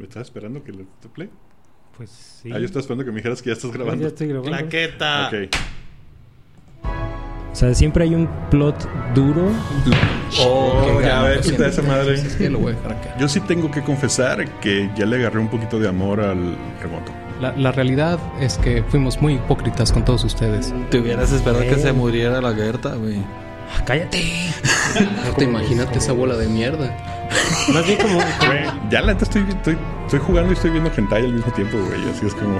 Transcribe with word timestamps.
¿Me 0.00 0.04
estás 0.06 0.22
esperando 0.22 0.64
que 0.64 0.72
le 0.72 0.86
te 1.02 1.08
play? 1.10 1.28
Pues 1.94 2.08
sí. 2.10 2.50
Ah, 2.50 2.58
yo 2.58 2.64
estaba 2.64 2.80
esperando 2.80 3.04
que 3.04 3.10
me 3.10 3.18
dijeras 3.18 3.42
que 3.42 3.50
ya 3.50 3.52
estás 3.52 3.70
Ya 3.70 3.76
grabando. 3.76 4.06
estoy 4.06 4.28
grabando. 4.28 4.50
Claqueta. 4.56 5.28
Ok. 5.28 5.34
O 7.52 7.54
sea, 7.54 7.74
siempre 7.74 8.04
hay 8.04 8.14
un 8.14 8.26
plot 8.50 8.88
duro. 9.14 9.50
Oh, 10.40 10.96
Qué 10.98 11.04
ya 11.04 11.42
siempre. 11.42 11.50
está 11.50 11.66
esa 11.66 11.82
madre. 11.82 12.14
Es 12.14 12.34
que 12.36 12.48
lo 12.48 12.60
voy 12.60 12.72
a 12.72 12.76
dejar 12.76 12.92
acá. 12.92 13.16
Yo 13.18 13.28
sí 13.28 13.40
tengo 13.40 13.70
que 13.70 13.82
confesar 13.82 14.48
que 14.60 14.88
ya 14.96 15.04
le 15.04 15.16
agarré 15.16 15.38
un 15.40 15.48
poquito 15.48 15.78
de 15.78 15.86
amor 15.88 16.20
al 16.20 16.56
remoto. 16.80 17.12
La, 17.42 17.52
la 17.56 17.70
realidad 17.72 18.18
es 18.40 18.56
que 18.56 18.82
fuimos 18.84 19.20
muy 19.20 19.34
hipócritas 19.34 19.92
con 19.92 20.02
todos 20.04 20.24
ustedes. 20.24 20.72
Te 20.90 21.00
hubieras 21.00 21.30
esperado 21.32 21.60
que 21.60 21.74
se 21.76 21.92
muriera 21.92 22.40
la 22.40 22.54
Gerta, 22.54 22.94
güey. 22.94 23.18
Ah, 23.76 23.84
¡Cállate! 23.84 24.22
No 25.26 25.34
te 25.36 25.44
imagínate 25.44 25.98
esa 25.98 26.12
bola 26.12 26.36
de 26.36 26.48
mierda. 26.48 26.96
Más 27.72 27.86
bien 27.86 27.98
como... 28.00 28.18
Ya 28.90 29.00
la 29.02 29.12
neta 29.12 29.24
estoy, 29.24 29.44
estoy, 29.48 29.78
estoy 30.04 30.18
jugando 30.20 30.50
y 30.50 30.54
estoy 30.54 30.70
viendo 30.70 30.90
hentai 30.96 31.24
al 31.24 31.32
mismo 31.32 31.52
tiempo, 31.52 31.78
güey. 31.78 32.08
Así 32.10 32.26
es 32.26 32.34
como... 32.34 32.58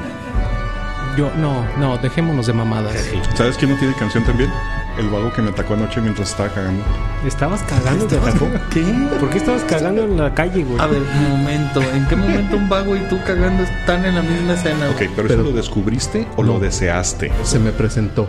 Yo, 1.16 1.30
no, 1.38 1.66
no, 1.78 1.98
dejémonos 1.98 2.46
de 2.46 2.52
mamadas. 2.52 2.94
¿Sabes 3.34 3.56
quién 3.56 3.72
no 3.72 3.76
tiene 3.78 3.94
canción 3.94 4.24
también? 4.24 4.50
El 4.96 5.08
vago 5.08 5.32
que 5.32 5.42
me 5.42 5.50
atacó 5.50 5.74
anoche 5.74 6.00
mientras 6.00 6.30
estaba 6.30 6.48
cagando. 6.50 6.84
¿Estabas 7.26 7.62
cagando? 7.62 8.06
¿Te 8.06 8.16
atacó? 8.16 8.46
¿Qué? 8.70 8.82
¿Por 9.18 9.30
qué 9.30 9.38
estabas 9.38 9.62
cagando 9.64 10.04
en 10.04 10.16
la 10.16 10.32
calle, 10.34 10.62
güey? 10.62 10.80
A 10.80 10.86
ver, 10.86 11.00
un 11.02 11.28
momento. 11.30 11.82
¿En 11.94 12.06
qué 12.06 12.16
momento 12.16 12.56
un 12.56 12.68
vago 12.68 12.94
y 12.96 13.00
tú 13.08 13.18
cagando 13.26 13.62
están 13.64 14.04
en 14.04 14.14
la 14.14 14.22
misma 14.22 14.54
escena? 14.54 14.88
Ok, 14.90 14.96
güey? 14.96 15.08
pero, 15.16 15.28
Pero- 15.28 15.40
¿eso 15.42 15.50
lo 15.50 15.56
descubriste 15.56 16.28
o 16.36 16.42
lo 16.42 16.60
deseaste? 16.60 17.32
Se 17.42 17.58
me 17.58 17.72
presentó. 17.72 18.28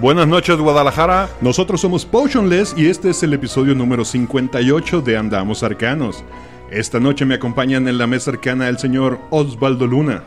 Buenas 0.00 0.28
noches 0.28 0.58
Guadalajara, 0.58 1.28
nosotros 1.40 1.80
somos 1.80 2.04
Potionless 2.04 2.74
y 2.76 2.86
este 2.86 3.10
es 3.10 3.22
el 3.22 3.32
episodio 3.32 3.74
número 3.74 4.04
58 4.04 5.00
de 5.00 5.16
Andamos 5.16 5.62
Arcanos. 5.62 6.24
Esta 6.70 7.00
noche 7.00 7.24
me 7.24 7.34
acompañan 7.34 7.88
en 7.88 7.98
la 7.98 8.06
mesa 8.06 8.30
cercana 8.30 8.68
el 8.68 8.78
señor 8.78 9.18
Osvaldo 9.30 9.86
Luna. 9.86 10.24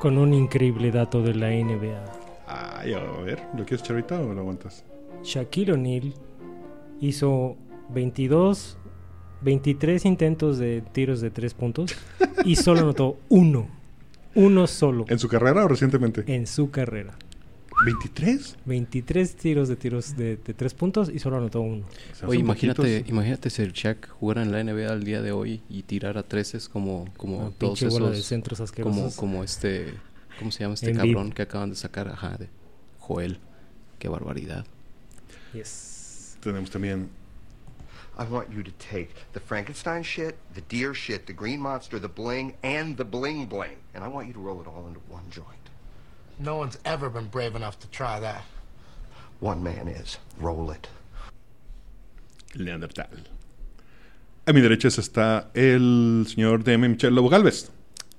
Con 0.00 0.16
un 0.18 0.32
increíble 0.32 0.90
dato 0.90 1.22
de 1.22 1.34
la 1.34 1.48
NBA. 1.50 2.04
Ay, 2.46 2.94
a 2.94 3.00
ver, 3.22 3.40
¿lo 3.56 3.64
quieres 3.64 3.80
echar 3.82 3.96
ahorita 3.96 4.20
o 4.20 4.32
lo 4.32 4.40
aguantas? 4.40 4.84
Shaquille 5.22 5.72
O'Neal 5.72 6.14
hizo 7.00 7.56
22, 7.90 8.78
23 9.42 10.04
intentos 10.06 10.58
de 10.58 10.82
tiros 10.92 11.20
de 11.20 11.30
3 11.30 11.54
puntos 11.54 11.94
y 12.44 12.56
solo 12.56 12.80
anotó 12.80 13.18
uno. 13.28 13.68
Uno 14.34 14.66
solo 14.66 15.04
¿En 15.08 15.18
su 15.18 15.26
carrera 15.28 15.64
o 15.64 15.68
recientemente? 15.68 16.22
en 16.26 16.46
su 16.46 16.70
carrera. 16.70 17.14
¿23? 17.86 18.56
23 18.64 19.36
tiros 19.36 19.68
de 19.68 19.76
tiros 19.76 20.16
de, 20.16 20.36
de 20.36 20.54
3 20.54 20.74
puntos 20.74 21.08
y 21.08 21.18
solo 21.18 21.36
anotó 21.36 21.60
uno. 21.60 21.84
Oye, 22.26 22.40
imagínate, 22.40 22.82
poquitos. 22.82 23.08
imagínate 23.08 23.50
si 23.50 23.62
el 23.62 23.72
Shaq 23.72 24.08
jugara 24.10 24.42
en 24.42 24.50
la 24.52 24.62
NBA 24.64 24.90
al 24.90 25.04
día 25.04 25.22
de 25.22 25.32
hoy 25.32 25.62
y 25.68 25.82
tirara 25.84 26.22
treces 26.24 26.68
como, 26.68 27.06
como 27.16 27.38
Una 27.38 27.50
todos 27.50 27.80
bola 27.84 28.06
de 28.10 28.14
esos. 28.14 28.26
centros 28.26 28.58
Como, 28.58 28.64
asquerosos. 28.64 29.14
como 29.16 29.44
este. 29.44 29.94
¿Cómo 30.38 30.50
se 30.50 30.60
llama 30.64 30.74
este 30.74 30.90
Embiid. 30.90 31.14
cabrón 31.14 31.32
que 31.32 31.42
acaban 31.42 31.70
de 31.70 31.76
sacar? 31.76 32.08
Ajá, 32.08 32.36
de 32.36 32.48
Joel. 32.98 33.38
Qué 33.98 34.08
barbaridad. 34.08 34.64
Yes. 35.52 36.36
Tenemos 36.42 36.70
también... 36.70 37.08
I 38.20 38.24
want 38.24 38.50
you 38.50 38.64
to 38.64 38.72
take 38.78 39.10
the 39.32 39.38
Frankenstein 39.40 40.02
shit, 40.02 40.34
the 40.54 40.62
deer 40.68 40.92
shit, 40.92 41.26
the 41.26 41.32
green 41.32 41.60
monster, 41.60 42.00
the 42.00 42.08
bling, 42.08 42.54
and 42.64 42.96
the 42.96 43.04
bling 43.04 43.46
bling, 43.46 43.76
and 43.94 44.02
I 44.02 44.08
want 44.08 44.26
you 44.26 44.32
to 44.34 44.40
roll 44.40 44.60
it 44.60 44.66
all 44.66 44.88
into 44.88 45.00
one 45.08 45.22
joint. 45.30 45.67
No 46.40 46.56
one's 46.56 46.78
ever 46.84 47.10
been 47.10 47.28
brave 47.28 47.56
enough 47.56 47.78
to 47.80 47.88
try 47.88 48.20
that. 48.20 48.44
One 49.40 49.62
man 49.62 49.88
is. 49.88 50.18
Roll 50.40 50.70
it. 50.70 50.88
Leandertal. 52.54 53.26
A 54.46 54.52
mi 54.52 54.60
derecha 54.60 54.88
está 54.88 55.50
el 55.54 56.26
señor 56.28 56.62
DM 56.62 56.88
Michel 56.88 57.14
Lobo 57.14 57.28
Galvez. 57.28 57.70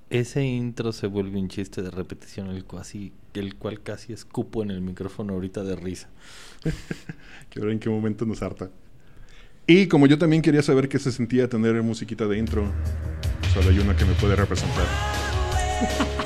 Ese 0.10 0.44
intro 0.44 0.92
se 0.92 1.08
vuelve 1.08 1.40
un 1.40 1.50
chiste 1.50 1.82
de 1.82 1.92
repetición, 1.92 2.48
el, 2.50 2.66
casi, 2.66 3.14
el 3.34 3.56
cual 3.56 3.82
casi 3.82 4.12
escupo 4.12 4.64
en 4.64 4.72
el 4.72 4.82
micrófono 4.82 5.34
ahorita 5.34 5.64
de 5.64 5.76
risa. 5.76 6.10
Quiero 7.50 7.68
ver 7.68 7.74
en 7.74 7.80
qué 7.80 7.90
momento 7.90 8.26
nos 8.26 8.42
harta. 8.42 8.70
Y 9.66 9.88
como 9.88 10.08
yo 10.08 10.18
también 10.18 10.42
quería 10.42 10.62
saber 10.62 10.90
qué 10.90 11.00
se 11.00 11.12
sentía 11.12 11.48
tener 11.48 11.82
musiquita 11.84 12.28
de 12.28 12.38
intro, 12.38 12.72
solo 13.54 13.70
hay 13.70 13.80
una 13.80 13.96
que 13.96 14.06
me 14.06 14.14
puede 14.14 14.36
representar. 14.36 14.88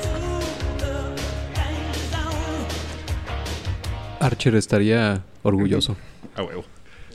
Archer 4.24 4.54
estaría 4.54 5.22
orgulloso. 5.42 5.96
A 6.34 6.42
huevo. 6.42 6.64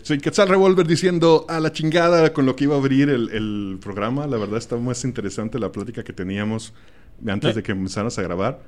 Soy 0.04 0.20
Quetzal 0.20 0.48
Revolver 0.48 0.86
diciendo 0.86 1.46
a 1.50 1.60
la 1.60 1.72
chingada 1.72 2.34
con 2.34 2.46
lo 2.46 2.56
que 2.56 2.66
iba 2.66 2.76
a 2.76 2.78
abrir 2.78 3.10
el, 3.10 3.30
el 3.30 3.80
programa. 3.82 4.28
La 4.28 4.38
verdad 4.38 4.60
está 4.60 4.78
más 4.78 5.04
interesante 5.04 5.58
la 5.58 5.72
plática 5.72 6.04
que 6.04 6.14
teníamos 6.14 6.72
antes 7.28 7.56
de 7.56 7.64
que 7.64 7.72
empezáramos 7.72 8.18
a 8.20 8.22
grabar. 8.22 8.62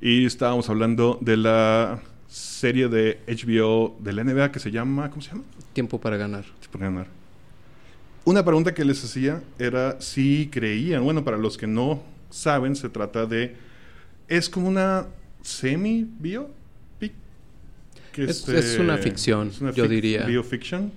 Y 0.00 0.26
estábamos 0.26 0.68
hablando 0.68 1.18
de 1.20 1.36
la 1.36 2.00
serie 2.26 2.88
de 2.88 3.20
HBO 3.28 3.96
de 4.00 4.12
la 4.12 4.24
NBA 4.24 4.50
que 4.50 4.58
se 4.58 4.72
llama... 4.72 5.08
¿Cómo 5.10 5.22
se 5.22 5.30
llama? 5.30 5.44
Tiempo 5.72 6.00
para 6.00 6.16
ganar. 6.16 6.44
por 6.72 6.80
ganar. 6.80 7.06
Una 8.24 8.44
pregunta 8.44 8.74
que 8.74 8.84
les 8.84 9.04
hacía 9.04 9.40
era 9.56 10.00
si 10.00 10.48
creían, 10.50 11.04
bueno, 11.04 11.24
para 11.24 11.38
los 11.38 11.56
que 11.56 11.68
no 11.68 12.02
saben, 12.28 12.74
se 12.74 12.88
trata 12.88 13.26
de, 13.26 13.54
es 14.26 14.48
como 14.48 14.66
una 14.66 15.06
semi-biopic. 15.42 16.63
Que 18.14 18.24
Es- 18.24 18.48
es 18.48 18.78
una 18.78 18.96
ficción, 18.96 19.50
yo 19.50 19.72
fic- 19.84 19.88
diría. 19.88 20.24
Biofiction. 20.24 20.92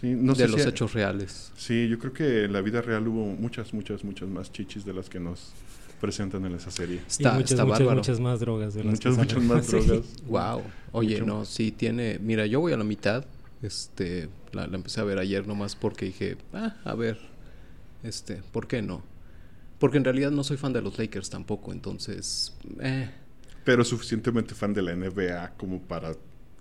Sí, 0.00 0.08
no 0.14 0.34
de 0.34 0.44
sé 0.44 0.48
los 0.48 0.62
si- 0.62 0.68
hechos 0.68 0.92
reales. 0.92 1.52
Sí, 1.56 1.88
yo 1.88 1.98
creo 1.98 2.12
que 2.12 2.44
en 2.44 2.52
la 2.52 2.60
vida 2.60 2.82
real 2.82 3.08
hubo 3.08 3.26
muchas, 3.26 3.72
muchas, 3.74 4.04
muchas 4.04 4.28
más 4.28 4.52
chichis 4.52 4.84
de 4.84 4.92
las 4.92 5.08
que 5.08 5.18
nos 5.18 5.52
presentan 6.00 6.44
en 6.44 6.54
esa 6.54 6.70
serie. 6.70 7.00
Está, 7.08 7.30
y 7.30 7.34
muchas, 7.36 7.50
está 7.52 7.64
muchas, 7.64 7.78
bárbaro. 7.80 7.96
muchas 7.98 8.20
más 8.20 8.40
drogas. 8.40 8.74
De 8.74 8.84
las 8.84 8.92
Muchas, 8.92 9.14
que 9.16 9.20
muchas 9.22 9.42
más 9.42 9.66
Sí. 9.66 9.76
drogas. 9.78 10.06
Wow. 10.28 10.62
Oye, 10.92 11.14
Mucho 11.14 11.26
no, 11.26 11.38
más. 11.40 11.48
sí 11.48 11.72
tiene. 11.72 12.18
Mira, 12.20 12.46
yo 12.46 12.60
voy 12.60 12.72
a 12.72 12.76
la 12.76 12.84
mitad. 12.84 13.24
Este, 13.62 14.28
la, 14.52 14.66
la 14.66 14.76
empecé 14.76 15.00
a 15.00 15.04
ver 15.04 15.18
ayer 15.18 15.46
nomás 15.48 15.74
porque 15.74 16.04
dije, 16.04 16.36
ah, 16.52 16.76
a 16.84 16.94
ver, 16.94 17.18
este, 18.04 18.42
¿por 18.52 18.68
qué 18.68 18.82
no? 18.82 19.02
Porque 19.78 19.96
en 19.96 20.04
realidad 20.04 20.30
no 20.30 20.44
soy 20.44 20.58
fan 20.58 20.74
de 20.74 20.82
los 20.82 20.98
Lakers 20.98 21.30
tampoco, 21.30 21.72
entonces, 21.72 22.52
eh, 22.80 23.10
Pero 23.66 23.84
suficientemente 23.84 24.54
fan 24.54 24.72
de 24.72 24.80
la 24.80 24.92
NBA 24.92 25.52
como 25.58 25.82
para 25.82 26.12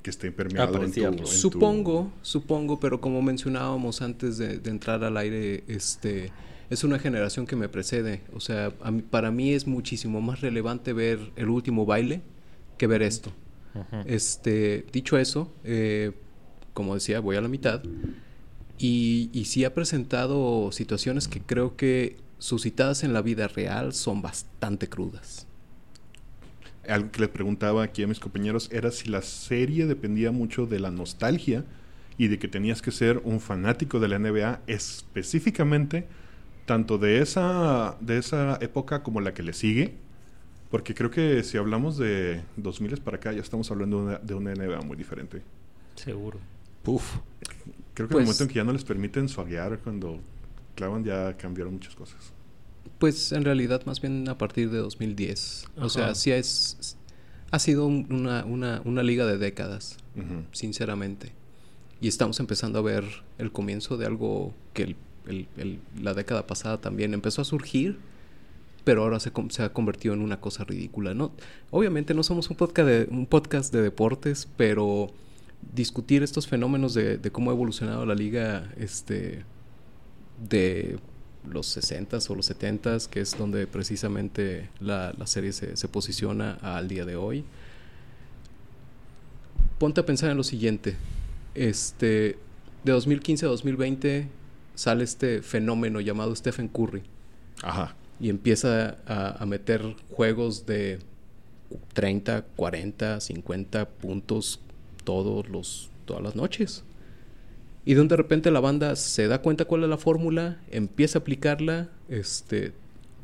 que 0.02 0.10
esté 0.10 0.28
impermeado 0.28 0.68
en 0.68 0.74
tu, 0.74 0.86
Apreciarlo. 0.86 1.18
en 1.20 1.24
tu- 1.24 1.36
supongo, 1.38 2.12
supongo, 2.22 2.80
pero 2.82 3.00
como 3.00 3.22
mencionábamos 3.22 4.02
antes 4.02 4.38
de, 4.38 4.60
de 4.60 4.70
entrar 4.70 5.04
al 5.04 5.16
aire, 5.18 5.64
este, 5.68 6.32
es 6.70 6.84
una 6.84 7.00
generación 7.00 7.48
que 7.48 7.56
me 7.56 7.70
precede. 7.70 8.22
O 8.34 8.40
sea, 8.42 8.74
a 8.82 8.92
mí- 8.92 9.02
para 9.04 9.32
mí 9.32 9.54
es 9.54 9.66
muchísimo 9.68 10.20
más 10.20 10.42
relevante 10.42 10.92
ver 10.94 11.20
el 11.38 11.48
último 11.50 11.86
baile 11.86 12.22
que 12.78 12.88
ver 12.88 13.02
esto. 13.04 13.32
Este, 14.06 14.86
dicho 14.92 15.18
eso, 15.18 15.52
eh, 15.64 16.12
como 16.74 16.94
decía, 16.96 17.20
voy 17.20 17.36
a 17.38 17.42
la 17.42 17.48
mitad. 17.48 17.82
Y, 18.78 19.30
y 19.34 19.46
sí 19.46 19.64
ha 19.64 19.74
presentado 19.74 20.72
situaciones 20.72 21.28
que 21.28 21.40
creo 21.42 21.76
que 21.78 22.18
suscitadas 22.40 23.04
en 23.04 23.14
la 23.14 23.22
vida 23.22 23.48
real 23.48 23.94
son 23.94 24.22
bastante 24.22 24.90
crudas. 24.90 25.48
Algo 26.90 27.12
que 27.12 27.22
le 27.22 27.28
preguntaba 27.28 27.84
aquí 27.84 28.03
a 28.03 28.07
mis 28.07 28.19
compañeros 28.19 28.69
era 28.72 28.91
si 28.91 29.09
la 29.09 29.22
serie 29.22 29.85
dependía 29.85 30.31
mucho 30.31 30.66
de 30.66 30.79
la 30.79 30.91
nostalgia 30.91 31.63
y 32.18 32.28
de 32.28 32.40
que 32.40 32.47
tenías 32.47 32.81
que 32.81 32.91
ser 32.91 33.19
un 33.23 33.40
fanático 33.40 34.00
de 34.00 34.07
la 34.07 34.19
NBA 34.19 34.62
específicamente 34.68 36.07
tanto 36.66 36.97
de 36.97 37.22
esa 37.22 37.97
de 38.01 38.18
esa 38.18 38.57
época 38.62 39.03
como 39.03 39.22
la 39.22 39.34
que 39.34 39.44
le 39.44 39.53
sigue 39.53 39.94
porque 40.72 40.94
creo 40.95 41.12
que 41.12 41.44
si 41.44 41.57
hablamos 41.57 41.97
de 41.97 42.41
2000 42.57 42.97
para 43.01 43.18
acá 43.18 43.31
ya 43.34 43.41
estamos 43.41 43.69
hablando 43.72 43.97
de 44.00 44.03
una, 44.06 44.18
de 44.19 44.34
una 44.34 44.53
NBA 44.53 44.81
muy 44.81 44.97
diferente 44.97 45.41
Seguro. 45.95 46.40
Puf. 46.84 47.18
creo 47.94 48.07
que 48.07 48.13
Pues- 48.13 48.16
en 48.16 48.18
el 48.22 48.25
momento 48.25 48.44
en 48.44 48.50
que 48.50 48.56
ya 48.56 48.63
no 48.63 48.74
les 48.74 48.84
permiten 48.84 49.29
suaguear 49.29 49.79
cuando 49.79 50.19
clavan 50.75 51.03
ya 51.03 51.35
cambiaron 51.38 51.74
muchas 51.74 51.95
cosas 51.95 52.31
Pues 53.00 53.31
en 53.31 53.44
realidad 53.45 53.86
más 53.86 54.01
bien 54.01 54.27
a 54.30 54.38
partir 54.38 54.69
de 54.71 54.77
2010. 54.77 55.65
O 55.77 55.89
sea, 55.89 56.15
sí 56.15 56.31
es... 56.31 56.98
Ha 57.51 57.60
sido 57.60 57.86
un- 57.86 58.07
una, 58.12 58.44
una, 58.45 58.81
una 58.86 59.04
liga 59.04 59.25
de 59.25 59.38
décadas, 59.38 59.98
sinceramente. 60.51 61.31
Y 62.01 62.07
estamos 62.07 62.39
empezando 62.39 62.80
a 62.80 62.81
ver 62.81 63.04
el 63.38 63.51
comienzo 63.51 63.98
de 63.98 64.06
algo 64.06 64.54
que 64.74 64.83
el- 64.83 64.95
el- 65.27 65.48
el- 65.57 65.80
la 66.01 66.13
década 66.13 66.48
pasada 66.48 66.80
también 66.80 67.13
empezó 67.13 67.42
a 67.42 67.45
surgir, 67.45 67.98
pero 68.83 69.04
ahora 69.04 69.19
se 69.19 69.31
ha 69.63 69.69
convertido 69.74 70.13
en 70.13 70.21
una 70.21 70.39
cosa 70.42 70.63
ridícula. 70.63 71.13
¿no? 71.13 71.31
Obviamente 71.71 72.13
no 72.13 72.24
somos 72.24 72.50
un 72.50 72.56
podcast 72.57 72.88
de, 72.88 73.07
un 73.10 73.25
podcast 73.25 73.74
de 73.74 73.81
deportes, 73.81 74.48
pero 74.57 75.12
discutir 75.74 76.21
estos 76.24 76.48
fenómenos 76.48 76.94
de, 76.94 77.18
de 77.18 77.31
cómo 77.31 77.50
ha 77.50 77.54
evolucionado 77.54 78.06
la 78.06 78.13
liga 78.15 78.71
este, 78.77 79.44
de 80.50 81.00
los 81.50 81.77
60s 81.77 82.30
o 82.30 82.36
los 82.36 82.50
70s, 82.50 83.07
que 83.07 83.21
es 83.21 83.38
donde 83.38 83.68
precisamente 83.68 84.69
la, 84.80 85.13
la 85.18 85.27
serie 85.27 85.53
se, 85.53 85.75
se 85.77 85.88
posiciona 85.88 86.53
al 86.62 86.88
día 86.88 87.06
de 87.06 87.15
hoy. 87.15 87.45
Ponte 89.77 90.01
a 90.01 90.06
pensar 90.06 90.31
en 90.31 90.38
lo 90.38 90.44
siguiente. 90.44 90.95
Este, 91.53 92.38
de 92.83 92.92
2015 92.92 93.45
a 93.45 93.50
2020 93.50 94.30
sale 94.75 95.03
este 95.03 95.42
fenómeno 95.42 96.01
llamado 96.01 96.36
Stephen 96.36 96.68
Curry. 96.68 97.03
Ajá. 97.63 97.95
y 98.19 98.30
empieza 98.30 98.98
a, 99.07 99.41
a 99.41 99.45
meter 99.45 99.95
juegos 100.12 100.65
de 100.65 101.00
30, 101.94 102.44
40, 102.56 103.21
50 103.21 103.89
puntos 103.89 104.59
todos 105.03 105.48
los, 105.50 105.89
todas 106.06 106.24
las 106.24 106.36
noches. 106.36 106.83
Y 107.86 107.94
donde 107.94 108.14
de 108.14 108.18
repente 108.18 108.50
la 108.52 108.60
banda 108.60 108.96
se 108.96 109.28
da 109.28 109.42
cuenta 109.42 109.66
cuál 109.66 109.84
es 109.84 109.90
la 109.90 109.98
fórmula, 109.98 110.60
empieza 110.72 111.20
a 111.20 111.22
aplicarla, 111.22 111.90
este, 112.10 112.74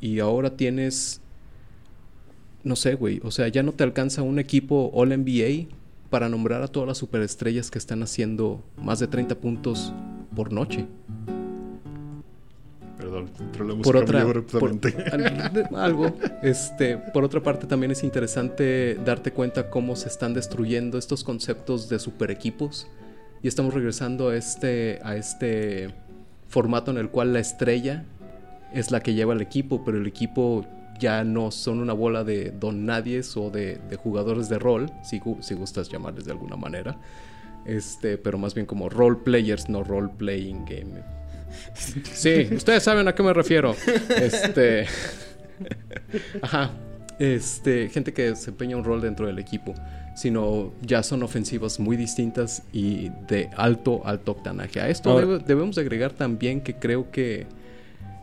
y 0.00 0.20
ahora 0.20 0.56
tienes, 0.56 1.20
no 2.62 2.76
sé, 2.76 2.94
güey, 2.94 3.20
o 3.24 3.30
sea, 3.32 3.48
ya 3.48 3.62
no 3.64 3.72
te 3.72 3.82
alcanza 3.82 4.22
un 4.22 4.38
equipo 4.38 4.90
All 4.94 5.08
NBA 5.08 5.66
para 6.10 6.28
nombrar 6.28 6.62
a 6.62 6.68
todas 6.68 6.86
las 6.86 6.98
superestrellas 6.98 7.70
que 7.70 7.78
están 7.78 8.02
haciendo 8.04 8.62
más 8.76 9.00
de 9.00 9.08
30 9.08 9.34
puntos 9.36 9.92
por 10.36 10.52
noche. 10.52 10.86
Perdón, 12.98 13.30
por 13.82 13.96
otra 13.96 14.24
por- 14.24 14.78
algo 15.76 16.16
este 16.42 16.96
por 16.98 17.24
otra 17.24 17.42
parte 17.42 17.66
también 17.66 17.90
es 17.90 18.04
interesante 18.04 18.94
darte 19.04 19.32
cuenta 19.32 19.70
cómo 19.70 19.96
se 19.96 20.08
están 20.08 20.34
destruyendo 20.34 20.98
estos 20.98 21.24
conceptos 21.24 21.88
de 21.88 21.98
super 21.98 22.30
equipos 22.30 22.86
y 23.42 23.48
estamos 23.48 23.74
regresando 23.74 24.28
a 24.28 24.36
este 24.36 25.00
a 25.02 25.16
este 25.16 25.90
formato 26.48 26.90
en 26.90 26.98
el 26.98 27.08
cual 27.08 27.32
la 27.32 27.40
estrella 27.40 28.04
es 28.72 28.90
la 28.90 29.00
que 29.00 29.14
lleva 29.14 29.34
el 29.34 29.40
equipo 29.40 29.84
pero 29.84 29.98
el 29.98 30.06
equipo 30.06 30.66
ya 30.98 31.24
no 31.24 31.50
son 31.50 31.80
una 31.80 31.92
bola 31.92 32.24
de 32.24 32.50
don 32.50 32.86
nadies 32.86 33.36
o 33.36 33.50
de, 33.50 33.78
de 33.88 33.96
jugadores 33.96 34.48
de 34.48 34.58
rol 34.58 34.90
si, 35.02 35.20
si 35.40 35.54
gustas 35.54 35.88
llamarles 35.88 36.24
de 36.24 36.32
alguna 36.32 36.56
manera 36.56 36.98
este 37.64 38.18
pero 38.18 38.38
más 38.38 38.54
bien 38.54 38.66
como 38.66 38.88
role 38.88 39.18
players 39.24 39.68
no 39.68 39.82
role 39.82 40.10
playing 40.18 40.64
game 40.64 41.02
Sí, 41.74 42.48
ustedes 42.52 42.82
saben 42.82 43.08
a 43.08 43.14
qué 43.14 43.22
me 43.22 43.32
refiero. 43.32 43.74
Este. 44.08 44.86
Ajá. 46.42 46.70
Este, 47.18 47.88
gente 47.88 48.12
que 48.12 48.30
desempeña 48.30 48.76
un 48.76 48.84
rol 48.84 49.00
dentro 49.00 49.26
del 49.26 49.38
equipo. 49.38 49.74
Sino 50.14 50.72
ya 50.82 51.02
son 51.02 51.22
ofensivas 51.22 51.80
muy 51.80 51.96
distintas 51.96 52.62
y 52.72 53.08
de 53.28 53.48
alto, 53.56 54.02
alto 54.04 54.32
octanaje. 54.32 54.80
A 54.80 54.88
esto 54.88 55.10
Ahora- 55.10 55.38
debemos 55.38 55.78
agregar 55.78 56.12
también 56.12 56.60
que 56.60 56.74
creo 56.74 57.10
que. 57.10 57.46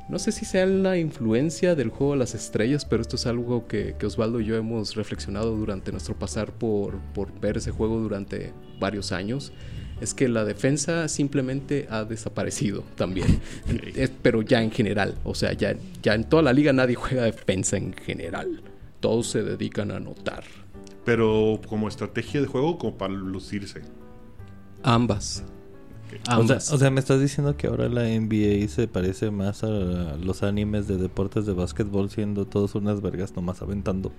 No 0.08 0.18
sé 0.18 0.32
si 0.32 0.44
sea 0.44 0.66
la 0.66 0.98
influencia 0.98 1.76
del 1.76 1.90
juego 1.90 2.14
de 2.14 2.20
las 2.20 2.34
estrellas, 2.34 2.84
pero 2.84 3.02
esto 3.04 3.16
es 3.16 3.28
algo 3.28 3.68
que, 3.68 3.96
que 4.00 4.08
Osvaldo 4.08 4.40
y 4.40 4.46
yo 4.46 4.56
hemos 4.56 4.96
reflexionado 4.96 5.56
durante 5.56 5.92
nuestro 5.92 6.16
pasar 6.16 6.52
por, 6.52 6.98
por 7.14 7.32
ver 7.40 7.58
ese 7.58 7.70
juego 7.70 8.00
durante 8.00 8.52
varios 8.80 9.12
años. 9.12 9.52
Es 10.02 10.16
que 10.16 10.28
la 10.28 10.46
defensa 10.46 11.08
simplemente 11.10 11.86
ha 11.92 12.06
desaparecido 12.06 12.84
también. 12.96 13.40
Pero 14.24 14.42
ya 14.42 14.64
en 14.64 14.72
general. 14.72 15.16
O 15.24 15.36
sea, 15.36 15.54
ya, 15.54 15.76
ya 16.02 16.16
en 16.16 16.24
toda 16.24 16.42
la 16.42 16.54
liga 16.54 16.74
nadie 16.74 16.96
juega 16.96 17.24
defensa 17.24 17.78
en 17.78 17.94
general. 17.94 18.62
Todos 19.02 19.28
se 19.28 19.44
dedican 19.44 19.92
a 19.92 19.98
anotar. 19.98 20.44
Pero 21.10 21.60
como 21.68 21.88
estrategia 21.88 22.40
de 22.40 22.46
juego, 22.46 22.78
como 22.78 22.96
para 22.96 23.12
lucirse. 23.12 23.82
Ambas. 24.84 25.44
O 26.06 26.26
sea, 26.26 26.36
Ambas. 26.36 26.72
o 26.72 26.78
sea, 26.78 26.92
me 26.92 27.00
estás 27.00 27.20
diciendo 27.20 27.58
que 27.58 27.66
ahora 27.66 27.90
la 27.90 28.04
NBA 28.04 28.68
se 28.68 28.88
parece 28.88 29.32
más 29.32 29.64
a 29.64 29.70
los 29.70 30.44
animes 30.44 30.88
de 30.88 30.98
deportes 30.98 31.48
de 31.48 31.54
básquetbol 31.54 32.12
siendo 32.12 32.46
todos 32.46 32.76
unas 32.76 33.02
vergas 33.02 33.36
nomás 33.36 33.60
aventando. 33.64 34.12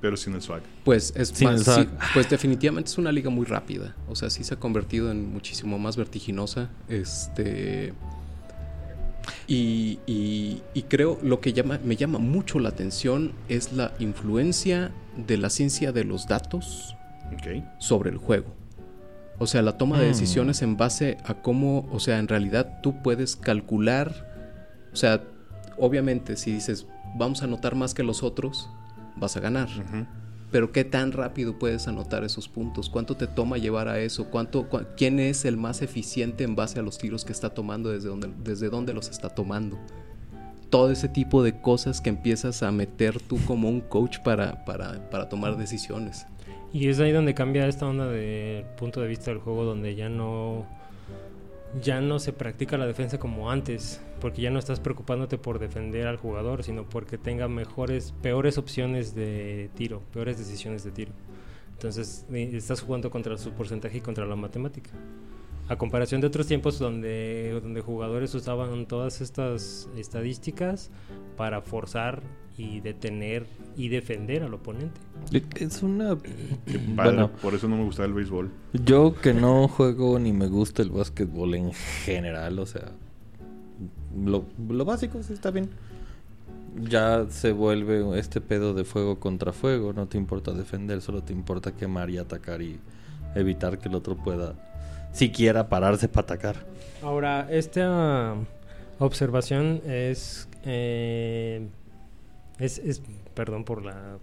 Pero 0.00 0.16
sin 0.16 0.32
el 0.32 0.40
swag. 0.40 0.62
Pues 0.82 1.12
es 1.14 1.28
Sin 1.28 1.48
más, 1.48 1.68
el 1.68 1.84
sí, 1.84 1.90
pues 2.14 2.30
definitivamente 2.30 2.88
es 2.88 2.96
una 2.96 3.12
liga 3.12 3.28
muy 3.28 3.44
rápida. 3.44 3.94
O 4.08 4.16
sea, 4.16 4.30
sí 4.30 4.44
se 4.44 4.54
ha 4.54 4.58
convertido 4.58 5.10
en 5.10 5.30
muchísimo 5.30 5.78
más 5.78 5.98
vertiginosa. 5.98 6.70
Este. 6.88 7.92
Y, 9.46 9.98
y- 10.06 10.62
y 10.74 10.82
creo 10.82 11.18
lo 11.22 11.40
que 11.40 11.52
llama, 11.52 11.78
me 11.84 11.96
llama 11.96 12.18
mucho 12.18 12.58
la 12.58 12.68
atención 12.70 13.32
es 13.48 13.72
la 13.72 13.92
influencia 13.98 14.90
de 15.26 15.36
la 15.36 15.50
ciencia 15.50 15.92
de 15.92 16.04
los 16.04 16.26
datos 16.28 16.94
sobre 17.78 18.10
el 18.10 18.16
juego. 18.18 18.46
O 19.38 19.46
sea, 19.46 19.62
la 19.62 19.76
toma 19.78 19.98
de 19.98 20.06
Mm. 20.06 20.08
decisiones 20.08 20.62
en 20.62 20.76
base 20.76 21.16
a 21.24 21.34
cómo, 21.34 21.88
o 21.92 22.00
sea, 22.00 22.18
en 22.18 22.26
realidad 22.28 22.80
tú 22.82 23.02
puedes 23.02 23.36
calcular, 23.36 24.26
o 24.92 24.96
sea, 24.96 25.22
obviamente 25.76 26.36
si 26.36 26.52
dices, 26.52 26.86
vamos 27.16 27.42
a 27.42 27.44
anotar 27.44 27.74
más 27.74 27.94
que 27.94 28.02
los 28.02 28.22
otros, 28.22 28.68
vas 29.16 29.36
a 29.36 29.40
ganar. 29.40 29.68
Pero 30.50 30.72
qué 30.72 30.84
tan 30.84 31.12
rápido 31.12 31.58
puedes 31.58 31.88
anotar 31.88 32.24
esos 32.24 32.48
puntos? 32.48 32.88
¿Cuánto 32.88 33.16
te 33.16 33.26
toma 33.26 33.58
llevar 33.58 33.88
a 33.88 34.00
eso? 34.00 34.30
¿Cuánto, 34.30 34.66
¿Quién 34.96 35.20
es 35.20 35.44
el 35.44 35.56
más 35.56 35.82
eficiente 35.82 36.44
en 36.44 36.56
base 36.56 36.78
a 36.78 36.82
los 36.82 36.96
tiros 36.96 37.24
que 37.24 37.32
está 37.32 37.50
tomando? 37.50 37.90
¿Desde 37.90 38.08
dónde, 38.08 38.30
desde 38.42 38.70
dónde 38.70 38.94
los 38.94 39.10
está 39.10 39.28
tomando? 39.28 39.78
Todo 40.70 40.90
ese 40.90 41.08
tipo 41.08 41.42
de 41.42 41.60
cosas 41.60 42.00
que 42.00 42.08
empiezas 42.08 42.62
a 42.62 42.72
meter 42.72 43.20
tú 43.20 43.38
como 43.46 43.68
un 43.68 43.80
coach 43.80 44.18
para, 44.20 44.64
para, 44.64 45.10
para 45.10 45.28
tomar 45.28 45.56
decisiones. 45.56 46.26
Y 46.72 46.88
es 46.88 47.00
ahí 47.00 47.12
donde 47.12 47.34
cambia 47.34 47.66
esta 47.66 47.86
onda 47.86 48.06
del 48.06 48.64
punto 48.76 49.00
de 49.00 49.08
vista 49.08 49.30
del 49.30 49.40
juego, 49.40 49.64
donde 49.64 49.94
ya 49.94 50.08
no 50.08 50.66
ya 51.82 52.00
no 52.00 52.18
se 52.18 52.32
practica 52.32 52.78
la 52.78 52.86
defensa 52.86 53.18
como 53.18 53.50
antes, 53.50 54.00
porque 54.20 54.42
ya 54.42 54.50
no 54.50 54.58
estás 54.58 54.80
preocupándote 54.80 55.38
por 55.38 55.58
defender 55.58 56.06
al 56.06 56.16
jugador, 56.16 56.64
sino 56.64 56.88
porque 56.88 57.18
tenga 57.18 57.48
mejores, 57.48 58.14
peores 58.22 58.58
opciones 58.58 59.14
de 59.14 59.70
tiro, 59.74 60.02
peores 60.12 60.38
decisiones 60.38 60.84
de 60.84 60.90
tiro. 60.90 61.12
Entonces 61.72 62.26
eh, 62.32 62.50
estás 62.54 62.80
jugando 62.80 63.10
contra 63.10 63.36
su 63.38 63.52
porcentaje 63.52 63.98
y 63.98 64.00
contra 64.00 64.26
la 64.26 64.36
matemática. 64.36 64.90
A 65.68 65.76
comparación 65.76 66.20
de 66.20 66.26
otros 66.26 66.46
tiempos 66.46 66.78
donde, 66.78 67.60
donde 67.62 67.82
jugadores 67.82 68.34
usaban 68.34 68.86
todas 68.86 69.20
estas 69.20 69.88
estadísticas 69.96 70.90
para 71.36 71.60
forzar 71.60 72.22
y 72.58 72.80
detener 72.80 73.46
y 73.76 73.88
defender 73.88 74.42
al 74.42 74.52
oponente. 74.52 75.00
Es 75.56 75.82
una... 75.82 76.16
Qué 76.66 76.78
padre. 76.78 77.12
Bueno, 77.12 77.30
Por 77.40 77.54
eso 77.54 77.68
no 77.68 77.76
me 77.76 77.84
gustaba 77.84 78.06
el 78.08 78.14
béisbol. 78.14 78.50
yo 78.84 79.14
que 79.14 79.32
no 79.32 79.68
juego 79.68 80.18
ni 80.18 80.32
me 80.32 80.48
gusta 80.48 80.82
el 80.82 80.90
básquetbol 80.90 81.54
en 81.54 81.72
general, 81.72 82.58
o 82.58 82.66
sea, 82.66 82.90
lo, 84.16 84.44
lo 84.68 84.84
básico 84.84 85.22
sí 85.22 85.32
está 85.32 85.50
bien. 85.52 85.70
Ya 86.82 87.26
se 87.30 87.52
vuelve 87.52 88.18
este 88.18 88.40
pedo 88.40 88.74
de 88.74 88.84
fuego 88.84 89.18
contra 89.18 89.52
fuego, 89.52 89.92
no 89.92 90.06
te 90.06 90.18
importa 90.18 90.52
defender, 90.52 91.00
solo 91.00 91.22
te 91.22 91.32
importa 91.32 91.72
quemar 91.72 92.10
y 92.10 92.18
atacar 92.18 92.60
y 92.62 92.78
evitar 93.34 93.78
que 93.78 93.88
el 93.88 93.94
otro 93.94 94.16
pueda 94.16 94.54
siquiera 95.12 95.68
pararse 95.68 96.08
para 96.08 96.24
atacar. 96.24 96.66
Ahora, 97.02 97.48
esta 97.50 98.34
observación 98.98 99.80
es, 99.86 100.48
eh, 100.64 101.68
es, 102.58 102.78
es- 102.78 103.02
perdón 103.34 103.64
por 103.64 103.84
la 103.84 104.18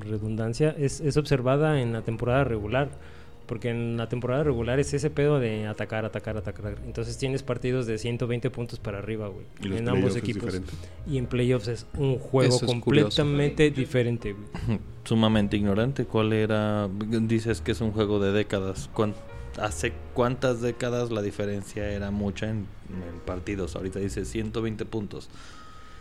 redundancia, 0.00 0.74
es, 0.78 1.00
es 1.00 1.16
observada 1.16 1.80
en 1.80 1.92
la 1.92 2.02
temporada 2.02 2.44
regular. 2.44 2.90
Porque 3.46 3.70
en 3.70 3.96
la 3.96 4.10
temporada 4.10 4.44
regular 4.44 4.78
es 4.78 4.92
ese 4.92 5.08
pedo 5.08 5.40
de 5.40 5.66
atacar, 5.66 6.04
atacar, 6.04 6.36
atacar. 6.36 6.76
Entonces 6.84 7.16
tienes 7.16 7.42
partidos 7.42 7.86
de 7.86 7.96
120 7.96 8.50
puntos 8.50 8.78
para 8.78 8.98
arriba, 8.98 9.28
güey. 9.28 9.74
En 9.74 9.88
ambos 9.88 10.16
equipos. 10.16 10.60
Y 11.06 11.16
en 11.16 11.24
playoffs 11.24 11.68
es 11.68 11.86
un 11.96 12.18
juego 12.18 12.54
Eso 12.54 12.66
es 12.66 12.74
curioso. 12.74 13.22
completamente 13.22 13.70
diferente, 13.70 14.34
güey. 14.34 14.78
Sumamente 15.04 15.56
ignorante. 15.56 16.04
¿Cuál 16.04 16.34
era? 16.34 16.90
Dices 17.22 17.62
que 17.62 17.72
es 17.72 17.80
un 17.80 17.92
juego 17.92 18.20
de 18.20 18.32
décadas. 18.32 18.90
¿Cuán- 18.92 19.14
¿Hace 19.58 19.94
cuántas 20.12 20.60
décadas 20.60 21.10
la 21.10 21.22
diferencia 21.22 21.90
era 21.90 22.10
mucha 22.10 22.50
en, 22.50 22.66
en 22.90 23.20
partidos? 23.24 23.76
Ahorita 23.76 23.98
dice 23.98 24.26
120 24.26 24.84
puntos. 24.84 25.30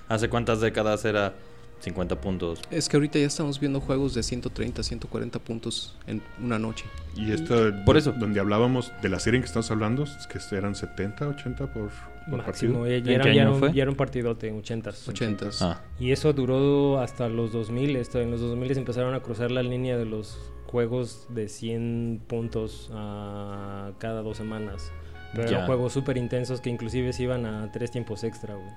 ¿Hace 0.09 0.29
cuántas 0.29 0.61
décadas 0.61 1.03
era 1.05 1.33
50 1.79 2.19
puntos? 2.21 2.61
Es 2.71 2.89
que 2.89 2.97
ahorita 2.97 3.19
ya 3.19 3.25
estamos 3.27 3.59
viendo 3.59 3.79
juegos 3.81 4.13
de 4.13 4.23
130, 4.23 4.81
140 4.83 5.39
puntos 5.39 5.95
en 6.07 6.21
una 6.41 6.57
noche. 6.59 6.85
Y 7.15 7.31
esto, 7.31 7.71
Por 7.85 7.97
eso. 7.97 8.11
donde 8.13 8.39
hablábamos 8.39 8.91
de 9.01 9.09
la 9.09 9.19
serie 9.19 9.37
en 9.37 9.43
que 9.43 9.47
estamos 9.47 9.69
hablando, 9.71 10.03
es 10.03 10.27
que 10.27 10.39
eran 10.55 10.75
70, 10.75 11.27
80 11.27 11.73
por, 11.73 11.89
por 12.29 12.37
Máximo. 12.45 12.79
partido. 12.83 12.87
Ya, 12.87 12.95
¿En 12.95 13.03
ya 13.03 13.11
era, 13.13 13.23
qué 13.25 13.35
ya 13.35 13.41
año 13.41 13.41
era 13.41 13.51
un- 13.51 13.59
fue? 13.59 13.73
ya 13.73 13.81
era 13.83 13.91
un 13.91 13.97
partidote 13.97 14.47
en 14.47 14.57
80. 14.59 14.91
80. 15.07 15.49
Ah, 15.61 15.81
Y 15.99 16.11
eso 16.11 16.31
duró 16.33 16.99
hasta 16.99 17.27
los 17.29 17.51
2000. 17.51 17.95
Esto, 17.95 18.21
en 18.21 18.31
los 18.31 18.39
2000 18.41 18.77
empezaron 18.77 19.13
a 19.13 19.19
cruzar 19.19 19.51
la 19.51 19.61
línea 19.63 19.97
de 19.97 20.05
los 20.05 20.37
juegos 20.67 21.27
de 21.29 21.47
100 21.47 22.21
puntos 22.27 22.89
a 22.93 23.91
cada 23.99 24.21
dos 24.21 24.37
semanas. 24.37 24.91
Pero 25.33 25.49
Ya. 25.49 25.55
eran 25.57 25.65
juegos 25.67 25.93
súper 25.93 26.17
intensos 26.17 26.61
que 26.61 26.69
inclusive 26.69 27.11
se 27.13 27.23
iban 27.23 27.45
a 27.45 27.71
tres 27.71 27.91
tiempos 27.91 28.23
extra, 28.23 28.55
güey. 28.55 28.69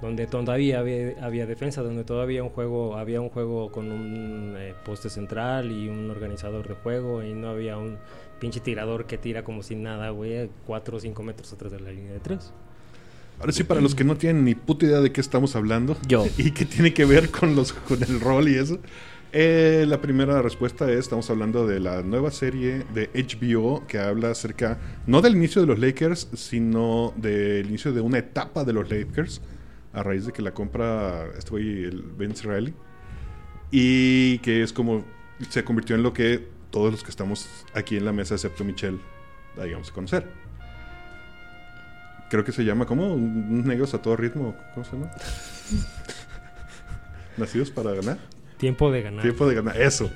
Donde 0.00 0.26
todavía 0.26 0.80
había, 0.80 1.14
había 1.22 1.46
defensa, 1.46 1.82
donde 1.82 2.04
todavía 2.04 2.42
un 2.42 2.48
juego, 2.48 2.96
había 2.96 3.20
un 3.20 3.28
juego 3.28 3.70
con 3.70 3.92
un 3.92 4.54
eh, 4.56 4.74
poste 4.84 5.10
central 5.10 5.70
y 5.70 5.88
un 5.88 6.10
organizador 6.10 6.66
de 6.66 6.74
juego 6.74 7.22
y 7.22 7.34
no 7.34 7.48
había 7.48 7.76
un 7.76 7.98
pinche 8.38 8.60
tirador 8.60 9.06
que 9.06 9.18
tira 9.18 9.44
como 9.44 9.62
sin 9.62 9.82
nada, 9.82 10.10
güey, 10.10 10.48
4 10.66 10.96
o 10.96 11.00
5 11.00 11.22
metros 11.22 11.52
atrás 11.52 11.72
de 11.72 11.80
la 11.80 11.90
línea 11.90 12.12
de 12.12 12.20
3. 12.20 12.52
Ahora 13.40 13.52
sí, 13.52 13.64
para 13.64 13.80
los 13.80 13.94
que 13.94 14.04
no 14.04 14.16
tienen 14.16 14.44
ni 14.44 14.54
puta 14.54 14.86
idea 14.86 15.00
de 15.00 15.12
qué 15.12 15.20
estamos 15.20 15.56
hablando 15.56 15.96
Yo. 16.06 16.26
y 16.38 16.50
qué 16.50 16.64
tiene 16.64 16.92
que 16.92 17.04
ver 17.04 17.30
con, 17.30 17.54
los, 17.56 17.72
con 17.72 18.02
el 18.02 18.20
rol 18.20 18.48
y 18.48 18.56
eso, 18.56 18.78
eh, 19.32 19.84
la 19.86 20.00
primera 20.00 20.42
respuesta 20.42 20.90
es, 20.90 20.98
estamos 21.00 21.30
hablando 21.30 21.64
de 21.64 21.78
la 21.78 22.02
nueva 22.02 22.32
serie 22.32 22.84
de 22.92 23.08
HBO 23.14 23.86
que 23.86 23.98
habla 23.98 24.32
acerca, 24.32 24.78
no 25.06 25.22
del 25.22 25.36
inicio 25.36 25.60
de 25.60 25.68
los 25.68 25.78
Lakers, 25.78 26.28
sino 26.34 27.14
del 27.16 27.66
inicio 27.68 27.92
de 27.92 28.00
una 28.00 28.18
etapa 28.18 28.64
de 28.64 28.72
los 28.72 28.90
Lakers, 28.90 29.40
a 29.92 30.02
raíz 30.02 30.26
de 30.26 30.32
que 30.32 30.42
la 30.42 30.52
compra 30.52 31.26
este 31.36 31.50
güey, 31.50 31.84
el 31.84 32.02
Ben 32.02 32.34
Riley. 32.34 32.74
Y 33.70 34.38
que 34.38 34.62
es 34.62 34.72
como 34.72 35.04
se 35.48 35.64
convirtió 35.64 35.94
en 35.96 36.02
lo 36.02 36.12
que 36.12 36.48
todos 36.70 36.92
los 36.92 37.02
que 37.04 37.10
estamos 37.10 37.48
aquí 37.74 37.96
en 37.96 38.04
la 38.04 38.12
mesa, 38.12 38.34
excepto 38.34 38.64
Michelle, 38.64 38.98
digamos 39.62 39.90
a 39.90 39.94
conocer. 39.94 40.26
Creo 42.30 42.44
que 42.44 42.52
se 42.52 42.64
llama 42.64 42.86
como 42.86 43.14
un 43.14 43.66
negros 43.66 43.94
a 43.94 44.02
todo 44.02 44.16
ritmo. 44.16 44.54
¿Cómo 44.74 44.84
se 44.84 44.92
llama? 44.92 45.10
Nacidos 47.36 47.70
para 47.70 47.92
ganar. 47.92 48.18
Tiempo 48.58 48.90
de 48.92 49.02
ganar. 49.02 49.22
Tiempo 49.22 49.48
de 49.48 49.54
ganar. 49.54 49.80
Eso. 49.80 50.10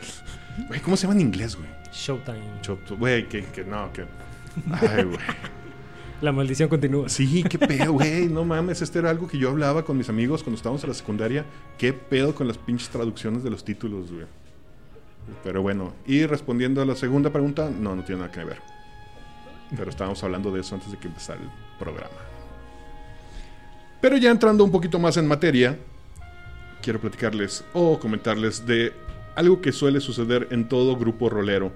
Güey, 0.69 0.81
¿cómo 0.81 0.97
se 0.97 1.07
llama 1.07 1.15
en 1.21 1.27
inglés, 1.27 1.57
güey? 1.57 1.69
Showtime. 1.93 2.61
Chop- 2.63 2.99
Güey, 2.99 3.29
que, 3.29 3.45
que 3.47 3.65
no, 3.65 3.93
que. 3.93 4.05
Ay, 4.73 5.05
güey. 5.05 5.19
La 6.25 6.33
maldición 6.33 6.71
continúa. 6.71 7.11
Sí, 7.11 7.43
qué 7.43 7.59
pedo, 7.59 7.93
güey. 7.93 8.29
No 8.29 8.47
mames, 8.47 8.81
este 8.81 8.99
era 8.99 9.11
algo 9.11 9.29
que 9.29 9.37
yo 9.37 9.51
hablaba 9.51 9.85
con 9.85 9.99
mis 9.99 10.09
amigos 10.09 10.43
cuando 10.43 10.57
estábamos 10.57 10.83
en 10.83 10.89
la 10.89 10.95
secundaria. 10.95 11.45
Qué 11.77 11.93
pedo 11.93 12.35
con 12.35 12.49
las 12.49 12.57
pinches 12.57 12.89
traducciones 12.89 13.45
de 13.45 13.51
los 13.51 13.63
títulos, 13.63 14.11
güey. 14.11 14.25
Pero 15.43 15.61
bueno, 15.61 15.93
y 16.07 16.25
respondiendo 16.25 16.81
a 16.81 16.87
la 16.87 16.97
segunda 16.97 17.29
pregunta, 17.29 17.69
no, 17.69 17.95
no 17.95 18.05
tiene 18.05 18.23
nada 18.23 18.33
que 18.33 18.43
ver. 18.43 18.57
Pero 19.77 19.91
estábamos 19.91 20.25
hablando 20.25 20.51
de 20.51 20.63
eso 20.63 20.75
antes 20.75 20.91
de 20.91 20.97
que 20.97 21.09
empezara 21.09 21.43
el 21.43 21.51
programa. 21.79 22.17
Pero 24.01 24.17
ya 24.17 24.31
entrando 24.31 24.65
un 24.65 24.73
poquito 24.73 24.99
más 24.99 25.19
en 25.19 25.27
materia, 25.27 25.79
quiero 26.81 27.01
platicarles 27.01 27.67
o 27.75 27.99
comentarles 27.99 28.65
de 28.65 28.95
algo 29.35 29.61
que 29.61 29.73
suele 29.73 30.01
suceder 30.01 30.49
en 30.53 30.71
todo 30.71 30.97
grupo 30.97 31.29
rolero. 31.29 31.71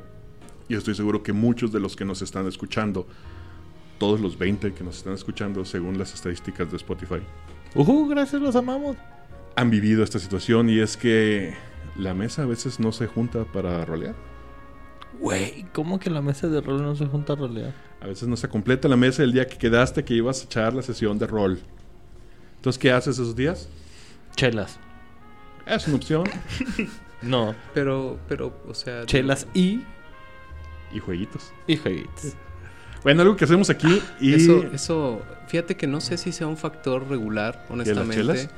Y 0.71 0.75
estoy 0.75 0.95
seguro 0.95 1.23
que 1.23 1.35
muchos 1.35 1.71
de 1.71 1.81
los 1.81 1.97
que 1.97 2.07
nos 2.07 2.23
están 2.23 2.47
escuchando, 2.47 3.07
todos 3.99 4.21
los 4.21 4.39
20 4.39 4.73
que 4.75 4.85
nos 4.85 4.99
están 4.99 5.15
escuchando 5.15 5.65
según 5.65 5.99
las 5.99 6.15
estadísticas 6.15 6.71
de 6.71 6.77
Spotify, 6.77 7.21
Ujú, 7.75 8.09
gracias, 8.09 8.41
los 8.41 8.57
amamos. 8.57 8.97
han 9.57 9.71
vivido 9.71 10.03
esta 10.05 10.19
situación 10.19 10.71
y 10.71 10.79
es 10.81 10.97
que 10.97 11.55
la 11.97 12.15
mesa 12.15 12.43
a 12.43 12.47
veces 12.47 12.79
no 12.81 12.93
se 12.93 13.07
junta 13.07 13.45
para 13.45 13.85
rolear. 13.85 14.15
Güey, 15.21 15.67
¿cómo 15.73 15.99
que 15.99 16.11
la 16.11 16.23
mesa 16.23 16.47
de 16.49 16.61
rol 16.61 16.81
no 16.83 16.95
se 16.95 17.07
junta 17.07 17.33
a 17.33 17.37
rolear? 17.37 17.75
A 18.01 18.07
veces 18.07 18.29
no 18.29 18.37
se 18.37 18.49
completa 18.49 18.87
la 18.89 18.97
mesa 18.97 19.23
el 19.25 19.33
día 19.33 19.47
que 19.49 19.59
quedaste 19.59 20.05
que 20.05 20.15
ibas 20.15 20.41
a 20.43 20.45
echar 20.45 20.75
la 20.75 20.83
sesión 20.83 21.19
de 21.19 21.27
rol. 21.27 21.59
Entonces, 22.57 22.79
¿qué 22.79 22.93
haces 22.93 23.17
esos 23.19 23.35
días? 23.35 23.69
Chelas. 24.37 24.79
Es 25.67 25.87
una 25.89 25.97
opción. 25.97 26.25
No, 27.21 27.53
Pero, 27.75 28.17
pero, 28.29 28.57
o 28.69 28.75
sea... 28.75 29.05
chelas 29.05 29.49
y, 29.53 29.83
Y 30.95 31.01
jueguitos. 31.01 31.53
y 31.67 31.77
jueguitos. 31.77 32.35
Bueno, 33.03 33.23
algo 33.23 33.37
que 33.37 33.45
hacemos 33.45 33.71
aquí 33.71 34.01
y... 34.21 34.35
Eso, 34.35 34.65
eso, 34.73 35.23
fíjate 35.47 35.77
que 35.77 35.87
no 35.87 36.01
sé 36.01 36.17
si 36.17 36.33
sea 36.33 36.47
un 36.47 36.57
factor 36.57 37.09
regular, 37.09 37.65
honestamente. 37.71 38.17
chelas? 38.17 38.49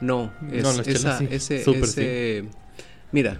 No, 0.00 0.32
es, 0.50 0.62
No, 0.62 0.72
las 0.72 0.82
chelas 0.86 0.96
esa- 1.04 1.18
sí. 1.18 1.26
ese, 1.30 1.64
Súper 1.64 1.84
ese- 1.84 2.44
Mira, 3.12 3.38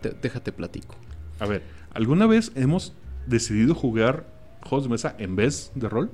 te- 0.00 0.14
déjate 0.22 0.52
platico. 0.52 0.94
A 1.38 1.46
ver, 1.46 1.62
¿alguna 1.92 2.26
vez 2.26 2.52
hemos 2.54 2.94
decidido 3.26 3.74
jugar 3.74 4.26
juegos 4.62 4.84
de 4.84 4.90
mesa 4.90 5.14
en 5.18 5.36
vez 5.36 5.72
de 5.74 5.88
rol? 5.88 6.10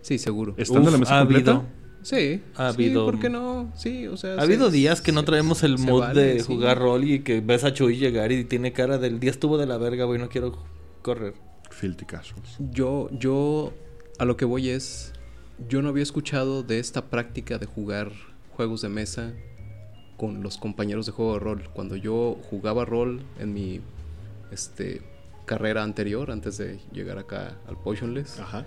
Sí, 0.00 0.18
seguro. 0.18 0.54
¿Estando 0.56 0.88
en 0.88 0.92
la 0.94 0.98
mesa 0.98 1.16
ha 1.18 1.24
completa? 1.24 1.50
habido. 1.52 1.66
Sí, 2.02 2.40
Ha 2.54 2.70
sí, 2.72 2.74
habido- 2.74 3.04
¿por 3.04 3.18
qué 3.18 3.28
no? 3.28 3.72
Sí, 3.74 4.06
o 4.06 4.16
sea... 4.16 4.36
Ha 4.36 4.42
habido 4.42 4.70
días 4.70 5.00
que 5.00 5.10
no 5.12 5.24
traemos 5.24 5.62
el 5.64 5.76
vale, 5.76 6.20
de 6.20 6.40
sí. 6.40 6.46
jugar 6.46 6.78
rol 6.78 7.04
y 7.04 7.18
que 7.20 7.40
ves 7.40 7.64
a 7.64 7.72
Chuy 7.74 7.96
llegar 7.96 8.30
y 8.32 8.44
tiene 8.44 8.72
cara 8.72 8.96
del 8.98 9.18
día 9.18 9.30
estuvo 9.32 9.58
de 9.58 9.66
la 9.66 9.76
verga, 9.76 10.04
güey, 10.04 10.20
no 10.20 10.28
quiero 10.28 10.56
correr. 11.02 11.34
Filthy 11.76 12.06
casuals. 12.06 12.56
Yo, 12.58 13.08
yo, 13.12 13.72
a 14.18 14.24
lo 14.24 14.36
que 14.36 14.44
voy 14.44 14.70
es, 14.70 15.12
yo 15.68 15.82
no 15.82 15.90
había 15.90 16.02
escuchado 16.02 16.62
de 16.62 16.78
esta 16.78 17.06
práctica 17.06 17.58
de 17.58 17.66
jugar 17.66 18.12
juegos 18.56 18.82
de 18.82 18.88
mesa 18.88 19.32
con 20.16 20.42
los 20.42 20.56
compañeros 20.56 21.06
de 21.06 21.12
juego 21.12 21.34
de 21.34 21.40
rol. 21.40 21.68
Cuando 21.74 21.96
yo 21.96 22.38
jugaba 22.48 22.84
rol 22.86 23.22
en 23.38 23.52
mi, 23.52 23.80
este, 24.50 25.02
carrera 25.44 25.82
anterior, 25.82 26.30
antes 26.30 26.58
de 26.58 26.78
llegar 26.92 27.18
acá 27.18 27.56
al 27.66 27.78
Potionless, 27.78 28.38
Ajá. 28.40 28.66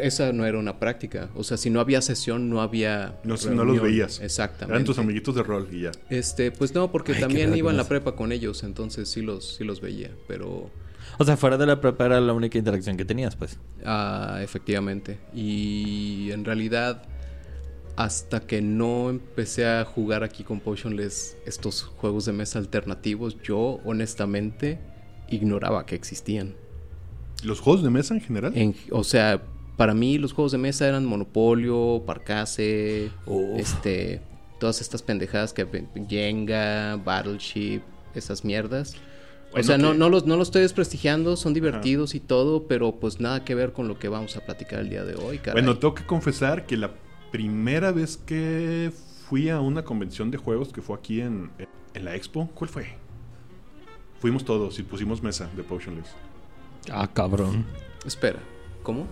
esa 0.00 0.32
no 0.32 0.46
era 0.46 0.58
una 0.58 0.78
práctica. 0.78 1.30
O 1.34 1.44
sea, 1.44 1.56
si 1.56 1.70
no 1.70 1.80
había 1.80 2.02
sesión, 2.02 2.48
no 2.48 2.60
había. 2.60 3.20
No, 3.24 3.36
no 3.52 3.64
los 3.64 3.80
veías. 3.80 4.20
Exactamente. 4.20 4.74
Eran 4.74 4.84
tus 4.84 4.98
amiguitos 4.98 5.34
de 5.34 5.42
rol 5.42 5.68
y 5.70 5.82
ya. 5.82 5.92
Este, 6.08 6.50
pues 6.50 6.74
no, 6.74 6.90
porque 6.90 7.12
Ay, 7.12 7.20
también 7.20 7.54
iba 7.56 7.70
en 7.70 7.76
la 7.76 7.86
prepa 7.86 8.16
con 8.16 8.32
ellos, 8.32 8.64
entonces 8.64 9.08
sí 9.08 9.22
los, 9.22 9.56
sí 9.56 9.64
los 9.64 9.80
veía, 9.80 10.10
pero 10.26 10.70
O 11.18 11.24
sea, 11.24 11.36
fuera 11.36 11.56
de 11.56 11.66
la 11.66 11.80
prepa 11.80 12.06
era 12.06 12.20
la 12.20 12.32
única 12.32 12.58
interacción 12.58 12.96
que 12.96 13.04
tenías, 13.04 13.36
pues. 13.36 13.58
Ah, 13.84 14.38
efectivamente. 14.42 15.18
Y 15.34 16.30
en 16.32 16.44
realidad, 16.44 17.02
hasta 17.96 18.40
que 18.40 18.60
no 18.60 19.08
empecé 19.10 19.66
a 19.66 19.84
jugar 19.84 20.22
aquí 20.22 20.44
con 20.44 20.60
Potionless 20.60 21.36
estos 21.46 21.82
juegos 21.82 22.26
de 22.26 22.32
mesa 22.32 22.58
alternativos, 22.58 23.36
yo 23.42 23.80
honestamente 23.84 24.78
ignoraba 25.28 25.86
que 25.86 25.94
existían. 25.94 26.54
¿Los 27.42 27.60
juegos 27.60 27.82
de 27.82 27.90
mesa 27.90 28.14
en 28.14 28.20
general? 28.20 28.52
En- 28.54 28.74
o 28.90 29.02
sea, 29.04 29.42
para 29.76 29.94
mí 29.94 30.18
los 30.18 30.32
juegos 30.32 30.52
de 30.52 30.58
mesa 30.58 30.86
eran 30.88 31.04
Monopolio, 31.04 32.02
Parcase, 32.06 33.10
Uf. 33.26 33.58
este, 33.58 34.20
todas 34.60 34.80
estas 34.80 35.02
pendejadas 35.02 35.52
que 35.52 35.66
Jenga, 36.08 36.96
Battleship, 36.96 37.80
esas 38.14 38.44
mierdas. 38.44 38.94
Bueno, 39.52 39.60
o 39.60 39.62
sea, 39.62 39.78
no, 39.78 39.92
que- 39.92 39.98
no, 39.98 40.08
los, 40.10 40.26
no 40.26 40.36
los 40.36 40.48
estoy 40.48 40.62
desprestigiando, 40.62 41.36
son 41.36 41.54
divertidos 41.54 42.14
y 42.14 42.20
todo, 42.20 42.66
pero 42.66 42.92
pues 42.96 43.20
nada 43.20 43.44
que 43.44 43.54
ver 43.54 43.72
con 43.72 43.88
lo 43.88 43.98
que 43.98 44.08
vamos 44.08 44.36
a 44.36 44.44
platicar 44.44 44.80
el 44.80 44.90
día 44.90 45.04
de 45.04 45.14
hoy, 45.14 45.38
caray. 45.38 45.62
Bueno, 45.62 45.78
tengo 45.78 45.94
que 45.94 46.04
confesar 46.04 46.66
que 46.66 46.76
la 46.76 46.90
primera 47.30 47.92
vez 47.92 48.16
que 48.18 48.92
fui 49.28 49.48
a 49.48 49.60
una 49.60 49.82
convención 49.84 50.30
de 50.30 50.38
juegos 50.38 50.72
que 50.72 50.82
fue 50.82 50.96
aquí 50.96 51.20
en, 51.20 51.50
en 51.94 52.04
la 52.04 52.14
expo, 52.14 52.48
¿cuál 52.54 52.68
fue? 52.68 52.86
Fuimos 54.20 54.44
todos 54.44 54.78
y 54.78 54.82
pusimos 54.82 55.22
mesa 55.22 55.48
de 55.56 55.62
Potionless. 55.62 56.08
Ah, 56.90 57.08
cabrón. 57.12 57.64
Espera, 58.04 58.38
¿cómo? 58.82 59.06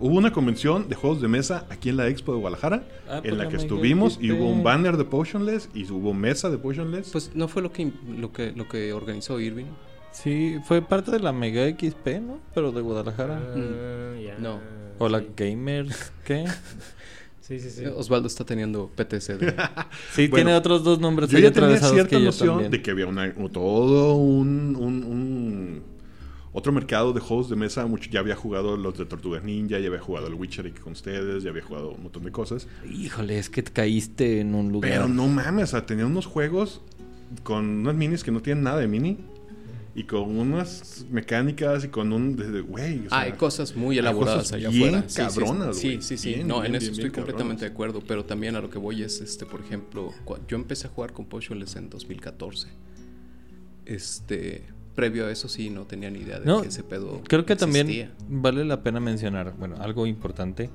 Hubo 0.00 0.16
una 0.16 0.30
convención 0.32 0.88
de 0.88 0.94
juegos 0.94 1.20
de 1.20 1.26
mesa 1.28 1.66
aquí 1.70 1.88
en 1.88 1.96
la 1.96 2.06
expo 2.08 2.32
de 2.32 2.38
Guadalajara, 2.38 2.84
Ah, 3.08 3.16
en 3.16 3.22
pues 3.22 3.36
la 3.36 3.44
la 3.44 3.50
que 3.50 3.56
estuvimos 3.56 4.18
y 4.20 4.30
hubo 4.30 4.48
un 4.48 4.62
banner 4.62 4.96
de 4.96 5.04
Potionless 5.04 5.68
y 5.74 5.90
hubo 5.90 6.14
mesa 6.14 6.50
de 6.50 6.58
Potionless. 6.58 7.10
Pues 7.10 7.32
no 7.34 7.48
fue 7.48 7.62
lo 7.62 7.72
que, 7.72 7.90
lo 8.16 8.32
que, 8.32 8.52
lo 8.52 8.68
que 8.68 8.92
organizó 8.92 9.40
Irving. 9.40 9.66
Sí, 10.12 10.56
fue 10.64 10.82
parte 10.82 11.10
de 11.10 11.20
la 11.20 11.32
Mega 11.32 11.68
XP, 11.68 12.20
¿no? 12.20 12.38
Pero 12.54 12.70
de 12.72 12.80
Guadalajara. 12.80 13.40
Ah, 13.54 14.14
ya. 14.24 14.38
No. 14.38 14.60
O 14.98 15.08
la 15.08 15.20
Sí. 15.20 15.26
Gamers, 15.36 16.12
¿qué? 16.24 16.44
Sí, 17.40 17.58
sí, 17.60 17.70
sí. 17.70 17.86
Osvaldo 17.86 18.26
está 18.28 18.44
teniendo 18.44 18.90
PTSD. 18.94 19.40
Sí, 20.12 20.28
Bueno, 20.28 20.34
tiene 20.44 20.54
otros 20.54 20.84
dos 20.84 21.00
nombres 21.00 21.30
yo 21.30 21.38
ya 21.38 21.50
tenía 21.50 21.78
cierta 21.78 22.18
noción 22.18 22.70
de 22.70 22.82
que 22.82 22.90
había 22.90 23.06
una, 23.06 23.32
todo 23.50 24.16
un, 24.16 24.76
un- 24.76 25.02
un- 25.02 25.82
otro 26.58 26.72
mercado 26.72 27.12
de 27.12 27.20
juegos 27.20 27.48
de 27.48 27.56
mesa. 27.56 27.86
Mucho, 27.86 28.10
ya 28.10 28.20
había 28.20 28.36
jugado 28.36 28.76
los 28.76 28.98
de 28.98 29.06
Tortugas 29.06 29.42
Ninja, 29.44 29.78
ya 29.78 29.86
había 29.88 30.00
jugado 30.00 30.26
el 30.26 30.34
Witcher 30.34 30.66
aquí 30.66 30.78
con 30.80 30.92
ustedes, 30.92 31.42
ya 31.42 31.50
había 31.50 31.62
jugado 31.62 31.92
un 31.92 32.02
montón 32.02 32.24
de 32.24 32.30
cosas. 32.32 32.66
Híjole, 32.90 33.38
es 33.38 33.48
que 33.50 33.62
te 33.62 33.72
caíste 33.72 34.40
en 34.40 34.54
un 34.54 34.70
lugar. 34.72 34.90
Pero 34.90 35.08
no 35.08 35.26
mames, 35.28 35.64
o 35.64 35.66
sea, 35.72 35.86
tenía 35.86 36.06
unos 36.06 36.26
juegos 36.26 36.80
con 37.42 37.64
unas 37.66 37.94
minis 37.94 38.24
que 38.24 38.30
no 38.30 38.40
tienen 38.42 38.64
nada 38.64 38.78
de 38.78 38.88
mini. 38.88 39.18
Y 39.94 40.04
con 40.04 40.38
unas 40.38 41.06
mecánicas 41.10 41.82
y 41.84 41.88
con 41.88 42.12
un... 42.12 42.36
de- 42.36 42.48
de- 42.52 42.60
Güey, 42.60 43.06
o 43.06 43.08
sea, 43.08 43.18
hay 43.20 43.32
cosas 43.32 43.74
muy 43.74 43.98
elaboradas 43.98 44.42
cosas 44.44 44.52
allá 44.52 44.68
bien 44.68 44.94
afuera. 44.94 45.08
Sí, 45.08 45.14
sí, 45.34 45.40
cabronas, 45.40 45.76
Sí, 45.76 45.86
güey. 45.88 46.02
sí, 46.02 46.16
sí. 46.16 46.34
Bien, 46.34 46.46
no, 46.46 46.60
bien, 46.60 46.66
en 46.66 46.74
eso 46.76 46.92
bien, 46.92 47.06
estoy 47.06 47.10
completamente 47.10 47.64
de 47.64 47.70
cabronas. 47.72 47.94
acuerdo. 47.94 48.06
Pero 48.06 48.24
también 48.24 48.54
a 48.54 48.60
lo 48.60 48.70
que 48.70 48.78
voy 48.78 49.02
es, 49.02 49.20
este, 49.20 49.44
por 49.44 49.60
ejemplo, 49.60 50.14
yo 50.46 50.56
empecé 50.56 50.86
a 50.86 50.90
jugar 50.90 51.12
con 51.12 51.24
Potionless 51.26 51.74
en 51.74 51.90
2014. 51.90 52.68
Este, 53.86 54.62
previo 54.98 55.26
a 55.26 55.30
eso 55.30 55.48
sí 55.48 55.70
no 55.70 55.86
tenía 55.86 56.10
ni 56.10 56.18
idea 56.18 56.40
de 56.40 56.46
No, 56.46 56.60
que 56.60 56.68
ese 56.68 56.82
pedo 56.82 57.22
Creo 57.28 57.46
que 57.46 57.54
también 57.54 58.10
vale 58.28 58.64
la 58.64 58.82
pena 58.82 58.98
mencionar, 58.98 59.54
bueno, 59.56 59.76
algo 59.78 60.08
importante, 60.08 60.70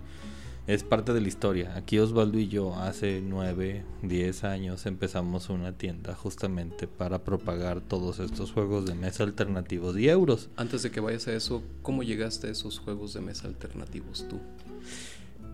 es 0.65 0.85
parte 0.85 1.11
de 1.11 1.19
la 1.19 1.27
historia. 1.27 1.75
Aquí 1.75 1.99
Osvaldo 1.99 2.39
y 2.39 2.47
yo 2.47 2.73
hace 2.73 3.21
9, 3.21 3.83
10 4.01 4.43
años 4.45 4.85
empezamos 4.85 5.49
una 5.49 5.73
tienda 5.73 6.15
justamente 6.15 6.87
para 6.87 7.25
propagar 7.25 7.81
todos 7.81 8.19
estos 8.19 8.53
juegos 8.53 8.85
de 8.85 8.95
mesa 8.95 9.23
alternativos 9.23 9.97
y 9.97 10.07
euros. 10.07 10.49
Antes 10.55 10.83
de 10.83 10.91
que 10.91 11.01
vayas 11.01 11.27
a 11.27 11.33
eso, 11.33 11.61
¿cómo 11.81 12.01
llegaste 12.01 12.47
a 12.47 12.51
esos 12.51 12.79
juegos 12.79 13.13
de 13.13 13.19
mesa 13.19 13.49
alternativos 13.49 14.25
tú? 14.29 14.39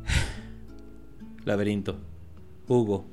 Laberinto. 1.43 1.97
Hugo. 2.67 3.07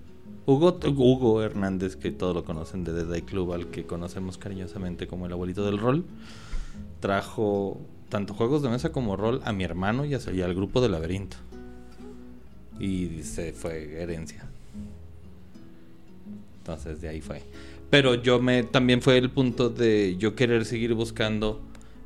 Hugo, 0.46 0.78
Hugo 0.86 1.42
Hernández, 1.42 1.96
que 1.96 2.10
todos 2.12 2.34
lo 2.34 2.44
conocen 2.44 2.84
de 2.84 2.92
The 2.92 3.04
Day 3.04 3.22
Club, 3.22 3.52
al 3.52 3.66
que 3.68 3.84
conocemos 3.84 4.38
cariñosamente 4.38 5.06
como 5.08 5.26
el 5.26 5.32
abuelito 5.32 5.64
del 5.66 5.78
rol, 5.78 6.04
trajo 7.00 7.80
tanto 8.08 8.32
juegos 8.34 8.62
de 8.62 8.68
mesa 8.68 8.92
como 8.92 9.16
rol 9.16 9.40
a 9.44 9.52
mi 9.52 9.64
hermano 9.64 10.04
y, 10.04 10.14
a- 10.14 10.20
y 10.32 10.40
al 10.42 10.54
grupo 10.54 10.80
de 10.80 10.88
Laberinto. 10.88 11.36
Y 12.78 13.22
se 13.24 13.52
fue 13.52 14.00
herencia. 14.00 14.44
Entonces 16.58 17.00
de 17.00 17.08
ahí 17.08 17.20
fue. 17.20 17.42
Pero 17.90 18.14
yo 18.14 18.40
me 18.40 18.62
también 18.64 19.00
fue 19.02 19.16
el 19.18 19.30
punto 19.30 19.70
de 19.70 20.16
yo 20.18 20.34
querer 20.34 20.64
seguir 20.64 20.94
buscando 20.94 21.60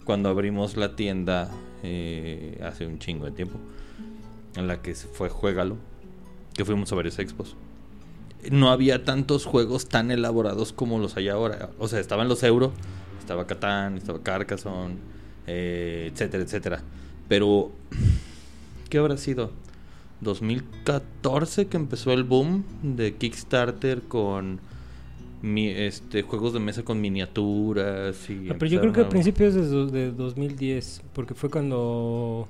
cuando 0.04 0.28
abrimos 0.28 0.76
la 0.76 0.96
tienda 0.96 1.50
eh, 1.82 2.60
hace 2.62 2.86
un 2.86 2.98
chingo 2.98 3.24
de 3.24 3.32
tiempo 3.32 3.58
en 4.56 4.66
la 4.68 4.82
que 4.82 4.94
fue 4.94 5.28
Juégalo. 5.28 5.76
que 6.54 6.64
fuimos 6.64 6.92
a 6.92 6.96
varios 6.96 7.18
expos. 7.18 7.56
No 8.50 8.70
había 8.70 9.04
tantos 9.04 9.44
juegos 9.44 9.88
tan 9.88 10.10
elaborados 10.10 10.72
como 10.72 10.98
los 10.98 11.16
hay 11.16 11.28
ahora. 11.28 11.70
O 11.78 11.88
sea, 11.88 12.00
estaban 12.00 12.28
los 12.28 12.42
Euro, 12.42 12.72
estaba 13.18 13.46
Catán, 13.46 13.98
estaba 13.98 14.22
Carcassonne, 14.22 14.96
eh, 15.46 16.10
etcétera, 16.12 16.42
etcétera. 16.42 16.82
Pero, 17.28 17.72
¿qué 18.88 18.98
habrá 18.98 19.16
sido? 19.16 19.52
2014 20.20 21.66
que 21.66 21.76
empezó 21.76 22.12
el 22.12 22.24
boom 22.24 22.64
de 22.82 23.14
Kickstarter 23.14 24.02
con 24.02 24.60
mi, 25.42 25.68
este, 25.68 26.22
juegos 26.22 26.52
de 26.52 26.60
mesa 26.60 26.82
con 26.82 27.00
miniaturas. 27.00 28.28
Y 28.28 28.48
Ah, 28.50 28.56
pero 28.58 28.66
yo 28.66 28.80
creo 28.80 28.92
que 28.92 29.00
a 29.00 29.08
principios 29.08 29.54
de, 29.54 29.86
de 29.86 30.12
2010, 30.12 31.02
porque 31.14 31.34
fue 31.34 31.50
cuando 31.50 32.48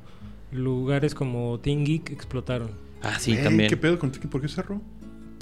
lugares 0.52 1.14
como 1.14 1.59
Team 1.61 1.85
Geek 1.85 2.11
explotaron. 2.11 2.70
Ah, 3.02 3.18
sí, 3.18 3.32
Ey, 3.32 3.44
también. 3.44 3.68
¿Qué 3.68 3.76
pedo 3.76 3.99
con 3.99 4.11
Tiki? 4.11 4.26
¿Por 4.26 4.40
qué 4.40 4.49
cerró? 4.49 4.80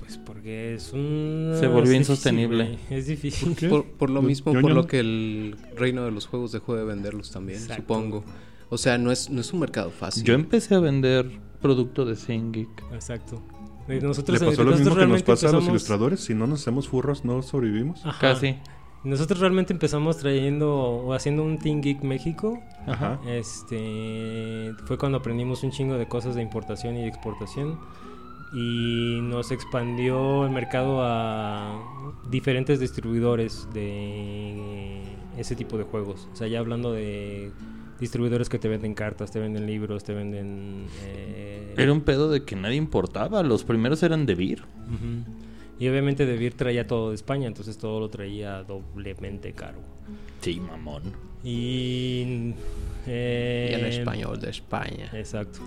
Pues 0.08 0.18
porque 0.24 0.74
es 0.74 0.92
un... 0.94 1.52
Se 1.60 1.66
volvió 1.66 1.82
es 1.82 1.88
difícil, 1.90 1.96
insostenible. 1.98 2.64
güey, 2.64 2.78
Es 2.98 3.06
difícil. 3.06 3.54
qué? 3.56 3.68
Por, 3.68 3.84
por 3.84 4.08
lo 4.08 4.22
Yo- 4.22 4.26
mismo, 4.26 4.52
yo- 4.54 4.60
por 4.62 4.72
lo 4.72 4.86
que 4.86 5.00
el 5.00 5.54
reino 5.76 6.02
de 6.04 6.10
los 6.10 6.26
juegos 6.26 6.50
dejó 6.52 6.74
de 6.76 6.84
venderlos 6.84 7.30
también, 7.30 7.58
Exacto. 7.60 7.82
supongo. 7.82 8.24
O 8.70 8.78
sea, 8.78 8.96
no 8.96 9.12
es, 9.12 9.28
no 9.28 9.40
es 9.42 9.52
un 9.52 9.60
mercado 9.60 9.90
fácil. 9.90 10.24
Yo 10.24 10.32
empecé 10.34 10.74
a 10.74 10.80
vender 10.80 11.30
producto 11.60 12.04
de 12.06 12.14
Geek. 12.14 12.68
Exacto. 12.92 13.42
Eh, 13.88 14.00
Nosotros, 14.02 14.40
¿Le 14.40 14.46
pasó 14.46 14.64
lo 14.64 14.70
mismo 14.70 14.70
nosotros 14.70 14.78
que 14.78 14.84
nos 14.84 14.96
realmente 14.96 15.24
pasa 15.26 15.48
a 15.48 15.52
los 15.52 15.60
empezamos- 15.64 15.68
ilustradores? 15.70 16.20
Si 16.20 16.34
no 16.34 16.46
nos 16.46 16.60
hacemos 16.62 16.88
furros, 16.88 17.24
no 17.26 17.42
sobrevivimos. 17.42 18.04
Ajá. 18.06 18.18
Casi. 18.20 18.56
Nosotros 19.04 19.40
realmente 19.40 19.72
empezamos 19.74 20.16
trayendo 20.18 20.74
o 20.74 21.12
haciendo 21.14 21.44
un 21.44 21.58
Team 21.58 21.80
Geek 21.82 22.02
México. 22.02 22.58
Ajá. 22.86 23.20
Este 23.26 24.72
fue 24.86 24.98
cuando 24.98 25.18
aprendimos 25.18 25.62
un 25.62 25.70
chingo 25.70 25.94
de 25.98 26.08
cosas 26.08 26.34
de 26.34 26.42
importación 26.42 26.96
y 26.96 27.04
exportación 27.06 27.78
y 28.52 29.18
nos 29.22 29.50
expandió 29.50 30.44
el 30.44 30.50
mercado 30.50 31.02
a 31.02 32.12
diferentes 32.30 32.80
distribuidores 32.80 33.68
de 33.72 35.02
ese 35.36 35.54
tipo 35.54 35.78
de 35.78 35.84
juegos. 35.84 36.28
O 36.32 36.36
sea, 36.36 36.48
ya 36.48 36.58
hablando 36.58 36.92
de 36.92 37.52
distribuidores 38.00 38.48
que 38.48 38.58
te 38.58 38.68
venden 38.68 38.94
cartas, 38.94 39.30
te 39.30 39.40
venden 39.40 39.66
libros, 39.66 40.04
te 40.04 40.14
venden 40.14 40.86
eh, 41.02 41.74
Era 41.76 41.92
un 41.92 42.02
pedo 42.02 42.30
de 42.30 42.44
que 42.44 42.56
nadie 42.56 42.76
importaba. 42.76 43.42
Los 43.42 43.64
primeros 43.64 44.02
eran 44.02 44.26
de 44.26 44.34
Vir. 44.34 44.62
Ujú. 44.86 45.37
Y 45.78 45.88
obviamente 45.88 46.26
De 46.26 46.36
Beer 46.36 46.54
traía 46.54 46.86
todo 46.86 47.10
de 47.10 47.14
España, 47.14 47.46
entonces 47.46 47.78
todo 47.78 48.00
lo 48.00 48.08
traía 48.08 48.62
doblemente 48.64 49.52
caro. 49.52 49.78
Sí, 50.40 50.58
mamón. 50.60 51.02
Y... 51.44 52.52
eh, 53.06 53.68
Y 53.70 53.74
en 53.80 53.86
español 53.86 54.40
de 54.40 54.50
España. 54.50 55.08
Exacto. 55.14 55.60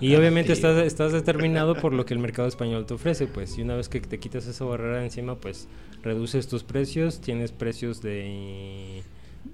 Y 0.00 0.14
obviamente 0.14 0.46
tío. 0.46 0.54
estás, 0.54 0.84
estás 0.84 1.12
determinado 1.12 1.74
por 1.74 1.92
lo 1.92 2.06
que 2.06 2.14
el 2.14 2.20
mercado 2.20 2.46
español 2.46 2.86
te 2.86 2.94
ofrece, 2.94 3.26
pues. 3.26 3.58
Y 3.58 3.62
una 3.62 3.74
vez 3.74 3.88
que 3.88 4.00
te 4.00 4.18
quitas 4.20 4.46
esa 4.46 4.64
barrera 4.64 4.98
de 4.98 5.04
encima, 5.06 5.34
pues 5.36 5.66
reduces 6.02 6.46
tus 6.46 6.62
precios, 6.62 7.20
tienes 7.20 7.50
precios 7.50 8.00
de, 8.02 9.02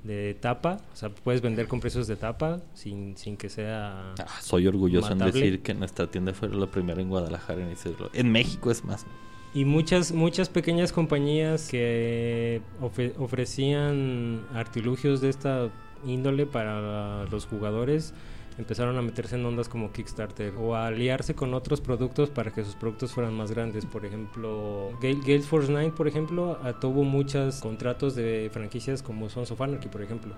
de 0.04 0.34
tapa, 0.38 0.82
o 0.92 0.96
sea, 0.96 1.08
puedes 1.08 1.40
vender 1.40 1.66
con 1.68 1.80
precios 1.80 2.06
de 2.06 2.16
tapa 2.16 2.60
sin, 2.74 3.16
sin 3.16 3.38
que 3.38 3.48
sea... 3.48 4.12
Ah, 4.18 4.40
soy 4.42 4.66
orgulloso 4.66 5.12
en 5.12 5.18
Matable. 5.18 5.40
decir 5.40 5.62
que 5.62 5.72
nuestra 5.72 6.10
tienda 6.10 6.34
fue 6.34 6.50
la 6.50 6.66
primera 6.66 7.00
en 7.00 7.08
Guadalajara 7.08 7.62
en 7.62 7.72
hacerlo. 7.72 8.10
En 8.12 8.30
México 8.30 8.70
es 8.70 8.84
más. 8.84 9.06
Y 9.54 9.64
muchas, 9.66 10.12
muchas 10.12 10.48
pequeñas 10.48 10.92
compañías 10.92 11.68
que 11.68 12.62
ofe- 12.80 13.12
ofrecían 13.18 14.46
artilugios 14.54 15.20
de 15.20 15.28
esta 15.28 15.68
índole 16.06 16.46
para 16.46 17.24
los 17.26 17.46
jugadores 17.46 18.14
empezaron 18.58 18.96
a 18.98 19.02
meterse 19.02 19.36
en 19.36 19.44
ondas 19.46 19.68
como 19.68 19.92
Kickstarter 19.92 20.54
o 20.58 20.74
a 20.74 20.86
aliarse 20.86 21.34
con 21.34 21.54
otros 21.54 21.80
productos 21.80 22.28
para 22.30 22.50
que 22.52 22.64
sus 22.64 22.74
productos 22.74 23.12
fueran 23.12 23.34
más 23.34 23.50
grandes. 23.50 23.86
Por 23.86 24.04
ejemplo, 24.04 24.90
Gale, 25.00 25.40
Force 25.40 25.70
9, 25.70 25.92
por 25.96 26.06
ejemplo, 26.08 26.58
tuvo 26.80 27.02
muchos 27.04 27.60
contratos 27.60 28.14
de 28.14 28.50
franquicias 28.52 29.02
como 29.02 29.28
Sons 29.30 29.50
of 29.50 29.60
Anarchy, 29.60 29.88
por 29.88 30.02
ejemplo. 30.02 30.34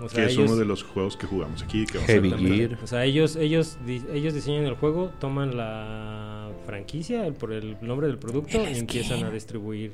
O 0.00 0.08
sea, 0.08 0.24
que 0.24 0.30
es 0.30 0.38
ellos- 0.38 0.50
uno 0.50 0.56
de 0.58 0.64
los 0.64 0.82
juegos 0.84 1.16
que 1.16 1.26
jugamos 1.26 1.62
aquí. 1.62 1.84
Que 1.86 1.94
vamos 1.98 2.08
a 2.08 2.12
Heavy 2.12 2.32
hablar. 2.32 2.52
Gear. 2.52 2.78
o 2.82 2.86
sea, 2.86 3.04
ellos, 3.04 3.36
ellos, 3.36 3.78
di- 3.84 4.02
ellos 4.12 4.32
diseñan 4.34 4.64
el 4.64 4.74
juego, 4.74 5.10
toman 5.18 5.56
la 5.56 6.50
franquicia 6.66 7.26
el, 7.26 7.34
por 7.34 7.52
el 7.52 7.76
nombre 7.82 8.06
del 8.06 8.18
producto 8.18 8.58
y 8.70 8.78
empiezan 8.78 9.24
a 9.24 9.30
distribuir 9.30 9.92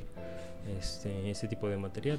este, 0.78 1.30
ese 1.30 1.48
tipo 1.48 1.68
de 1.68 1.76
material. 1.76 2.18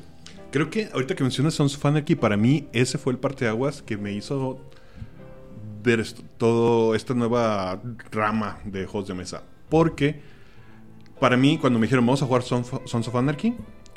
Creo 0.52 0.70
que 0.70 0.90
ahorita 0.94 1.16
que 1.16 1.24
mencionas 1.24 1.54
Sons 1.56 1.76
of 1.76 1.86
Anarchy, 1.86 2.16
para 2.16 2.38
mí 2.38 2.68
ese 2.74 2.98
fue 2.98 3.14
el 3.14 3.20
parteaguas 3.20 3.82
que 3.82 3.98
me 3.98 4.14
hizo 4.14 4.60
ver 5.84 6.00
esto, 6.00 6.24
todo 6.38 6.96
esta 6.96 7.14
nueva 7.14 7.82
rama 8.12 8.60
de 8.66 8.86
juegos 8.86 9.08
de 9.08 9.14
mesa. 9.14 9.44
Porque 9.70 10.20
para 11.20 11.38
mí, 11.38 11.58
cuando 11.58 11.80
me 11.80 11.86
dijeron 11.86 12.06
vamos 12.06 12.22
a 12.24 12.26
jugar 12.26 12.42
Sons 12.44 12.72
of 13.08 13.16
Anarchy, 13.16 13.54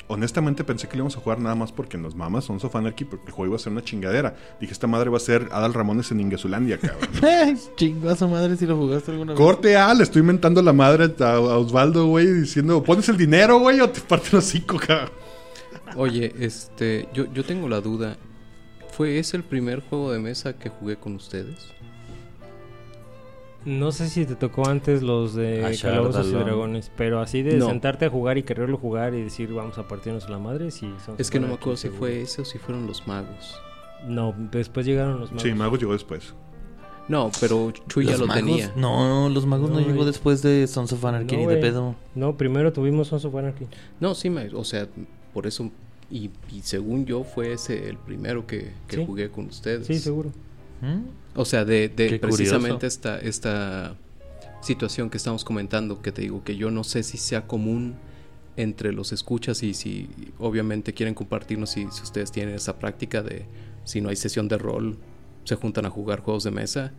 honestamente 0.09 0.63
pensé 0.63 0.87
que 0.87 0.97
lo 0.97 1.01
íbamos 1.01 1.15
a 1.15 1.21
jugar 1.21 1.39
nada 1.39 1.55
más 1.55 1.71
porque 1.71 1.97
nos 1.97 2.15
mamas 2.15 2.45
Sons 2.45 2.63
of 2.65 2.75
Anarchy, 2.75 3.05
porque 3.05 3.27
el 3.27 3.31
juego 3.31 3.51
iba 3.51 3.55
a 3.55 3.59
ser 3.59 3.71
una 3.71 3.83
chingadera. 3.83 4.35
Dije, 4.59 4.73
esta 4.73 4.87
madre 4.87 5.09
va 5.09 5.17
a 5.17 5.21
ser 5.21 5.47
Adal 5.51 5.73
Ramones 5.73 6.11
en 6.11 6.19
Ingesulandia, 6.19 6.79
cabrón. 6.79 7.09
Chingo 7.75 8.09
a 8.09 8.15
su 8.15 8.27
madre 8.27 8.57
si 8.57 8.65
lo 8.65 8.75
jugaste 8.75 9.11
alguna 9.11 9.33
vez. 9.33 9.39
Corte 9.39 9.77
A, 9.77 9.93
le 9.93 10.03
estoy 10.03 10.21
inventando 10.21 10.61
la 10.61 10.73
madre 10.73 11.13
a, 11.19 11.33
a 11.33 11.57
Osvaldo, 11.57 12.07
güey, 12.07 12.25
diciendo, 12.25 12.83
¿pones 12.83 13.07
el 13.07 13.17
dinero, 13.17 13.59
güey, 13.59 13.79
o 13.79 13.89
te 13.89 14.01
parten 14.01 14.31
los 14.33 14.45
cinco, 14.45 14.79
cabrón? 14.79 15.11
Oye, 15.95 16.33
este, 16.39 17.07
yo, 17.13 17.31
yo 17.31 17.43
tengo 17.43 17.69
la 17.69 17.79
duda. 17.79 18.17
¿Fue 18.91 19.19
ese 19.19 19.37
el 19.37 19.43
primer 19.43 19.81
juego 19.81 20.11
de 20.11 20.19
mesa 20.19 20.53
que 20.53 20.69
jugué 20.69 20.97
con 20.97 21.15
ustedes? 21.15 21.73
No 23.65 23.91
sé 23.91 24.07
si 24.09 24.25
te 24.25 24.35
tocó 24.35 24.67
antes 24.67 25.01
los 25.01 25.35
de 25.35 25.77
Calabozos 25.81 26.27
y. 26.27 26.31
Dragones, 26.31 26.91
pero 26.95 27.19
así 27.19 27.41
de 27.43 27.57
No. 27.57 27.67
sentarte 27.67 28.05
a 28.05 28.09
jugar 28.09 28.37
y 28.37 28.43
quererlo 28.43 28.77
jugar 28.77 29.13
y 29.13 29.21
decir 29.21 29.53
vamos 29.53 29.77
a 29.77 29.87
partirnos 29.87 30.29
la 30.29 30.39
madre, 30.39 30.71
sí. 30.71 30.89
Es 31.17 31.29
que 31.29 31.39
no 31.39 31.47
me 31.47 31.55
acuerdo 31.55 31.75
si 31.75 31.83
seguro. 31.83 31.99
fue 31.99 32.21
ese 32.21 32.41
o 32.41 32.45
si 32.45 32.57
fueron 32.57 32.87
los 32.87 33.05
magos. 33.07 33.59
No, 34.07 34.33
después 34.51 34.85
llegaron 34.85 35.19
los 35.19 35.29
magos. 35.31 35.43
Sí, 35.43 35.53
Magos 35.53 35.79
llegó 35.79 35.91
después. 35.93 36.33
No, 37.09 37.31
pero 37.41 37.71
Chuy 37.89 38.05
ya 38.05 38.11
Los 38.11 38.21
lo 38.21 38.27
magos- 38.27 38.35
tenía. 38.45 38.71
No, 38.77 39.27
los 39.29 39.45
magos 39.45 39.69
no, 39.71 39.79
No, 39.81 39.85
llegó 39.85 40.05
después 40.05 40.41
de 40.41 40.65
Sons 40.67 40.93
of 40.93 41.03
Anarchy 41.03 41.35
No, 41.35 41.41
ni 41.41 41.47
de 41.55 41.57
pedo. 41.57 41.95
No, 42.15 42.37
primero 42.37 42.71
tuvimos 42.71 43.07
Sons 43.07 43.25
of 43.25 43.35
Anarchy. 43.35 43.65
No, 43.99 44.13
sí, 44.15 44.29
me, 44.29 44.47
o 44.53 44.63
sea, 44.63 44.87
por 45.33 45.47
eso. 45.47 45.69
Y, 46.11 46.29
y 46.51 46.61
según 46.61 47.05
yo, 47.05 47.23
fue 47.23 47.51
ese 47.53 47.89
el 47.89 47.97
primero 47.97 48.47
que, 48.47 48.71
que 48.87 48.97
Sí. 48.97 49.05
jugué 49.05 49.29
con 49.29 49.47
ustedes. 49.47 49.85
Sí, 49.87 49.97
seguro. 49.99 50.31
O 51.35 51.45
sea, 51.45 51.65
de, 51.65 51.89
de 51.89 52.19
precisamente 52.19 52.75
curioso. 52.75 52.87
esta, 52.87 53.19
esta 53.19 53.95
situación 54.61 55.09
que 55.09 55.17
estamos 55.17 55.43
comentando, 55.45 56.01
que 56.01 56.11
te 56.11 56.21
digo 56.21 56.43
que 56.43 56.57
yo 56.57 56.71
no 56.71 56.83
sé 56.83 57.03
si 57.03 57.17
sea 57.17 57.47
común 57.47 57.95
entre 58.57 58.91
los 58.91 59.13
escuchas 59.13 59.63
y 59.63 59.73
si 59.73 60.09
obviamente 60.37 60.93
quieren 60.93 61.15
compartirnos 61.15 61.69
si, 61.71 61.87
si 61.91 62.03
ustedes 62.03 62.31
tienen 62.31 62.55
esa 62.55 62.77
práctica 62.77 63.21
de 63.21 63.45
si 63.85 64.01
no 64.01 64.09
hay 64.09 64.15
sesión 64.15 64.47
de 64.47 64.57
rol, 64.57 64.97
se 65.45 65.55
juntan 65.55 65.85
a 65.85 65.89
jugar 65.89 66.21
juegos 66.21 66.43
de 66.43 66.51
mesa. 66.51 66.91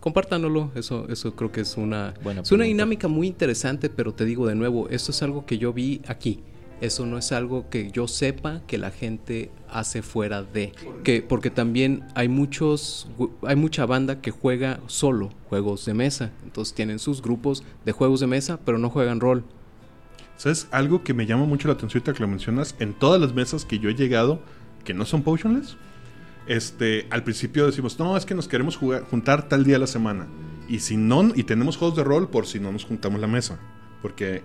Compártanlo, 0.00 0.70
eso, 0.74 1.08
eso 1.08 1.34
creo 1.34 1.50
que 1.50 1.62
es 1.62 1.76
una, 1.76 2.14
es 2.40 2.52
una 2.52 2.64
dinámica 2.64 3.08
muy 3.08 3.26
interesante, 3.26 3.88
pero 3.88 4.14
te 4.14 4.24
digo 4.24 4.46
de 4.46 4.54
nuevo, 4.54 4.88
esto 4.90 5.10
es 5.10 5.22
algo 5.22 5.46
que 5.46 5.58
yo 5.58 5.72
vi 5.72 6.02
aquí. 6.06 6.40
Eso 6.80 7.06
no 7.06 7.16
es 7.16 7.32
algo 7.32 7.70
que 7.70 7.90
yo 7.90 8.06
sepa 8.06 8.60
que 8.66 8.76
la 8.76 8.90
gente 8.90 9.50
hace 9.70 10.02
fuera 10.02 10.42
de. 10.42 10.72
Que, 11.04 11.22
porque 11.22 11.50
también 11.50 12.04
hay 12.14 12.28
muchos, 12.28 13.08
hay 13.42 13.56
mucha 13.56 13.86
banda 13.86 14.20
que 14.20 14.30
juega 14.30 14.80
solo 14.86 15.30
juegos 15.48 15.86
de 15.86 15.94
mesa. 15.94 16.32
Entonces 16.44 16.74
tienen 16.74 16.98
sus 16.98 17.22
grupos 17.22 17.64
de 17.84 17.92
juegos 17.92 18.20
de 18.20 18.26
mesa, 18.26 18.60
pero 18.64 18.78
no 18.78 18.90
juegan 18.90 19.20
rol. 19.20 19.44
¿Sabes? 20.36 20.68
Algo 20.70 21.02
que 21.02 21.14
me 21.14 21.24
llama 21.24 21.46
mucho 21.46 21.68
la 21.68 21.74
atención 21.74 22.02
que 22.02 22.12
lo 22.12 22.28
mencionas, 22.28 22.74
en 22.78 22.92
todas 22.92 23.20
las 23.20 23.32
mesas 23.32 23.64
que 23.64 23.78
yo 23.78 23.88
he 23.88 23.94
llegado, 23.94 24.40
que 24.84 24.92
no 24.92 25.06
son 25.06 25.22
potionless, 25.22 25.78
este, 26.46 27.06
al 27.10 27.24
principio 27.24 27.66
decimos, 27.66 27.98
no, 27.98 28.16
es 28.16 28.26
que 28.26 28.34
nos 28.34 28.46
queremos 28.46 28.76
jugar, 28.76 29.04
juntar 29.04 29.48
tal 29.48 29.64
día 29.64 29.76
a 29.76 29.78
la 29.78 29.86
semana. 29.86 30.26
Y 30.68 30.80
si 30.80 30.96
no, 30.96 31.32
y 31.34 31.44
tenemos 31.44 31.76
juegos 31.76 31.96
de 31.96 32.04
rol 32.04 32.28
por 32.28 32.46
si 32.46 32.60
no 32.60 32.70
nos 32.70 32.84
juntamos 32.84 33.20
la 33.20 33.26
mesa. 33.26 33.58
Porque 34.02 34.42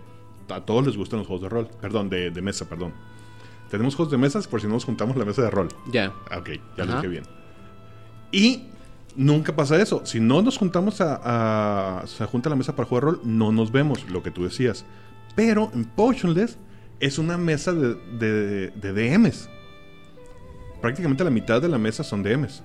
a 0.49 0.61
todos 0.61 0.85
les 0.87 0.97
gustan 0.97 1.19
los 1.19 1.27
juegos 1.27 1.43
de 1.43 1.49
rol. 1.49 1.67
Perdón, 1.81 2.09
de, 2.09 2.31
de 2.31 2.41
mesa, 2.41 2.67
perdón. 2.67 2.93
Tenemos 3.69 3.95
juegos 3.95 4.11
de 4.11 4.17
mesas 4.17 4.47
por 4.47 4.59
si 4.61 4.67
no 4.67 4.73
nos 4.73 4.85
juntamos 4.85 5.15
la 5.15 5.25
mesa 5.25 5.41
de 5.43 5.49
rol. 5.49 5.69
Ya. 5.91 6.11
Ah, 6.29 6.39
Ok, 6.39 6.49
ya 6.77 6.85
lo 6.85 6.95
dije 6.95 7.07
bien. 7.07 7.23
Y 8.31 8.65
nunca 9.15 9.55
pasa 9.55 9.81
eso. 9.81 10.01
Si 10.05 10.19
no 10.19 10.41
nos 10.41 10.57
juntamos 10.57 10.99
a, 11.01 12.01
a- 12.01 12.07
Se 12.07 12.25
junta 12.25 12.49
la 12.49 12.55
mesa 12.55 12.75
para 12.75 12.87
jugar 12.87 13.03
rol, 13.05 13.21
no 13.23 13.51
nos 13.51 13.71
vemos, 13.71 14.09
lo 14.09 14.23
que 14.23 14.31
tú 14.31 14.43
decías. 14.43 14.85
Pero 15.35 15.71
en 15.73 15.85
Potionless 15.85 16.57
es 16.99 17.17
una 17.17 17.37
mesa 17.37 17.71
de, 17.73 17.95
de, 17.95 18.69
de 18.71 18.93
DMs. 18.93 19.49
Prácticamente 20.81 21.23
la 21.23 21.29
mitad 21.29 21.61
de 21.61 21.69
la 21.69 21.77
mesa 21.77 22.03
son 22.03 22.23
DMs. 22.23 22.63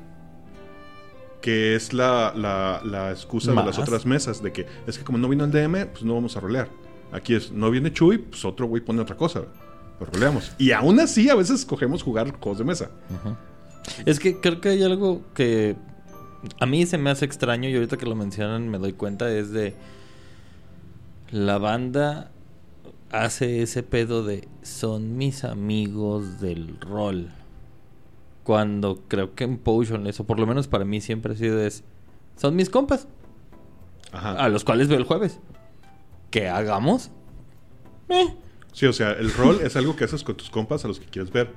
Que 1.41 1.77
es 1.77 1.93
la, 1.93 2.33
la, 2.35 2.81
la 2.85 3.11
excusa 3.13 3.51
de 3.53 3.57
las 3.67 3.77
otras 3.79 4.07
mesas. 4.07 4.43
De 4.43 4.53
que 4.53 4.67
es 4.87 4.99
que 4.99 5.05
como 5.05 5.19
no 5.19 5.29
vino 5.29 5.45
el 5.45 5.53
DM, 5.53 5.87
pues 5.87 6.03
no 6.03 6.15
vamos 6.15 6.37
a 6.37 6.41
rolear. 6.41 6.69
Aquí 7.13 7.35
es, 7.35 7.53
no 7.53 7.71
viene 7.71 7.93
Chuy, 7.93 8.19
pues 8.19 8.45
otro 8.45 8.67
güey 8.67 8.83
pone 8.83 9.01
otra 9.01 9.17
cosa. 9.17 9.43
Pues 9.99 10.11
roleamos. 10.13 10.53
Y 10.59 10.73
aún 10.73 11.01
así, 11.01 11.31
a 11.31 11.35
veces 11.35 11.61
escogemos 11.61 12.03
jugar 12.03 12.31
juegos 12.33 12.59
de 12.59 12.65
mesa. 12.65 12.91
Es 14.05 14.19
que 14.19 14.41
creo 14.41 14.61
que 14.61 14.71
hay 14.71 14.83
algo 14.83 15.23
que 15.35 15.77
a 16.61 16.67
mí 16.67 16.85
se 16.87 16.99
me 16.99 17.11
hace 17.11 17.25
extraño 17.25 17.69
y 17.69 17.75
ahorita 17.75 17.97
que 17.97 18.07
lo 18.07 18.15
mencionan 18.15 18.69
me 18.69 18.79
doy 18.79 18.93
cuenta 18.93 19.31
es 19.31 19.51
de 19.51 19.75
la 21.31 21.59
banda 21.59 22.31
hace 23.11 23.63
ese 23.63 23.83
pedo 23.83 24.25
de 24.25 24.49
son 24.63 25.17
mis 25.17 25.45
amigos 25.45 26.41
del 26.41 26.79
rol. 26.81 27.31
Cuando 28.45 29.03
creo 29.09 29.35
que 29.35 29.45
en 29.45 29.59
Potion, 29.59 30.07
eso 30.07 30.25
por 30.25 30.39
lo 30.39 30.47
menos 30.47 30.69
para 30.69 30.85
mí 30.85 31.01
siempre 31.01 31.33
ha 31.33 31.37
sido 31.37 31.61
es, 31.61 31.83
son 32.37 32.55
mis 32.55 32.71
compas, 32.71 33.09
Ajá. 34.13 34.33
a 34.33 34.49
los 34.49 34.63
cuales 34.65 34.89
veo 34.89 34.99
el 34.99 35.05
jueves. 35.05 35.41
¿Qué 36.31 36.49
hagamos? 36.49 37.11
Eh, 38.09 38.35
Sí, 38.73 38.85
o 38.85 38.93
sea, 38.93 39.13
el 39.13 39.33
rol 39.33 39.61
es 39.63 39.75
algo 39.75 39.97
que 39.97 40.05
haces 40.05 40.23
con 40.23 40.37
tus 40.37 40.51
compas 40.51 40.85
a 40.85 40.89
los 40.89 41.01
que 41.01 41.07
quieres 41.07 41.33
ver. 41.33 41.51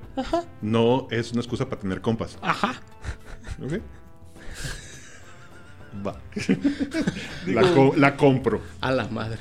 No 0.62 1.10
es 1.12 1.34
una 1.34 1.41
excusa 1.41 1.67
para 1.67 1.82
tener 1.82 1.99
compas. 1.99 2.38
ajá. 2.41 2.82
¿Ok? 3.62 3.73
Va. 6.05 6.21
la, 7.47 7.73
co- 7.73 7.93
la 7.97 8.15
compro. 8.15 8.62
A 8.79 8.91
la 8.91 9.08
madre. 9.10 9.39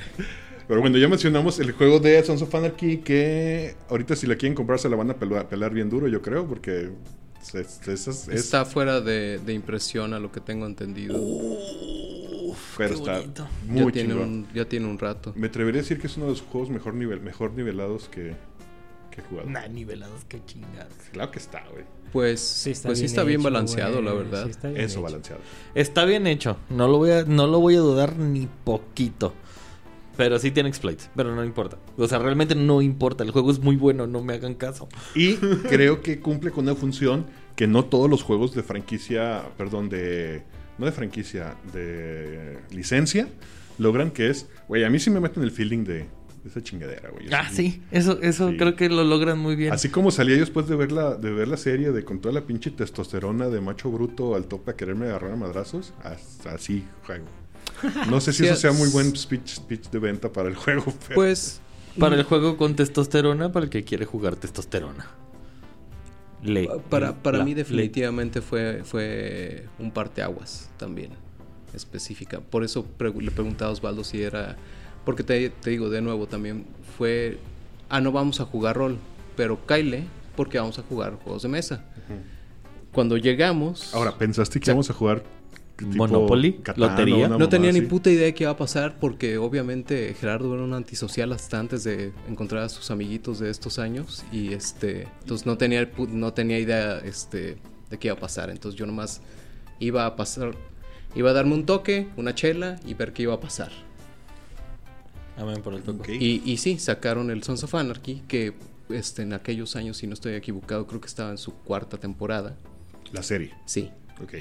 Pero 0.66 0.80
bueno, 0.80 0.98
ya 0.98 1.06
mencionamos 1.08 1.60
el 1.60 1.70
juego 1.72 2.00
de 2.00 2.22
Sons 2.24 2.42
of 2.42 2.52
Anarchy 2.54 2.98
que 2.98 3.76
ahorita 3.88 4.16
si 4.16 4.26
la 4.26 4.34
quieren 4.36 4.56
comprar 4.56 4.78
se 4.80 4.88
la 4.88 4.96
van 4.96 5.10
a 5.10 5.14
pela- 5.14 5.48
pelar 5.48 5.72
bien 5.72 5.88
duro, 5.88 6.08
yo 6.08 6.20
creo, 6.20 6.46
porque 6.48 6.90
es, 7.40 7.54
es- 7.54 7.86
es- 7.88 8.08
es- 8.08 8.28
Está 8.28 8.64
fuera 8.64 9.00
de, 9.00 9.38
de 9.38 9.52
impresión 9.52 10.14
a 10.14 10.18
lo 10.18 10.32
que 10.32 10.40
tengo 10.40 10.66
entendido. 10.66 11.16
Pero 12.76 12.90
qué 12.90 12.94
está 13.00 13.18
bonito. 13.18 13.48
muy 13.66 13.84
ya, 13.86 13.92
tiene 13.92 14.14
un, 14.14 14.48
ya 14.54 14.64
tiene 14.66 14.86
un 14.86 14.98
rato. 14.98 15.32
Me 15.36 15.46
atrevería 15.48 15.80
a 15.80 15.82
decir 15.82 16.00
que 16.00 16.06
es 16.06 16.16
uno 16.16 16.26
de 16.26 16.32
los 16.32 16.42
juegos 16.42 16.70
mejor, 16.70 16.94
nivel, 16.94 17.20
mejor 17.20 17.52
nivelados 17.52 18.08
que, 18.08 18.34
que 19.10 19.20
he 19.20 19.24
jugado. 19.24 19.48
Nah, 19.50 19.66
nivelados, 19.68 20.24
qué 20.28 20.40
chingados. 20.44 20.92
Claro 21.12 21.30
que 21.30 21.38
está, 21.38 21.64
güey. 21.72 21.84
Pues 22.12 22.40
Sí 22.40 22.70
está 22.70 22.88
pues 22.88 22.98
sí 22.98 23.02
bien 23.04 23.10
está 23.10 23.24
bien 23.24 23.42
balanceado, 23.42 23.94
güey. 23.94 24.04
la 24.04 24.12
verdad. 24.14 24.44
Sí 24.44 24.50
está 24.50 24.68
bien 24.68 24.80
Eso 24.80 24.94
hecho. 24.94 25.02
balanceado. 25.02 25.40
Está 25.74 26.04
bien 26.04 26.26
hecho, 26.26 26.56
no 26.70 26.88
lo 26.88 26.98
voy 26.98 27.10
a, 27.10 27.24
no 27.24 27.46
lo 27.46 27.60
voy 27.60 27.74
a 27.76 27.80
dudar 27.80 28.16
ni 28.16 28.48
poquito. 28.64 29.34
Pero 30.16 30.36
sí 30.40 30.50
tiene 30.50 30.68
exploits, 30.68 31.10
pero 31.14 31.32
no 31.36 31.44
importa. 31.44 31.78
O 31.96 32.08
sea, 32.08 32.18
realmente 32.18 32.56
no 32.56 32.82
importa. 32.82 33.22
El 33.22 33.30
juego 33.30 33.52
es 33.52 33.60
muy 33.60 33.76
bueno, 33.76 34.08
no 34.08 34.20
me 34.20 34.32
hagan 34.34 34.54
caso. 34.54 34.88
Y 35.14 35.34
creo 35.36 36.02
que 36.02 36.18
cumple 36.18 36.50
con 36.50 36.64
una 36.64 36.74
función 36.74 37.26
que 37.54 37.68
no 37.68 37.84
todos 37.84 38.10
los 38.10 38.24
juegos 38.24 38.52
de 38.52 38.64
franquicia, 38.64 39.44
perdón, 39.56 39.88
de... 39.88 40.42
No 40.78 40.86
de 40.86 40.92
franquicia, 40.92 41.54
de 41.72 42.58
licencia, 42.70 43.28
logran 43.78 44.10
que 44.10 44.30
es... 44.30 44.46
Güey, 44.68 44.84
a 44.84 44.90
mí 44.90 44.98
sí 44.98 45.10
me 45.10 45.20
meten 45.20 45.42
el 45.42 45.50
feeling 45.50 45.84
de, 45.84 45.94
de 45.94 46.06
esa 46.48 46.62
chingadera, 46.62 47.10
güey. 47.10 47.26
Ah, 47.32 47.48
sí, 47.50 47.82
eso, 47.90 48.18
eso 48.22 48.50
Sí. 48.50 48.56
creo 48.56 48.76
que 48.76 48.88
lo 48.88 49.02
logran 49.04 49.38
muy 49.38 49.56
bien. 49.56 49.72
Así 49.72 49.88
como 49.88 50.10
salía 50.10 50.34
yo 50.36 50.40
después 50.40 50.68
de 50.68 50.76
ver 50.76 50.92
la, 50.92 51.16
de 51.16 51.30
ver 51.32 51.48
la 51.48 51.56
serie 51.56 51.90
de 51.90 52.04
con 52.04 52.20
toda 52.20 52.32
la 52.34 52.42
pinche 52.46 52.70
testosterona 52.70 53.48
de 53.48 53.60
macho 53.60 53.90
bruto 53.90 54.34
al 54.36 54.46
tope 54.46 54.70
a 54.70 54.76
quererme 54.76 55.06
agarrar 55.06 55.32
a 55.32 55.36
madrazos, 55.36 55.92
as- 56.02 56.46
así 56.46 56.84
juego. 57.06 57.24
No 58.10 58.20
sé 58.20 58.32
si 58.32 58.38
Sí, 58.44 58.46
eso 58.48 58.56
sea 58.56 58.72
muy 58.72 58.88
buen 58.90 59.14
speech, 59.16 59.48
speech 59.56 59.90
de 59.90 59.98
venta 59.98 60.32
para 60.32 60.48
el 60.48 60.54
juego, 60.56 60.84
pero 61.08 61.14
Pues 61.16 61.60
Para 61.98 62.14
el 62.16 62.22
juego 62.22 62.56
con 62.56 62.76
testosterona, 62.76 63.50
para 63.52 63.64
el 63.64 63.70
que 63.70 63.82
quiere 63.84 64.04
jugar 64.04 64.36
testosterona. 64.36 65.06
Le, 66.42 66.68
para, 66.88 67.14
para 67.14 67.38
la- 67.38 67.44
mí 67.44 67.50
le- 67.50 67.56
definitivamente 67.56 68.40
fue, 68.40 68.82
fue 68.84 69.64
un 69.78 69.90
parteaguas 69.90 70.70
también, 70.76 71.10
específica. 71.74 72.40
Por 72.40 72.64
eso 72.64 72.86
le 72.98 73.30
preguntaba 73.30 73.70
a 73.70 73.74
Osvaldo 73.74 74.04
si 74.04 74.22
era... 74.22 74.56
Porque 75.04 75.22
te, 75.22 75.50
te 75.50 75.70
digo 75.70 75.90
de 75.90 76.00
nuevo 76.02 76.26
también, 76.26 76.64
fue... 76.96 77.38
Ah, 77.88 78.00
no 78.00 78.12
vamos 78.12 78.40
a 78.40 78.44
jugar 78.44 78.76
rol, 78.76 78.98
pero 79.36 79.58
Kyle, 79.66 80.04
porque 80.36 80.58
vamos 80.58 80.78
a 80.78 80.82
jugar 80.82 81.14
juegos 81.24 81.42
de 81.42 81.48
mesa. 81.48 81.84
Cuando 82.92 83.16
llegamos... 83.16 83.94
ahora 83.94 84.16
pensaste 84.16 84.58
que 84.60 84.66
sea, 84.66 84.72
íbamos 84.72 84.90
a 84.90 84.92
jugar 84.94 85.22
Monopoly, 85.80 86.60
lotería. 86.76 87.28
No 87.28 87.48
tenía 87.48 87.72
ni 87.72 87.82
puta 87.82 88.10
idea 88.10 88.26
de 88.26 88.34
qué 88.34 88.44
iba 88.44 88.52
a 88.52 88.56
pasar 88.56 88.98
porque 88.98 89.38
obviamente 89.38 90.14
Gerardo 90.18 90.54
era 90.54 90.64
un 90.64 90.74
antisocial 90.74 91.32
hasta 91.32 91.58
antes 91.58 91.84
de 91.84 92.12
encontrar 92.28 92.64
a 92.64 92.68
sus 92.68 92.90
amiguitos 92.90 93.38
de 93.38 93.50
estos 93.50 93.78
años 93.78 94.24
y 94.32 94.52
este 94.52 95.08
entonces 95.20 95.46
no 95.46 95.56
tenía 95.56 95.88
no 96.10 96.32
tenía 96.32 96.58
idea 96.58 96.98
este 96.98 97.58
de 97.90 97.98
qué 97.98 98.08
iba 98.08 98.16
a 98.16 98.20
pasar, 98.20 98.50
entonces 98.50 98.78
yo 98.78 98.86
nomás 98.86 99.20
iba 99.78 100.04
a 100.06 100.16
pasar 100.16 100.52
iba 101.14 101.30
a 101.30 101.32
darme 101.32 101.54
un 101.54 101.64
toque, 101.64 102.08
una 102.16 102.34
chela 102.34 102.80
y 102.86 102.94
ver 102.94 103.12
qué 103.12 103.22
iba 103.22 103.34
a 103.34 103.40
pasar. 103.40 103.70
Amén 105.36 105.62
por 105.62 105.74
el 105.74 105.82
toque. 105.82 106.14
Y 106.16 106.56
sí, 106.56 106.78
sacaron 106.78 107.30
el 107.30 107.42
Sons 107.44 107.62
of 107.62 107.74
Anarchy 107.74 108.22
que 108.26 108.54
este, 108.90 109.22
en 109.22 109.32
aquellos 109.32 109.76
años, 109.76 109.98
si 109.98 110.06
no 110.06 110.14
estoy 110.14 110.34
equivocado, 110.34 110.86
creo 110.86 111.00
que 111.00 111.06
estaba 111.06 111.30
en 111.30 111.38
su 111.38 111.52
cuarta 111.54 111.98
temporada. 111.98 112.56
La 113.12 113.22
serie. 113.22 113.54
Sí, 113.64 113.90
Ok. 114.22 114.34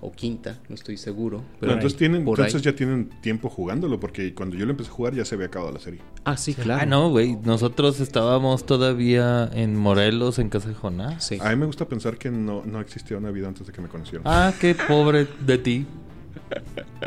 O 0.00 0.12
quinta, 0.12 0.58
no 0.68 0.74
estoy 0.74 0.96
seguro. 0.96 1.38
Pero 1.38 1.60
Pero 1.60 1.72
entonces, 1.72 1.98
tienen, 1.98 2.26
entonces 2.26 2.62
ya 2.62 2.74
tienen 2.74 3.10
tiempo 3.20 3.48
jugándolo, 3.48 3.98
porque 3.98 4.34
cuando 4.34 4.56
yo 4.56 4.66
lo 4.66 4.72
empecé 4.72 4.90
a 4.90 4.92
jugar 4.92 5.14
ya 5.14 5.24
se 5.24 5.34
había 5.34 5.46
acabado 5.46 5.72
la 5.72 5.80
serie. 5.80 6.00
Ah, 6.24 6.36
sí, 6.36 6.54
claro. 6.54 6.82
Ah, 6.82 6.86
no, 6.86 7.10
güey. 7.10 7.36
Nosotros 7.36 8.00
estábamos 8.00 8.66
todavía 8.66 9.50
en 9.52 9.76
Morelos, 9.76 10.38
en 10.38 10.48
Casa 10.48 10.68
de 10.68 10.74
Jonás. 10.74 11.24
Sí. 11.24 11.38
A 11.40 11.50
mí 11.50 11.56
me 11.56 11.66
gusta 11.66 11.86
pensar 11.86 12.18
que 12.18 12.30
no, 12.30 12.62
no 12.64 12.80
existía 12.80 13.16
una 13.16 13.30
vida 13.30 13.48
antes 13.48 13.66
de 13.66 13.72
que 13.72 13.80
me 13.80 13.88
conocieran. 13.88 14.22
Ah, 14.26 14.52
qué 14.60 14.74
pobre 14.74 15.26
de 15.40 15.58
ti. 15.58 15.86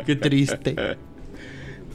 Qué 0.06 0.16
triste. 0.16 0.76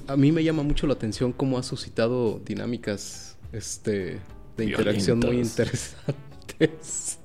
A 0.08 0.16
mí 0.16 0.32
me 0.32 0.44
llama 0.44 0.64
mucho 0.64 0.88
la 0.88 0.94
atención 0.94 1.34
cómo 1.34 1.58
ha 1.58 1.64
suscitado 1.64 2.40
dinámicas 2.46 3.38
este, 3.52 4.20
de 4.58 4.66
interacción 4.66 5.20
muy 5.20 5.38
interesantes. 5.38 7.20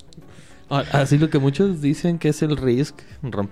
Ah, 0.70 0.85
Así 0.92 1.18
lo 1.18 1.28
que 1.30 1.38
muchos 1.40 1.80
dicen 1.83 2.18
que 2.18 2.28
es 2.28 2.42
el 2.42 2.56
Risk, 2.56 2.94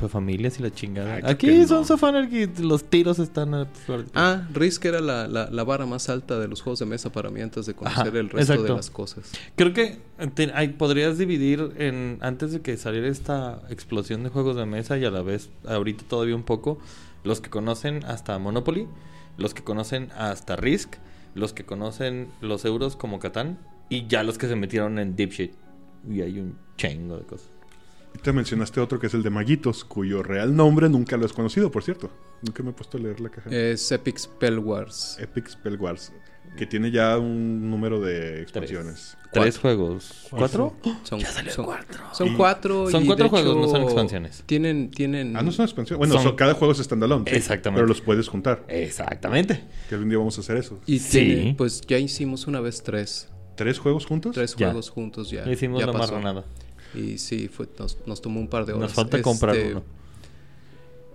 familias 0.09 0.61
y 0.61 0.63
la 0.63 0.71
chingada. 0.71 1.17
Ay, 1.17 1.23
Aquí 1.27 1.49
no. 1.49 1.67
son 1.85 1.95
of 1.95 2.05
Anarchy, 2.05 2.47
los 2.63 2.85
tiros 2.85 3.19
están 3.19 3.55
a 3.55 3.67
flor 3.67 4.05
de- 4.05 4.11
Ah, 4.15 4.47
Risk 4.55 4.85
era 4.85 5.01
la, 5.01 5.27
la- 5.27 5.51
la 5.51 5.65
vara 5.65 5.85
más 5.85 6.09
alta 6.09 6.39
de 6.39 6.47
los 6.49 6.63
juegos 6.63 6.79
de 6.79 6.87
mesa 6.87 7.11
para 7.11 7.31
mí 7.31 7.41
antes 7.41 7.67
de 7.67 7.75
conocer 7.75 8.07
Ajá, 8.09 8.19
el 8.19 8.31
resto 8.31 8.63
de 8.63 8.69
las 8.69 8.91
cosas. 8.91 9.33
Creo 9.57 9.73
que 9.75 9.99
te- 10.35 10.53
hay- 10.55 10.69
podrías 10.69 11.19
dividir 11.19 11.73
en 11.79 12.19
antes 12.21 12.53
de 12.53 12.61
que 12.61 12.77
saliera 12.77 13.09
esta 13.09 13.63
explosión 13.69 14.23
de 14.23 14.29
juegos 14.31 14.57
de 14.57 14.65
mesa 14.67 14.97
y 14.97 15.05
a 15.05 15.11
la 15.11 15.23
vez 15.23 15.51
ahorita 15.67 16.05
todavía 16.09 16.37
un 16.37 16.45
poco 16.45 16.79
los 17.25 17.41
que 17.41 17.51
conocen 17.51 18.05
hasta 18.05 18.39
Monopoly, 18.39 18.87
los 19.37 19.55
que 19.55 19.65
conocen 19.65 20.11
hasta 20.17 20.55
Risk, 20.57 20.95
los 21.35 21.53
que 21.53 21.65
conocen 21.65 22.29
los 22.41 22.65
euros 22.65 22.95
como 22.97 23.19
Catán 23.19 23.59
y 23.89 24.07
ya 24.07 24.23
los 24.23 24.39
que 24.39 24.47
se 24.49 24.55
metieron 24.57 24.99
en 24.99 25.17
Deep 25.17 25.31
Shit. 25.33 25.53
Y 26.09 26.21
hay 26.21 26.39
un 26.39 26.57
chingo 26.77 27.17
de 27.17 27.25
cosas. 27.25 27.49
Y 28.15 28.19
te 28.19 28.33
mencionaste 28.33 28.81
otro 28.81 28.99
que 28.99 29.07
es 29.09 29.15
el 29.15 29.23
de 29.23 29.31
Maguitos, 29.31 29.85
cuyo 29.85 30.23
real 30.23 30.55
nombre 30.57 30.89
nunca 30.89 31.17
lo 31.17 31.27
has 31.27 31.33
conocido, 31.33 31.71
por 31.71 31.83
cierto. 31.83 32.11
Nunca 32.43 32.63
me 32.63 32.71
he 32.71 32.73
puesto 32.73 32.97
a 32.99 33.01
leer 33.01 33.21
la 33.21 33.29
caja. 33.29 33.51
Es 33.51 33.91
Epic 33.93 34.19
Spell 34.19 34.59
Wars. 34.59 35.19
Epic 35.21 35.49
Spell 35.49 35.77
Wars, 35.77 36.13
que 36.57 36.67
tiene 36.67 36.91
ya 36.91 37.19
un 37.19 37.71
número 37.71 38.01
de 38.01 38.41
expansiones. 38.41 39.17
Tres 39.33 39.59
juegos. 39.59 40.27
¿Cuatro? 40.31 40.75
Son, 41.05 41.19
Ya 41.21 41.31
salió 41.31 41.53
son- 41.53 41.67
cuatro. 41.67 42.01
son 42.13 42.29
Y- 42.29 42.35
cuatro. 42.37 42.91
Son 42.91 43.03
y 43.03 43.07
cuatro 43.07 43.25
de 43.25 43.29
juegos, 43.31 43.57
no 43.57 43.69
son 43.69 43.83
expansiones. 43.83 44.43
Tienen, 44.47 44.91
tienen. 44.91 45.37
Ah, 45.37 45.43
no 45.43 45.53
son 45.53 45.65
expansiones. 45.67 45.99
Bueno, 45.99 46.15
Son- 46.15 46.23
son- 46.23 46.37
cada 46.37 46.55
juego 46.55 46.73
es 46.73 46.79
standalone. 46.79 47.29
sí, 47.31 47.37
Exactamente. 47.37 47.79
Pero 47.79 47.87
los 47.89 48.01
puedes 48.01 48.27
juntar. 48.29 48.65
Exactamente. 48.69 49.65
Que 49.89 49.97
algún 49.97 50.09
día 50.09 50.17
vamos 50.19 50.39
a 50.39 50.41
hacer 50.41 50.57
eso. 50.57 50.81
Y 50.87 50.99
Sí. 51.01 51.11
tiene- 51.27 51.55
pues 51.59 51.83
ya 51.83 51.99
hicimos 51.99 52.47
una 52.47 52.61
vez 52.61 52.83
tres. 52.83 53.29
¿Tres 53.59 53.79
juegos 53.79 54.07
juntos? 54.07 54.35
Tres 54.35 54.57
Ya. 54.57 54.69
juegos 54.69 54.89
juntos 54.89 55.31
ya. 55.31 55.47
Hicimos 55.51 55.81
ya 55.81 55.87
la 55.87 55.93
pasó. 55.93 56.13
marranada. 56.13 56.45
Y 56.95 57.19
sí, 57.19 57.49
fue, 57.49 57.69
nos, 57.79 57.99
nos 58.07 58.23
tomó 58.23 58.41
un 58.41 58.49
par 58.49 58.65
de 58.65 58.73
horas. 58.73 58.83
Nos 58.89 58.95
falta 58.95 59.21
comprar 59.21 59.55
Este, 59.57 59.73
uno. 59.73 59.83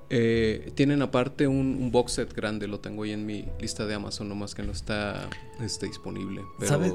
eh, 0.10 0.72
tienen 0.76 1.02
aparte 1.02 1.48
un, 1.48 1.78
un 1.82 1.92
box 1.92 2.12
set 2.14 2.34
grande, 2.34 2.68
lo 2.68 2.80
tengo 2.80 3.04
ahí 3.04 3.12
en 3.12 3.26
mi 3.26 3.46
lista 3.60 3.86
de 3.86 3.96
Amazon, 3.96 4.30
nomás 4.30 4.54
que 4.54 4.62
no 4.64 4.72
está 4.72 5.28
este, 5.62 5.88
disponible. 5.88 6.42
Pero 6.60 6.70
¿Sabe? 6.70 6.94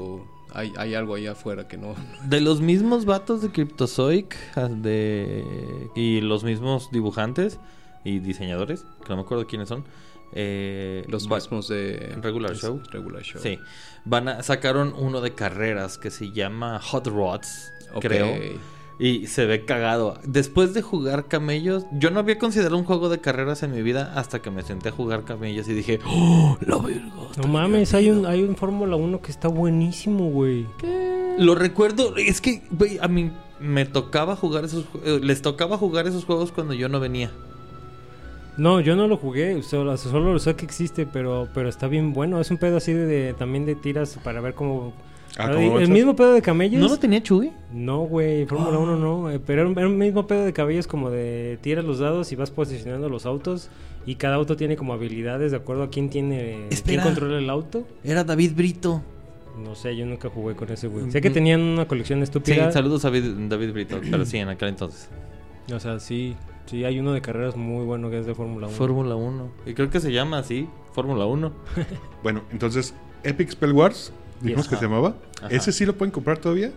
hay, 0.53 0.71
hay 0.77 0.93
algo 0.95 1.15
ahí 1.15 1.27
afuera 1.27 1.67
que 1.67 1.77
no. 1.77 1.95
De 2.25 2.39
los 2.39 2.61
mismos 2.61 3.05
vatos 3.05 3.41
de 3.41 3.49
Cryptozoic 3.51 4.35
ah, 4.55 4.69
de... 4.69 5.43
y 5.95 6.21
los 6.21 6.43
mismos 6.45 6.89
dibujantes 6.91 7.59
y 8.05 8.19
diseñadores, 8.19 8.85
que 9.03 9.09
no 9.09 9.17
me 9.17 9.21
acuerdo 9.23 9.45
quiénes 9.47 9.67
son. 9.67 9.83
Eh, 10.33 11.05
Los 11.07 11.29
mismos 11.29 11.67
de 11.67 12.15
Regular 12.21 12.51
es- 12.51 12.61
Show. 12.61 12.81
Regular 12.91 13.21
Show. 13.23 13.41
Sí. 13.41 13.59
Van 14.05 14.27
a, 14.27 14.43
sacaron 14.43 14.93
uno 14.97 15.21
de 15.21 15.33
carreras 15.33 15.97
que 15.97 16.09
se 16.11 16.31
llama 16.31 16.79
Hot 16.81 17.07
Rods, 17.07 17.71
creo. 17.99 18.35
Y 19.01 19.27
se 19.27 19.45
ve 19.45 19.63
cagado. 19.63 20.19
Después 20.25 20.73
de 20.73 20.81
jugar 20.81 21.27
camellos, 21.29 21.85
yo 21.93 22.11
no 22.11 22.19
había 22.19 22.37
considerado 22.37 22.77
un 22.77 22.83
juego 22.83 23.07
de 23.07 23.19
carreras 23.21 23.63
en 23.63 23.71
mi 23.71 23.81
vida 23.81 24.11
hasta 24.15 24.41
que 24.41 24.51
me 24.51 24.61
senté 24.61 24.89
a 24.89 24.91
jugar 24.91 25.23
camellos 25.23 25.69
y 25.69 25.73
dije, 25.73 25.99
¡Oh, 26.05 26.57
la 26.65 26.77
verga! 26.79 27.09
No 27.41 27.47
mames, 27.47 27.93
hay 27.93 28.09
un, 28.09 28.25
hay 28.25 28.43
un 28.43 28.57
Fórmula 28.57 28.97
1 28.97 29.21
que 29.21 29.31
está 29.31 29.47
buenísimo, 29.47 30.29
güey. 30.31 30.67
Lo 31.37 31.55
recuerdo, 31.55 32.17
es 32.17 32.41
que, 32.41 32.63
güey, 32.71 32.97
a 33.01 33.07
mí 33.07 33.31
me 33.61 33.85
tocaba 33.85 34.35
jugar 34.35 34.65
esos 34.65 34.83
eh, 35.05 35.19
les 35.23 35.41
tocaba 35.41 35.77
jugar 35.77 36.05
esos 36.07 36.25
juegos 36.25 36.51
cuando 36.51 36.73
yo 36.73 36.89
no 36.89 36.99
venía. 36.99 37.31
No, 38.59 38.79
yo 38.81 38.95
no 38.95 39.07
lo 39.07 39.17
jugué, 39.17 39.63
solo, 39.63 39.95
solo 39.97 40.33
lo 40.33 40.39
sé 40.39 40.55
que 40.55 40.65
existe, 40.65 41.05
pero, 41.05 41.47
pero 41.53 41.69
está 41.69 41.87
bien 41.87 42.13
bueno. 42.13 42.39
Es 42.41 42.51
un 42.51 42.57
pedo 42.57 42.77
así 42.77 42.93
de, 42.93 43.05
de- 43.05 43.33
también 43.33 43.65
de 43.65 43.75
tiras 43.75 44.19
para 44.23 44.41
ver 44.41 44.53
cómo 44.53 44.93
Ah, 45.37 45.45
Ah, 45.47 45.51
¿cómo 45.53 45.79
el 45.79 45.89
mismo 45.89 46.15
pedo 46.15 46.33
de 46.33 46.41
camellos. 46.41 46.81
¿No 46.81 46.87
lo 46.89 46.97
tenía 46.97 47.21
Chuy? 47.21 47.51
No, 47.71 47.99
güey, 47.99 48.45
Fórmula 48.47 48.77
1 48.79 48.95
no, 48.97 49.29
eh, 49.29 49.39
pero 49.39 49.61
era 49.71 49.87
un 49.87 49.97
mismo 49.97 50.25
pedo 50.27 50.43
de 50.43 50.51
caballos 50.53 50.87
como 50.87 51.11
de 51.11 51.59
tiras 51.61 51.85
los 51.85 51.99
dados 51.99 52.31
y 52.31 52.35
vas 52.35 52.49
posicionando 52.51 53.07
los 53.09 53.25
autos 53.27 53.69
y 54.07 54.15
cada 54.15 54.35
auto 54.35 54.57
tiene 54.57 54.75
como 54.75 54.91
habilidades 54.91 55.51
de 55.51 55.57
acuerdo 55.57 55.83
a 55.83 55.89
quién 55.91 56.09
tiene, 56.09 56.67
quién 56.83 56.99
controla 57.01 57.37
el 57.37 57.49
auto. 57.49 57.85
Era 58.03 58.23
David 58.23 58.53
Brito. 58.55 59.01
No 59.63 59.75
sé, 59.75 59.95
yo 59.95 60.05
nunca 60.05 60.29
jugué 60.29 60.55
con 60.55 60.69
ese 60.71 60.87
güey. 60.87 61.09
Sé 61.11 61.21
que 61.21 61.29
tenían 61.29 61.61
una 61.61 61.87
colección 61.87 62.19
Sí, 62.19 62.23
estúpida. 62.23 62.71
saludos 62.71 63.05
a 63.05 63.09
David, 63.11 63.23
David 63.49 63.71
Brito, 63.71 64.01
pero 64.09 64.25
sí, 64.25 64.37
en 64.37 64.49
aquel 64.49 64.69
entonces. 64.69 65.09
O 65.73 65.79
sea, 65.79 65.99
sí, 65.99 66.35
sí, 66.69 66.85
hay 66.85 66.99
uno 66.99 67.13
de 67.13 67.21
carreras 67.21 67.55
muy 67.55 67.85
bueno 67.85 68.09
que 68.09 68.19
es 68.19 68.25
de 68.25 68.35
Fórmula 68.35 68.67
1. 68.67 68.75
Fórmula 68.75 69.15
1. 69.15 69.51
Y 69.65 69.73
creo 69.73 69.89
que 69.89 69.99
se 69.99 70.11
llama 70.11 70.37
así, 70.39 70.67
Fórmula 70.93 71.25
1. 71.25 71.51
Bueno, 72.23 72.43
entonces, 72.51 72.93
Epic 73.23 73.49
Spell 73.51 73.71
Wars, 73.73 74.11
dijimos 74.41 74.65
Yes. 74.65 74.69
que 74.69 74.75
se 74.77 74.83
llamaba. 74.83 75.15
Ajá. 75.41 75.47
¿Ese 75.49 75.71
sí 75.71 75.85
lo 75.85 75.95
pueden 75.97 76.11
comprar 76.11 76.37
todavía? 76.37 76.71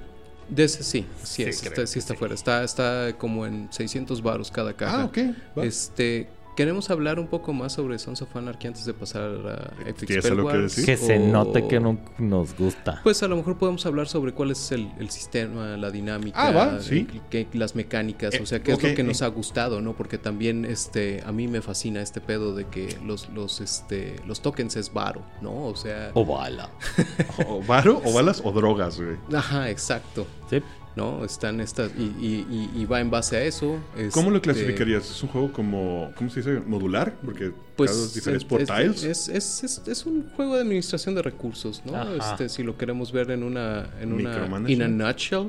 De 0.48 0.64
ese 0.64 0.82
sí, 0.82 1.06
sí, 1.22 1.26
Sí, 1.26 1.42
es, 1.44 1.60
creo 1.60 1.72
está, 1.72 1.86
sí 1.86 1.98
está 1.98 2.14
sí. 2.14 2.18
fuera. 2.18 2.34
Está, 2.34 2.62
está 2.64 3.16
como 3.18 3.46
en 3.46 3.68
600 3.72 4.22
varos 4.22 4.50
cada 4.50 4.72
caja. 4.74 5.02
Ah, 5.02 5.04
ok. 5.06 5.18
va. 5.58 5.64
Este, 5.64 6.28
queremos 6.56 6.90
hablar 6.90 7.18
un 7.18 7.26
poco 7.28 7.52
más 7.52 7.72
sobre 7.72 7.98
Sons 7.98 8.22
of 8.22 8.34
Anarchy 8.36 8.66
antes 8.68 8.84
de 8.84 8.94
pasar 8.94 9.22
a 9.22 9.88
Epic 9.88 10.06
¿Tienes 10.06 10.24
Spell 10.24 10.38
algo 10.38 10.50
que 10.50 10.58
decir? 10.58 10.84
Que 10.86 10.96
se 10.96 11.18
o- 11.18 11.26
note 11.26 11.66
que 11.68 11.80
no 11.80 11.98
nos 12.18 12.56
gusta. 12.56 13.00
Pues 13.02 13.22
a 13.22 13.28
lo 13.28 13.36
mejor 13.36 13.56
podemos 13.58 13.84
hablar 13.86 14.06
sobre 14.08 14.32
cuál 14.32 14.50
es 14.50 14.72
el, 14.72 14.90
el 14.98 15.10
sistema, 15.10 15.76
la 15.76 15.90
dinámica, 15.90 16.48
Ah, 16.48 16.52
va, 16.52 16.80
sí. 16.80 17.06
el- 17.12 17.20
que- 17.30 17.48
las 17.58 17.74
mecánicas, 17.74 18.34
Eh, 18.34 18.40
o 18.42 18.46
sea, 18.46 18.62
qué 18.62 18.72
es 18.72 18.82
lo 18.82 18.94
que 18.94 19.02
nos 19.02 19.20
eh. 19.22 19.24
ha 19.24 19.28
gustado, 19.28 19.80
¿no? 19.80 19.94
Porque 19.94 20.18
también 20.18 20.64
este 20.64 21.22
a 21.26 21.32
mí 21.32 21.48
me 21.48 21.62
fascina 21.62 22.00
este 22.02 22.20
pedo 22.20 22.54
de 22.54 22.66
que 22.66 22.96
los 23.04 23.28
los 23.30 23.60
este 23.60 24.16
los 24.26 24.42
tokens 24.42 24.76
es 24.76 24.92
varo, 24.92 25.22
¿no? 25.40 25.66
O 25.66 25.76
sea, 25.76 26.10
O 26.14 26.24
bala. 26.24 26.68
O 27.48 27.62
varo, 27.62 28.00
o 28.04 28.12
balas, 28.12 28.42
o 28.44 28.52
drogas, 28.52 29.00
güey. 29.00 29.16
ajá, 29.34 29.70
exacto. 29.70 30.26
Sí. 30.50 30.62
¿No? 30.94 31.24
Están 31.24 31.60
estas. 31.60 31.90
Y, 31.98 32.02
y- 32.02 32.46
y- 32.76 32.82
y 32.82 32.84
va 32.84 33.00
en 33.00 33.10
base 33.10 33.36
a 33.36 33.42
eso. 33.44 33.78
¿Cómo 34.12 34.28
lo 34.30 34.36
este, 34.36 34.52
clasificarías? 34.52 35.10
¿Es 35.10 35.22
un 35.22 35.30
juego 35.30 35.50
como, 35.52 36.12
¿cómo 36.16 36.28
se 36.28 36.40
dice? 36.40 36.60
¿Modular? 36.66 37.14
Porque 37.24 37.52
Pues 37.76 37.90
cada 37.90 38.02
es, 38.04 38.14
diferentes 38.14 38.42
es- 38.44 38.48
por 38.48 38.76
tiles. 38.76 39.02
es, 39.04 39.28
es- 39.28 39.64
es- 39.64 39.82
es 39.88 40.04
un 40.06 40.28
juego 40.36 40.54
de 40.56 40.60
administración 40.60 41.14
de 41.14 41.22
recursos, 41.22 41.82
¿no? 41.86 42.14
Este, 42.14 42.48
si 42.50 42.62
lo 42.62 42.76
queremos 42.76 43.10
ver 43.10 43.30
en 43.30 43.42
una, 43.42 43.88
en 44.02 44.12
una 44.12 44.46
in 44.68 44.82
a 44.82 44.88
nutshell. 44.88 45.48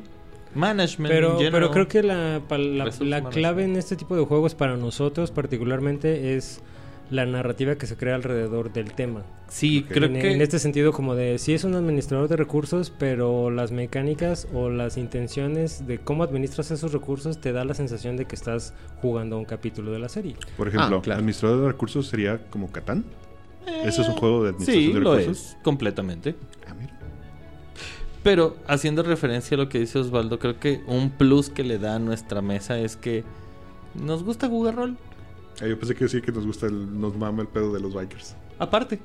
Management. 0.55 1.11
Pero, 1.11 1.37
pero 1.51 1.71
creo 1.71 1.87
que 1.87 2.03
la, 2.03 2.39
la, 2.49 2.57
la 2.57 2.85
management. 2.85 3.29
clave 3.33 3.63
en 3.63 3.75
este 3.75 3.95
tipo 3.95 4.15
de 4.15 4.23
juegos 4.23 4.53
para 4.55 4.77
nosotros 4.77 5.31
particularmente 5.31 6.35
es 6.37 6.61
la 7.09 7.25
narrativa 7.25 7.75
que 7.75 7.85
se 7.85 7.95
crea 7.97 8.15
alrededor 8.15 8.73
del 8.73 8.93
tema. 8.93 9.21
Sí, 9.49 9.85
creo 9.87 10.05
en, 10.09 10.13
que. 10.13 10.31
en 10.33 10.41
este 10.41 10.57
sentido 10.57 10.91
como 10.93 11.13
de 11.15 11.37
si 11.37 11.53
es 11.53 11.63
un 11.63 11.75
administrador 11.75 12.27
de 12.27 12.37
recursos, 12.37 12.91
pero 12.97 13.51
las 13.51 13.71
mecánicas 13.71 14.47
o 14.53 14.69
las 14.69 14.97
intenciones 14.97 15.85
de 15.85 15.99
cómo 15.99 16.23
administras 16.23 16.71
esos 16.71 16.91
recursos 16.91 17.39
te 17.39 17.51
da 17.51 17.65
la 17.65 17.73
sensación 17.75 18.17
de 18.17 18.25
que 18.25 18.35
estás 18.35 18.73
jugando 19.01 19.37
un 19.37 19.45
capítulo 19.45 19.91
de 19.91 19.99
la 19.99 20.09
serie. 20.09 20.35
Por 20.57 20.69
ejemplo, 20.69 20.97
Ah, 20.97 21.01
claro. 21.01 21.19
administrador 21.19 21.61
de 21.61 21.67
recursos 21.67 22.07
sería 22.07 22.39
como 22.49 22.71
Catán. 22.71 23.03
¿Ese 23.85 24.01
es 24.01 24.09
un 24.09 24.15
juego 24.15 24.43
de 24.43 24.49
administración 24.49 24.83
Sí, 24.85 24.93
de 24.93 24.99
lo 24.99 25.15
recursos? 25.15 25.49
es, 25.51 25.57
completamente. 25.63 26.35
Ah, 26.67 26.73
mira. 26.79 26.93
Pero 28.23 28.55
haciendo 28.67 29.03
referencia 29.03 29.55
a 29.55 29.57
lo 29.59 29.69
que 29.69 29.79
dice 29.79 29.99
Osvaldo, 29.99 30.39
creo 30.39 30.57
que 30.59 30.81
un 30.87 31.09
plus 31.11 31.49
que 31.49 31.63
le 31.63 31.77
da 31.77 31.95
a 31.95 31.99
nuestra 31.99 32.41
mesa 32.41 32.79
es 32.79 32.95
que 32.95 33.23
nos 33.95 34.23
gusta 34.23 34.47
jugar 34.47 34.75
rol. 34.75 34.97
Ah, 35.61 35.67
yo 35.67 35.77
pensé 35.77 35.95
que 35.95 36.05
decía 36.05 36.21
que 36.21 36.31
nos 36.31 36.45
gusta, 36.45 36.67
el, 36.67 36.99
nos 36.99 37.15
mama 37.15 37.41
el 37.41 37.47
pedo 37.47 37.73
de 37.73 37.79
los 37.79 37.93
bikers. 37.93 38.35
Aparte. 38.59 38.99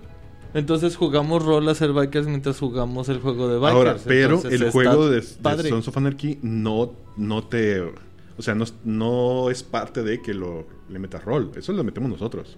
Entonces 0.55 0.97
jugamos 0.97 1.45
rol 1.45 1.69
a 1.69 1.75
ser 1.75 1.93
bikers 1.93 2.27
mientras 2.27 2.59
jugamos 2.59 3.09
el 3.09 3.21
juego 3.21 3.49
de 3.49 3.59
bikers. 3.59 3.77
Ahora, 3.77 3.97
pero 4.05 4.37
Entonces 4.37 4.61
el 4.61 4.71
juego 4.71 5.09
de, 5.09 5.21
de. 5.21 5.69
Sons 5.69 5.89
of 5.89 5.97
Anarchy 5.97 6.39
no, 6.43 6.93
no 7.17 7.45
te... 7.45 7.83
O 7.83 8.43
sea, 8.43 8.55
no, 8.55 8.65
no 8.85 9.51
es 9.51 9.63
parte 9.63 10.03
de 10.03 10.23
que 10.23 10.33
lo, 10.33 10.67
le 10.89 10.99
metas 10.99 11.25
rol. 11.25 11.51
Eso 11.57 11.73
lo 11.73 11.85
metemos 11.85 12.09
nosotros. 12.09 12.57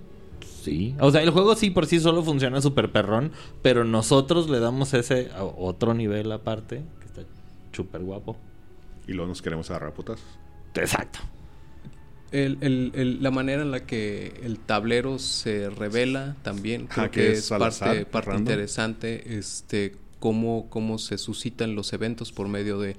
Sí. 0.62 0.94
O 1.00 1.10
sea, 1.10 1.22
el 1.22 1.30
juego 1.30 1.56
sí 1.56 1.70
por 1.70 1.86
sí 1.86 2.00
solo 2.00 2.22
funciona 2.22 2.60
súper 2.60 2.92
perrón, 2.92 3.32
pero 3.62 3.84
nosotros 3.84 4.50
le 4.50 4.60
damos 4.60 4.92
ese 4.92 5.30
a 5.34 5.42
otro 5.42 5.94
nivel 5.94 6.30
aparte, 6.32 6.82
que 7.00 7.06
está 7.06 7.22
súper 7.72 8.02
guapo. 8.02 8.36
Y 9.08 9.12
luego 9.12 9.28
nos 9.28 9.40
queremos 9.40 9.70
agarrar 9.70 9.90
a 9.90 9.94
putas. 9.94 10.20
Exacto. 10.74 11.18
El- 12.32 12.58
el- 12.60 12.92
el- 12.94 13.22
la 13.22 13.30
manera 13.30 13.62
en 13.62 13.70
la 13.72 13.80
que 13.86 14.40
el 14.44 14.58
tablero 14.58 15.18
se 15.18 15.68
revela 15.70 16.36
también 16.42 16.86
creo 16.86 17.04
Ajá, 17.04 17.10
que 17.10 17.20
que 17.20 17.30
es 17.32 17.48
parte, 17.48 17.64
azar, 17.66 18.06
parte 18.06 18.30
random. 18.30 18.42
interesante 18.42 19.36
este 19.36 19.96
cómo, 20.20 20.66
cómo 20.70 20.98
se 20.98 21.18
suscitan 21.18 21.74
los 21.74 21.92
eventos 21.92 22.30
por 22.30 22.46
medio 22.46 22.78
de 22.78 22.94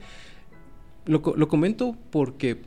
lo, 1.06 1.22
lo 1.36 1.48
comento 1.48 1.96
porque 2.12 2.58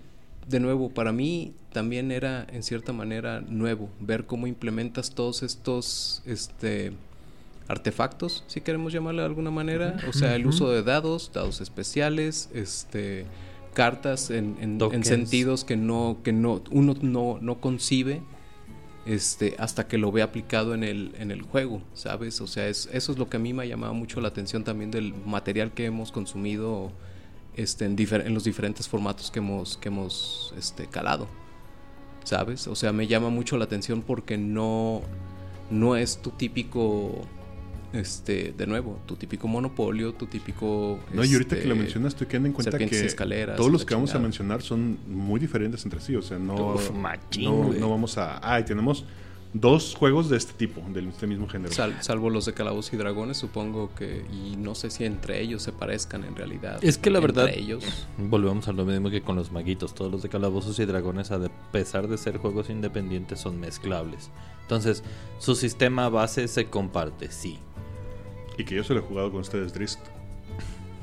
de 0.48 0.60
nuevo 0.60 0.88
para 0.90 1.12
mí 1.12 1.52
también 1.72 2.10
era 2.12 2.46
en 2.50 2.62
cierta 2.62 2.92
manera 2.92 3.40
nuevo 3.42 3.90
ver 4.00 4.24
cómo 4.26 4.46
implementas 4.46 5.10
todos 5.10 5.42
estos 5.42 6.22
este 6.24 6.92
artefactos 7.68 8.44
si 8.46 8.60
queremos 8.60 8.92
llamarle 8.92 9.22
de 9.22 9.26
alguna 9.26 9.50
manera 9.50 9.96
o 10.08 10.12
sea 10.12 10.34
el 10.36 10.46
uso 10.46 10.70
de 10.70 10.82
dados 10.82 11.30
dados 11.32 11.60
especiales 11.60 12.48
este 12.54 13.24
cartas 13.74 14.30
en, 14.30 14.56
en- 14.60 14.78
sentidos 15.04 15.64
que 15.64 15.76
no 15.76 16.18
que 16.24 16.32
no 16.32 16.62
uno 16.70 16.94
no, 17.02 17.38
no 17.40 17.60
concibe 17.60 18.22
este 19.06 19.54
hasta 19.58 19.86
que 19.86 19.98
lo 19.98 20.10
ve 20.10 20.22
aplicado 20.22 20.74
en 20.74 20.82
el 20.82 21.14
en 21.18 21.30
el 21.30 21.42
juego 21.42 21.82
sabes 21.92 22.40
o 22.40 22.46
sea 22.46 22.68
es, 22.68 22.88
eso 22.92 23.12
es 23.12 23.18
lo 23.18 23.28
que 23.28 23.36
a 23.36 23.40
mí 23.40 23.52
me 23.52 23.62
ha 23.64 23.66
llamado 23.66 23.92
mucho 23.92 24.20
la 24.22 24.28
atención 24.28 24.64
también 24.64 24.90
del 24.90 25.12
material 25.26 25.72
que 25.72 25.84
hemos 25.84 26.10
consumido 26.10 26.90
este 27.54 27.84
en, 27.84 27.96
difer- 27.98 28.24
en 28.24 28.32
los 28.32 28.44
diferentes 28.44 28.88
formatos 28.88 29.30
que 29.30 29.40
hemos 29.40 29.76
que 29.76 29.88
hemos 29.88 30.54
este 30.56 30.86
calado 30.86 31.28
sabes 32.24 32.66
o 32.66 32.74
sea 32.74 32.92
me 32.92 33.06
llama 33.06 33.28
mucho 33.28 33.58
la 33.58 33.64
atención 33.64 34.00
porque 34.00 34.38
no 34.38 35.02
no 35.70 35.96
es 35.96 36.16
tu 36.22 36.30
típico 36.30 37.12
este 37.94 38.52
de 38.56 38.66
nuevo 38.66 38.98
tu 39.06 39.16
típico 39.16 39.46
monopolio 39.48 40.14
tu 40.14 40.26
típico 40.26 40.98
No, 41.12 41.24
y 41.24 41.32
ahorita 41.32 41.50
que 41.56 41.62
este, 41.62 41.68
lo 41.68 41.76
mencionas, 41.76 42.12
estoy 42.14 42.26
quedando 42.26 42.48
en 42.48 42.52
cuenta 42.52 42.76
que 42.78 42.84
escaleras 43.06 43.56
todos 43.56 43.70
los 43.70 43.84
que 43.84 43.94
vamos 43.94 44.14
a 44.14 44.18
mencionar 44.18 44.62
son 44.62 44.98
muy 45.08 45.40
diferentes 45.40 45.84
entre 45.84 46.00
sí. 46.00 46.14
O 46.16 46.22
sea, 46.22 46.38
no, 46.38 46.74
Uf, 46.74 46.90
machín, 46.92 47.78
no, 47.80 47.88
vamos 47.90 48.18
a... 48.18 48.40
Ah, 48.42 48.60
y 48.60 48.64
tenemos 48.64 49.04
dos 49.56 49.94
juegos 49.94 50.28
de 50.28 50.36
este 50.36 50.52
tipo, 50.54 50.82
de 50.92 51.08
este 51.08 51.28
mismo 51.28 51.48
género. 51.48 51.72
Sal- 51.72 51.96
salvo 52.02 52.28
los 52.28 52.44
de 52.46 52.54
Calabozos 52.54 52.92
y 52.92 52.96
Dragones, 52.96 53.36
supongo 53.36 53.94
que. 53.94 54.24
Y 54.32 54.56
no 54.56 54.74
sé 54.74 54.90
si 54.90 55.04
entre 55.04 55.40
ellos 55.40 55.62
se 55.62 55.70
parezcan 55.70 56.24
en 56.24 56.34
realidad. 56.34 56.80
Es 56.82 56.98
que 56.98 57.08
la 57.10 57.20
Entre 57.20 57.32
verdad- 57.44 57.54
ellos. 57.56 57.84
Volvemos 58.18 58.66
a 58.66 58.72
lo 58.72 58.84
mismo 58.84 59.10
que 59.10 59.22
con 59.22 59.36
los 59.36 59.52
maguitos. 59.52 59.94
Todos 59.94 60.10
los 60.10 60.22
de 60.24 60.28
Calabozos 60.28 60.76
y 60.80 60.84
Dragones, 60.86 61.30
a 61.30 61.38
pesar 61.70 62.08
de 62.08 62.18
ser 62.18 62.38
juegos 62.38 62.68
independientes, 62.68 63.38
son 63.38 63.60
mezclables. 63.60 64.28
Entonces, 64.62 65.04
su 65.38 65.54
sistema 65.54 66.08
base 66.08 66.48
se 66.48 66.64
comparte, 66.66 67.30
sí. 67.30 67.58
Y 68.58 68.64
que 68.64 68.74
yo 68.76 68.84
solo 68.84 69.00
he 69.00 69.02
jugado 69.02 69.30
con 69.30 69.40
ustedes 69.40 69.72
Drist. 69.74 70.00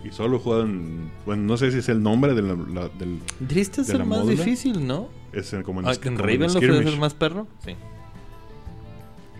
Y 0.03 0.09
solo 0.11 0.37
he 0.37 0.39
jugado 0.39 0.63
en... 0.63 1.11
Bueno, 1.25 1.43
no 1.43 1.57
sé 1.57 1.71
si 1.71 1.77
es 1.79 1.89
el 1.89 2.01
nombre 2.01 2.33
de 2.33 2.41
la- 2.41 2.55
la- 2.55 2.89
del... 2.89 3.19
Drist 3.39 3.77
es 3.79 3.87
¿De 3.87 3.93
el 3.93 3.99
más 4.05 4.19
módula? 4.19 4.31
difícil, 4.31 4.87
¿no? 4.87 5.09
Es 5.31 5.53
en- 5.53 5.63
como 5.63 5.79
en, 5.81 5.87
Ah, 5.87 5.93
¿En 5.93 6.07
en 6.07 6.17
Ravenloft 6.17 6.55
es 6.63 6.85
el 6.87 6.99
más 6.99 7.13
perro? 7.13 7.47
Sí. 7.63 7.75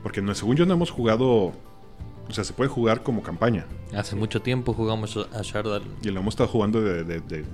Porque 0.04 0.22
no, 0.22 0.34
según 0.36 0.56
yo 0.56 0.66
no 0.66 0.74
hemos 0.74 0.92
jugado... 0.92 1.52
O 2.30 2.34
sea, 2.34 2.44
se 2.44 2.54
puede 2.54 2.70
jugar 2.70 3.04
como 3.04 3.24
campaña. 3.24 3.66
Hace 3.94 4.16
mucho 4.16 4.42
tiempo 4.42 4.74
jugamos 4.74 5.18
a 5.18 5.42
Shardal. 5.42 5.82
Y 6.02 6.10
lo 6.12 6.20
hemos 6.22 6.34
estado 6.34 6.50
jugando 6.50 6.80
de, 6.82 7.04
de- 7.04 7.20
de 7.22 7.46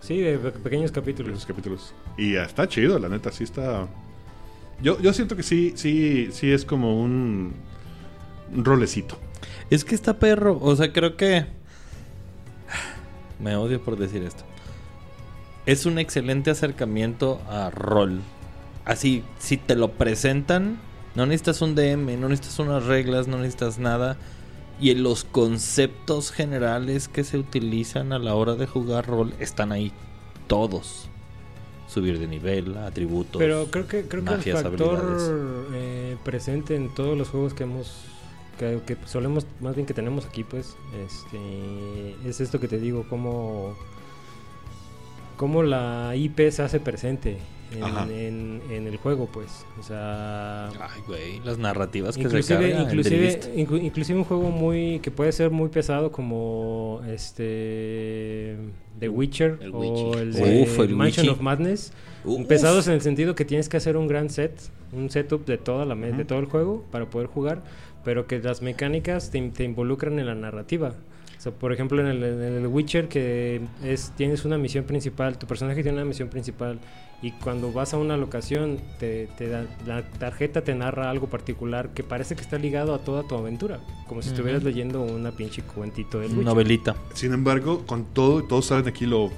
Sí, 0.00 0.18
de 0.18 0.38
pe- 0.38 0.50
pequeños 0.52 0.90
capítulos. 0.92 1.32
esos 1.32 1.46
capítulos. 1.46 1.94
Y 2.18 2.34
está 2.34 2.66
chido, 2.68 2.98
la 2.98 3.08
neta, 3.08 3.30
sí 3.30 3.44
está... 3.44 3.86
Yo, 4.82 4.98
yo 5.00 5.12
siento 5.12 5.36
que 5.36 5.42
sí, 5.42 5.72
sí, 5.76 6.28
sí 6.32 6.50
es 6.50 6.64
como 6.64 7.00
un, 7.00 7.52
un 8.54 8.64
rolecito. 8.64 9.16
Es 9.70 9.84
que 9.84 9.94
está 9.94 10.18
perro. 10.18 10.58
O 10.60 10.74
sea, 10.76 10.92
creo 10.92 11.16
que. 11.16 11.46
Me 13.38 13.56
odio 13.56 13.80
por 13.80 13.96
decir 13.96 14.22
esto. 14.22 14.44
Es 15.66 15.86
un 15.86 15.98
excelente 15.98 16.50
acercamiento 16.50 17.40
a 17.48 17.70
rol. 17.70 18.20
Así, 18.84 19.22
si 19.38 19.56
te 19.56 19.76
lo 19.76 19.92
presentan, 19.92 20.78
no 21.14 21.26
necesitas 21.26 21.62
un 21.62 21.74
DM, 21.74 22.18
no 22.18 22.28
necesitas 22.28 22.58
unas 22.58 22.84
reglas, 22.86 23.28
no 23.28 23.38
necesitas 23.38 23.78
nada. 23.78 24.16
Y 24.80 24.90
en 24.90 25.02
los 25.02 25.24
conceptos 25.24 26.32
generales 26.32 27.08
que 27.08 27.24
se 27.24 27.38
utilizan 27.38 28.12
a 28.12 28.18
la 28.18 28.34
hora 28.34 28.54
de 28.54 28.66
jugar 28.66 29.06
rol 29.06 29.34
están 29.38 29.72
ahí 29.72 29.92
todos. 30.46 31.08
Subir 31.86 32.18
de 32.18 32.26
nivel, 32.26 32.76
atributos. 32.78 33.38
Pero 33.38 33.66
creo 33.66 33.86
que 33.86 34.08
creo 34.08 34.24
que 34.24 34.34
el 34.34 34.56
factor 34.56 35.18
eh, 35.72 36.16
presente 36.24 36.76
en 36.76 36.88
todos 36.94 37.18
los 37.18 37.28
juegos 37.28 37.52
que 37.52 37.64
hemos 37.64 38.09
que, 38.60 38.80
que 38.86 38.96
solemos 39.06 39.46
más 39.60 39.74
bien 39.74 39.86
que 39.86 39.94
tenemos 39.94 40.26
aquí 40.26 40.44
pues 40.44 40.76
este 41.06 41.38
es 42.28 42.40
esto 42.40 42.60
que 42.60 42.68
te 42.68 42.78
digo 42.78 43.04
como 43.08 43.74
cómo 45.36 45.62
la 45.62 46.14
IP 46.14 46.50
se 46.50 46.62
hace 46.62 46.78
presente 46.80 47.38
en, 47.72 48.10
en- 48.10 48.62
en 48.70 48.86
el 48.88 48.96
juego, 48.96 49.26
pues. 49.32 49.64
O 49.78 49.82
sea, 49.84 50.66
Ay, 50.70 51.00
güey, 51.06 51.40
las 51.44 51.56
narrativas 51.56 52.16
que 52.16 52.22
se 52.22 52.28
inclusive, 52.28 52.70
cargan. 52.72 52.82
inclusive, 52.82 53.40
inclu- 53.56 53.80
inclusive 53.82 54.18
un 54.18 54.24
juego 54.24 54.50
muy 54.50 54.98
que 54.98 55.12
puede 55.12 55.30
ser 55.30 55.50
muy 55.52 55.68
pesado 55.68 56.10
como 56.10 57.00
este 57.06 58.56
The 58.98 59.08
Witcher 59.08 59.58
El 59.62 59.72
o 59.72 59.78
Witcher. 59.78 60.22
el 60.22 60.32
de 60.34 60.62
Uf, 60.62 60.78
el 60.80 60.96
Mansion 60.96 61.28
of 61.28 61.40
Madness. 61.40 61.92
Uf. 62.24 62.44
Pesados 62.46 62.86
en 62.88 62.94
el 62.94 63.00
sentido 63.02 63.34
que 63.36 63.44
tienes 63.44 63.68
que 63.68 63.76
hacer 63.76 63.96
un 63.96 64.08
gran 64.08 64.30
set, 64.30 64.52
un 64.92 65.08
setup 65.08 65.46
de 65.46 65.56
toda 65.56 65.84
la 65.86 65.94
de 65.94 66.24
todo 66.24 66.40
el 66.40 66.46
juego 66.46 66.84
para 66.90 67.08
poder 67.08 67.28
jugar, 67.28 67.62
pero 68.04 68.26
que 68.26 68.38
las 68.40 68.62
mecánicas 68.62 69.30
te, 69.30 69.40
te 69.50 69.64
involucran 69.64 70.18
en 70.18 70.26
la 70.26 70.34
narrativa. 70.34 70.92
O 71.38 71.42
sea, 71.42 71.52
por 71.52 71.72
ejemplo, 71.72 72.00
en 72.02 72.06
el, 72.08 72.22
en 72.22 72.42
el 72.58 72.66
Witcher 72.66 73.08
que 73.08 73.62
es 73.82 74.12
tienes 74.16 74.44
una 74.44 74.58
misión 74.58 74.84
principal, 74.84 75.38
tu 75.38 75.46
personaje 75.46 75.82
tiene 75.82 75.96
una 75.96 76.04
misión 76.06 76.28
principal 76.28 76.78
y 77.22 77.32
cuando 77.32 77.72
vas 77.72 77.94
a 77.94 77.98
una 77.98 78.16
locación 78.18 78.78
te, 78.98 79.26
te 79.38 79.48
da, 79.48 79.64
la 79.86 80.02
tarjeta 80.02 80.62
te 80.64 80.74
narra 80.74 81.08
algo 81.10 81.28
particular 81.28 81.90
que 81.94 82.02
parece 82.02 82.34
que 82.34 82.42
está 82.42 82.58
ligado 82.58 82.94
a 82.94 82.98
toda 82.98 83.22
tu 83.22 83.36
aventura, 83.36 83.80
como 84.06 84.20
si 84.20 84.28
Ujú. 84.28 84.34
estuvieras 84.36 84.64
leyendo 84.64 85.00
una 85.02 85.30
pinche 85.32 85.62
cuentito 85.62 86.20
del 86.20 86.30
Witcher. 86.32 86.44
Novelita. 86.44 86.96
Sin 87.14 87.32
embargo, 87.32 87.84
con 87.86 88.04
todo, 88.12 88.44
todos 88.44 88.66
saben 88.66 88.86
aquí 88.88 89.06
lo 89.06 89.30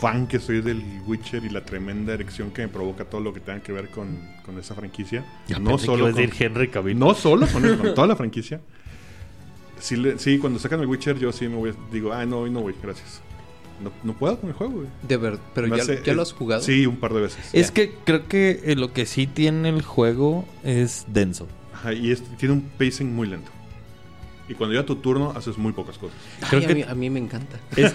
fan 0.00 0.26
que 0.26 0.38
soy 0.38 0.60
del 0.60 0.82
Witcher 1.06 1.44
y 1.44 1.48
la 1.48 1.64
tremenda 1.64 2.12
erección 2.14 2.50
que 2.50 2.62
me 2.62 2.68
provoca 2.68 3.04
todo 3.04 3.20
lo 3.20 3.32
que 3.32 3.40
tenga 3.40 3.60
que 3.60 3.72
ver 3.72 3.88
con, 3.88 4.18
con 4.44 4.58
esa 4.58 4.74
franquicia. 4.74 5.24
no 5.60 5.78
solo 5.78 6.12
con, 6.12 6.22
Henry 6.38 6.68
Cavill. 6.68 6.98
no 6.98 7.14
solo 7.14 7.46
con, 7.46 7.62
con 7.78 7.94
toda 7.94 8.06
la 8.06 8.16
franquicia. 8.16 8.60
Sí, 9.78 9.96
le- 9.96 10.18
sí, 10.18 10.38
cuando 10.38 10.58
sacan 10.58 10.80
el 10.80 10.86
Witcher 10.86 11.18
yo 11.18 11.32
sí 11.32 11.48
me 11.48 11.56
voy, 11.56 11.74
digo, 11.92 12.12
ah, 12.12 12.24
no, 12.26 12.40
hoy 12.40 12.50
no 12.50 12.60
voy, 12.60 12.74
gracias. 12.82 13.20
No, 13.82 13.92
no 14.04 14.14
puedo 14.14 14.40
con 14.40 14.48
el 14.48 14.54
juego, 14.56 14.72
güey. 14.72 14.86
De 15.06 15.16
ver, 15.18 15.38
pero 15.54 15.66
ya, 15.68 15.82
hace- 15.82 16.02
ya 16.02 16.14
lo 16.14 16.22
has 16.22 16.32
jugado. 16.32 16.62
Sí, 16.62 16.86
un 16.86 16.96
par 16.96 17.12
de 17.12 17.20
veces. 17.20 17.50
Es 17.52 17.70
que 17.70 17.94
creo 18.04 18.26
que 18.26 18.62
eh, 18.64 18.74
lo 18.74 18.92
que 18.94 19.04
sí 19.04 19.26
tiene 19.26 19.68
el 19.68 19.82
juego 19.82 20.46
es 20.64 21.04
denso. 21.08 21.46
Ajá, 21.74 21.92
y 21.92 22.10
es- 22.10 22.22
tiene 22.38 22.54
un 22.54 22.62
pacing 22.78 23.14
muy 23.14 23.28
lento. 23.28 23.50
Y 24.48 24.54
cuando 24.54 24.74
llega 24.74 24.86
tu 24.86 24.96
turno, 24.96 25.32
haces 25.34 25.58
muy 25.58 25.72
pocas 25.72 25.98
cosas. 25.98 26.16
Ay, 26.42 26.48
creo 26.50 26.62
a, 26.62 26.66
que- 26.66 26.74
mí, 26.74 26.82
a 26.82 26.94
mí 26.94 27.10
me 27.10 27.18
encanta. 27.18 27.58
Es, 27.76 27.92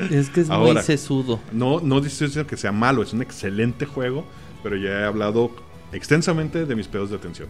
es 0.10 0.30
que 0.30 0.42
es 0.42 0.48
muy 0.48 0.76
sesudo. 0.78 1.40
No, 1.52 1.80
no 1.80 2.00
dice 2.00 2.46
que 2.46 2.56
sea 2.56 2.72
malo, 2.72 3.02
es 3.02 3.12
un 3.12 3.22
excelente 3.22 3.86
juego, 3.86 4.24
pero 4.62 4.76
ya 4.76 5.00
he 5.00 5.04
hablado 5.04 5.50
extensamente 5.92 6.64
de 6.66 6.74
mis 6.76 6.86
pedos 6.88 7.10
de 7.10 7.16
atención. 7.16 7.48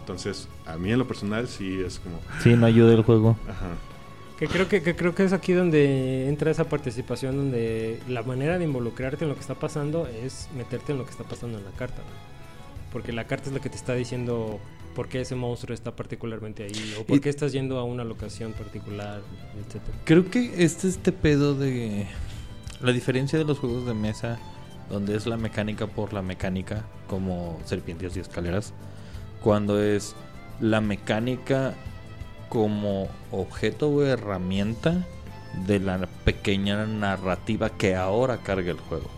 Entonces, 0.00 0.48
a 0.66 0.76
mí 0.76 0.92
en 0.92 0.98
lo 0.98 1.08
personal 1.08 1.48
sí 1.48 1.80
es 1.80 1.98
como... 1.98 2.20
Sí, 2.42 2.54
no 2.54 2.66
ayuda 2.66 2.92
el 2.92 3.02
juego. 3.02 3.36
Ajá. 3.48 3.70
Que 4.38 4.48
creo 4.48 4.68
que, 4.68 4.82
que 4.82 4.96
creo 4.96 5.14
que 5.14 5.24
es 5.24 5.32
aquí 5.32 5.52
donde 5.52 6.28
entra 6.28 6.50
esa 6.50 6.64
participación, 6.64 7.36
donde 7.36 8.00
la 8.08 8.22
manera 8.22 8.58
de 8.58 8.64
involucrarte 8.64 9.24
en 9.24 9.30
lo 9.30 9.34
que 9.34 9.40
está 9.40 9.54
pasando 9.54 10.06
es 10.06 10.48
meterte 10.56 10.92
en 10.92 10.98
lo 10.98 11.04
que 11.04 11.12
está 11.12 11.24
pasando 11.24 11.56
en 11.58 11.64
la 11.64 11.70
carta. 11.70 11.98
¿no? 11.98 12.92
Porque 12.92 13.12
la 13.12 13.24
carta 13.26 13.48
es 13.48 13.54
la 13.54 13.60
que 13.60 13.70
te 13.70 13.76
está 13.76 13.94
diciendo 13.94 14.58
por 14.94 15.08
qué 15.08 15.20
ese 15.20 15.34
monstruo 15.34 15.74
está 15.74 15.94
particularmente 15.94 16.64
ahí, 16.64 16.94
o 16.98 17.04
por 17.04 17.20
qué 17.20 17.28
estás 17.28 17.52
yendo 17.52 17.78
a 17.78 17.84
una 17.84 18.04
locación 18.04 18.52
particular, 18.52 19.20
etcétera. 19.58 19.98
Creo 20.04 20.30
que 20.30 20.64
este 20.64 20.88
este 20.88 21.12
pedo 21.12 21.54
de 21.54 22.06
la 22.80 22.92
diferencia 22.92 23.38
de 23.38 23.44
los 23.44 23.58
juegos 23.58 23.86
de 23.86 23.94
mesa 23.94 24.38
donde 24.90 25.16
es 25.16 25.26
la 25.26 25.36
mecánica 25.36 25.86
por 25.86 26.12
la 26.12 26.22
mecánica 26.22 26.84
como 27.08 27.58
serpientes 27.64 28.16
y 28.16 28.20
escaleras 28.20 28.72
cuando 29.42 29.82
es 29.82 30.14
la 30.60 30.80
mecánica 30.80 31.74
como 32.48 33.08
objeto 33.30 33.88
o 33.88 34.02
herramienta 34.02 35.06
de 35.66 35.80
la 35.80 36.06
pequeña 36.24 36.86
narrativa 36.86 37.70
que 37.70 37.94
ahora 37.94 38.38
carga 38.38 38.70
el 38.70 38.78
juego. 38.78 39.10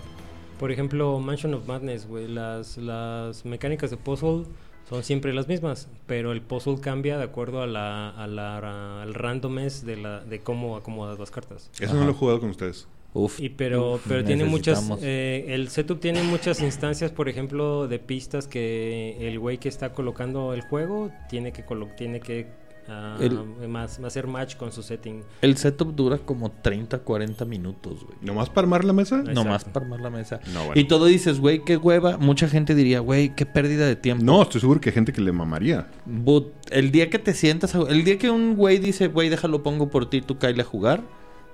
Por 0.59 0.73
ejemplo, 0.73 1.19
Mansion 1.21 1.55
of 1.55 1.67
Madness, 1.67 2.09
güey, 2.09 2.29
las, 2.29 2.79
las 2.79 3.45
mecánicas 3.45 3.91
de 3.91 3.97
puzzle 3.97 4.45
son 4.89 5.03
siempre 5.03 5.33
las 5.35 5.49
mismas, 5.49 5.89
pero 6.07 6.33
el 6.33 6.43
puzzle 6.43 6.81
cambia 6.81 7.19
de 7.19 7.25
acuerdo 7.25 7.63
a 7.63 7.67
la, 7.67 8.11
a 8.11 8.27
la- 8.27 9.03
al 9.03 9.15
randomness 9.15 9.85
de, 9.85 9.97
la, 9.97 10.21
de 10.21 10.41
cómo 10.41 10.77
acomodas 10.77 11.19
las 11.19 11.31
cartas. 11.31 11.71
Eso 11.81 11.85
Ajá. 11.93 11.95
no 11.95 12.05
lo 12.05 12.11
he 12.13 12.15
jugado 12.15 12.41
con 12.41 12.51
ustedes. 12.51 12.87
Uf. 13.15 13.41
Y 13.41 13.49
pero, 13.49 13.95
Uf, 13.95 14.05
pero 14.07 14.23
tiene 14.25 14.45
muchas. 14.45 14.91
eh, 15.01 15.47
el 15.49 15.69
setup 15.71 16.01
tiene 16.01 16.23
muchas 16.23 16.61
instancias, 16.61 17.11
por 17.13 17.29
ejemplo, 17.31 17.89
de 17.89 17.99
pistas 17.99 18.47
que 18.47 19.17
el 19.27 19.39
güey 19.39 19.57
que 19.59 19.71
está 19.71 19.93
colocando 19.93 20.53
el 20.53 20.61
juego 20.61 21.11
tiene 21.31 21.51
que 21.53 21.65
colo- 21.65 21.95
tiene 21.97 22.21
que 22.21 22.47
ah, 22.89 23.17
El- 23.21 23.69
más, 23.69 23.99
hacer 24.01 24.27
match 24.27 24.57
con 24.57 24.73
su 24.73 24.83
setting. 24.83 25.23
El 25.43 25.57
setup 25.57 25.95
dura 25.95 26.19
como 26.19 26.51
30, 26.51 26.99
40 26.99 27.45
minutos, 27.45 28.05
güey. 28.05 28.19
¿Nomás 28.23 28.49
para 28.49 28.65
armar 28.67 28.85
la 28.85 28.93
mesa? 28.93 29.21
Exacto. 29.21 29.43
Nomás 29.43 29.65
para 29.65 29.85
armar 29.87 30.01
la 30.01 30.11
mesa. 30.11 30.41
No, 30.53 30.67
bueno. 30.67 30.81
Y 30.81 30.85
todo 30.85 31.07
dices, 31.07 31.41
güey, 31.41 31.65
qué 31.65 31.77
hueva. 31.77 32.17
Mucha 32.19 32.49
gente 32.49 32.75
diría, 32.75 33.01
güey, 33.01 33.35
qué 33.35 33.47
pérdida 33.47 33.87
de 33.87 33.97
tiempo. 33.97 34.25
No, 34.25 34.43
estoy 34.43 34.61
seguro 34.61 34.81
que 34.81 34.91
hay 34.91 34.95
gente 34.95 35.13
que 35.13 35.21
le 35.21 35.33
mamaría. 35.33 35.89
But 36.05 36.53
el 36.71 36.91
día 36.91 37.11
que 37.11 37.19
te 37.19 37.35
sientas, 37.35 37.75
el 37.75 38.05
día 38.05 38.19
que 38.19 38.31
un 38.31 38.57
güey 38.57 38.79
dice, 38.79 39.09
güey, 39.09 39.29
déjalo 39.29 39.63
pongo 39.63 39.89
por 39.91 40.09
ti, 40.11 40.21
tú 40.21 40.39
caile 40.39 40.63
a 40.63 40.65
jugar, 40.65 41.03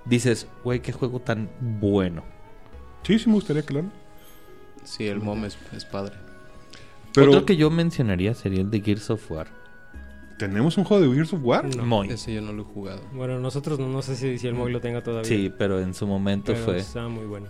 dices, 0.04 0.46
güey, 0.64 0.80
qué 0.80 0.92
juego 0.92 1.20
tan 1.20 1.50
bueno. 1.60 2.24
Sí, 3.02 3.18
sí 3.18 3.28
me 3.28 3.34
gustaría, 3.34 3.62
claro. 3.62 3.88
Sí, 4.84 5.06
el 5.06 5.20
mom 5.20 5.44
es, 5.44 5.56
es 5.74 5.84
padre. 5.84 6.14
Pero, 7.14 7.30
Otro 7.30 7.44
que 7.46 7.56
yo 7.56 7.70
mencionaría 7.70 8.34
sería 8.34 8.60
el 8.60 8.70
de 8.70 8.80
Gears 8.80 9.10
of 9.10 9.30
War. 9.30 9.48
¿Tenemos 10.48 10.76
un 10.76 10.84
juego 10.84 11.02
de 11.06 11.14
Gears 11.14 11.32
of 11.32 11.40
War? 11.42 11.76
No. 11.76 11.84
Muy. 11.84 12.08
Ese 12.08 12.34
yo 12.34 12.40
no 12.40 12.52
lo 12.52 12.62
he 12.62 12.64
jugado. 12.64 13.00
Bueno, 13.12 13.38
nosotros 13.38 13.78
no, 13.78 13.88
no 13.88 14.02
sé 14.02 14.16
si, 14.16 14.38
si 14.38 14.48
el 14.48 14.54
móvil 14.54 14.72
lo 14.74 14.80
tenga 14.80 15.02
todavía. 15.02 15.28
Sí, 15.28 15.52
pero 15.56 15.80
en 15.80 15.94
su 15.94 16.06
momento 16.06 16.52
pero 16.52 16.64
fue. 16.64 16.78
está 16.78 17.08
muy 17.08 17.26
bueno. 17.26 17.46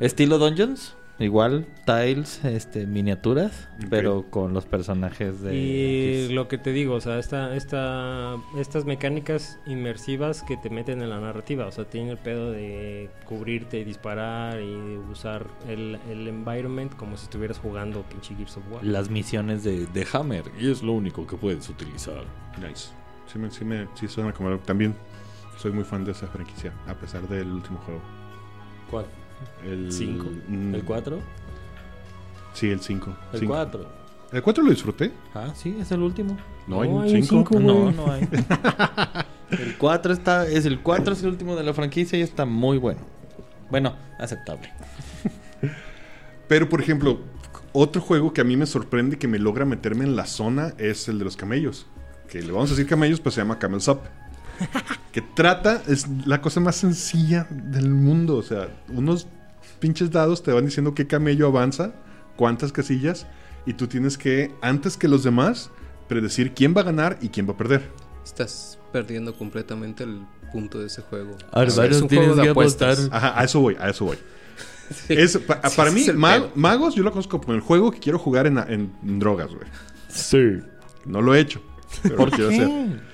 Estilo 0.00 0.38
Dungeons, 0.38 0.94
igual, 1.18 1.66
tiles, 1.86 2.44
este, 2.44 2.86
miniaturas, 2.86 3.68
pero 3.88 4.24
con 4.30 4.52
los 4.52 4.66
personajes 4.66 5.40
de... 5.42 5.54
Y 5.56 6.32
lo 6.32 6.48
que 6.48 6.58
te 6.58 6.72
digo, 6.72 6.94
o 6.94 7.00
sea, 7.00 7.18
esta, 7.18 7.54
esta, 7.54 8.36
estas 8.58 8.84
mecánicas 8.84 9.58
inmersivas 9.66 10.42
que 10.42 10.56
te 10.56 10.70
meten 10.70 11.02
en 11.02 11.10
la 11.10 11.20
narrativa, 11.20 11.66
o 11.66 11.70
sea, 11.70 11.84
tiene 11.84 12.10
el 12.10 12.18
pedo 12.18 12.50
de 12.50 13.10
cubrirte 13.26 13.78
y 13.78 13.84
disparar 13.84 14.60
y 14.60 14.96
usar 15.10 15.46
el, 15.68 15.98
el 16.10 16.26
environment 16.26 16.94
como 16.96 17.16
si 17.16 17.24
estuvieras 17.24 17.58
jugando 17.58 18.02
pinche 18.02 18.34
Gears 18.34 18.56
of 18.56 18.64
War. 18.72 18.84
Las 18.84 19.08
misiones 19.10 19.62
de, 19.62 19.86
de 19.86 20.06
Hammer, 20.12 20.44
y 20.58 20.70
es 20.70 20.82
lo 20.82 20.92
único 20.92 21.26
que 21.26 21.36
puedes 21.36 21.68
utilizar. 21.68 22.24
Nice. 22.60 22.88
Sí, 23.32 23.38
me, 23.38 23.50
sí, 23.50 23.64
me, 23.64 23.86
sí 23.94 24.08
suena 24.08 24.32
como... 24.32 24.48
algo- 24.50 24.62
También 24.64 24.94
soy 25.58 25.70
muy 25.72 25.84
fan 25.84 26.04
de 26.04 26.10
esa 26.12 26.26
franquicia, 26.26 26.72
a 26.86 26.94
pesar 26.94 27.26
del 27.28 27.50
último 27.52 27.78
juego. 27.78 28.00
¿Cuál? 28.90 29.06
El 29.64 29.92
¿Cinco? 29.92 30.26
mm, 30.48 30.74
¿El 30.74 30.84
4? 30.84 31.18
Sí, 32.52 32.70
el 32.70 32.80
5. 32.80 33.16
El 33.32 33.46
4. 33.46 33.86
¿El 34.32 34.42
4 34.42 34.64
lo 34.64 34.70
disfruté? 34.70 35.12
Ah, 35.34 35.52
sí, 35.54 35.76
es 35.80 35.90
el 35.92 36.02
último. 36.02 36.36
No, 36.66 36.80
hay 36.82 36.88
No, 36.88 36.96
un 36.96 37.02
hay 37.04 37.14
un 37.14 37.22
5. 37.22 37.48
cinco. 37.48 37.60
No, 37.60 37.92
no 37.92 38.12
hay. 38.12 38.28
el 39.50 39.76
4 39.78 40.12
está, 40.12 40.46
es 40.48 40.64
el 40.66 40.80
4 40.80 41.14
es 41.14 41.22
el 41.22 41.28
último 41.30 41.56
de 41.56 41.62
la 41.62 41.72
franquicia 41.74 42.18
y 42.18 42.22
está 42.22 42.44
muy 42.44 42.78
bueno. 42.78 43.00
Bueno, 43.70 43.94
aceptable. 44.18 44.70
Pero, 46.48 46.68
por 46.68 46.80
ejemplo, 46.80 47.20
otro 47.72 48.00
juego 48.02 48.32
que 48.32 48.40
a 48.40 48.44
mí 48.44 48.56
me 48.56 48.66
sorprende 48.66 49.18
que 49.18 49.28
me 49.28 49.38
logra 49.38 49.64
meterme 49.64 50.04
en 50.04 50.16
la 50.16 50.26
zona 50.26 50.74
es 50.78 51.08
el 51.08 51.18
de 51.18 51.24
los 51.24 51.36
camellos. 51.36 51.86
Que 52.28 52.42
le 52.42 52.52
vamos 52.52 52.70
a 52.70 52.74
decir 52.74 52.88
camellos, 52.88 53.20
pues 53.20 53.34
se 53.34 53.40
llama 53.40 53.58
Camel's 53.58 53.88
Up. 53.88 54.00
Que 55.12 55.20
trata, 55.22 55.82
es 55.88 56.06
la 56.26 56.40
cosa 56.40 56.60
más 56.60 56.76
sencilla 56.76 57.46
del 57.50 57.90
mundo. 57.90 58.36
O 58.36 58.42
sea, 58.42 58.68
unos 58.88 59.26
pinches 59.80 60.10
dados 60.10 60.42
te 60.42 60.52
van 60.52 60.64
diciendo 60.66 60.94
qué 60.94 61.06
camello 61.06 61.46
avanza, 61.46 61.92
cuántas 62.36 62.72
casillas, 62.72 63.26
y 63.66 63.74
tú 63.74 63.86
tienes 63.86 64.18
que, 64.18 64.54
antes 64.62 64.96
que 64.96 65.08
los 65.08 65.22
demás, 65.24 65.70
predecir 66.08 66.52
quién 66.52 66.74
va 66.76 66.82
a 66.82 66.84
ganar 66.84 67.18
y 67.20 67.28
quién 67.28 67.48
va 67.48 67.52
a 67.52 67.56
perder. 67.56 67.90
Estás 68.24 68.78
perdiendo 68.92 69.34
completamente 69.34 70.04
el 70.04 70.20
punto 70.52 70.78
de 70.80 70.86
ese 70.86 71.02
juego. 71.02 71.36
A 71.52 71.60
ver, 71.60 71.72
varios 71.72 71.96
es 71.96 72.02
un 72.02 72.08
tienes 72.08 72.26
juego 72.28 72.40
de 72.40 72.42
que 72.44 72.50
apuestas. 72.50 72.98
apostar. 72.98 73.16
Ajá, 73.16 73.40
a 73.40 73.44
eso 73.44 73.60
voy, 73.60 73.76
a 73.78 73.90
eso 73.90 74.04
voy. 74.06 74.18
Sí. 75.08 75.14
Es- 75.14 75.38
pa- 75.38 75.60
Sí, 75.68 75.76
para 75.78 75.90
mí, 75.90 76.04
magos 76.54 76.94
yo 76.94 77.02
lo 77.02 77.10
conozco 77.10 77.40
como 77.40 77.54
el 77.54 77.60
juego 77.60 77.90
que 77.90 77.98
quiero 78.00 78.18
jugar 78.18 78.46
en, 78.46 78.58
en- 78.58 78.92
en 79.02 79.18
drogas, 79.18 79.48
güey. 79.48 79.66
Sí. 80.08 80.58
No 81.06 81.22
lo 81.22 81.34
he 81.34 81.40
hecho. 81.40 81.62
Pero 82.02 82.16
¿Por 82.16 82.30
lo 82.30 82.36
quiero 82.36 82.50
qué? 82.50 82.56
hacer. 82.56 83.13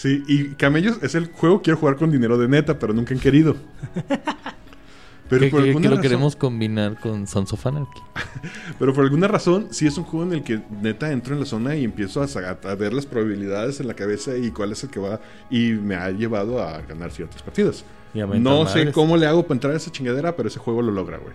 Sí, 0.00 0.24
y 0.26 0.54
Camellos 0.54 0.96
es 1.02 1.14
el 1.14 1.26
juego 1.30 1.58
que 1.58 1.64
quiero 1.64 1.78
jugar 1.78 1.96
con 1.96 2.10
dinero 2.10 2.38
de 2.38 2.48
neta, 2.48 2.78
pero 2.78 2.94
nunca 2.94 3.12
han 3.12 3.20
querido. 3.20 3.54
Pero 5.28 5.42
que, 5.42 5.50
por, 5.50 5.62
que- 5.62 5.68
alguna 5.68 5.82
que 5.82 5.88
lo 5.90 5.94
razón, 5.96 6.02
queremos 6.02 6.36
combinar 6.36 6.98
con 6.98 7.26
Sons 7.26 7.52
of 7.52 7.64
Anarchy. 7.66 8.00
pero 8.80 8.92
por 8.94 9.04
alguna 9.04 9.28
razón, 9.28 9.68
sí 9.70 9.86
es 9.86 9.96
un 9.98 10.02
juego 10.04 10.26
en 10.26 10.32
el 10.38 10.42
que 10.42 10.60
neta 10.82 11.12
entro 11.12 11.34
en 11.34 11.40
la 11.40 11.46
zona 11.46 11.76
y 11.76 11.84
empiezo 11.84 12.20
a, 12.22 12.74
ver 12.74 12.92
las 12.94 13.06
probabilidades 13.06 13.78
en 13.78 13.86
la 13.88 13.94
cabeza 13.94 14.36
y 14.36 14.50
cuál 14.50 14.72
es 14.72 14.82
el 14.82 14.90
que 14.90 14.98
va. 14.98 15.20
Y 15.50 15.72
me 15.74 15.94
ha 15.94 16.10
llevado 16.10 16.60
a 16.60 16.80
ganar 16.80 17.12
ciertas 17.12 17.42
partidas. 17.42 17.84
No 18.14 18.66
sé 18.66 18.78
madres. 18.78 18.94
cómo 18.94 19.16
le 19.18 19.26
hago 19.26 19.42
para 19.42 19.54
entrar 19.54 19.72
a 19.74 19.76
esa 19.76 19.92
chingadera, 19.92 20.34
pero 20.34 20.48
ese 20.48 20.58
juego 20.58 20.80
lo 20.82 20.90
logra, 20.90 21.18
güey. 21.18 21.34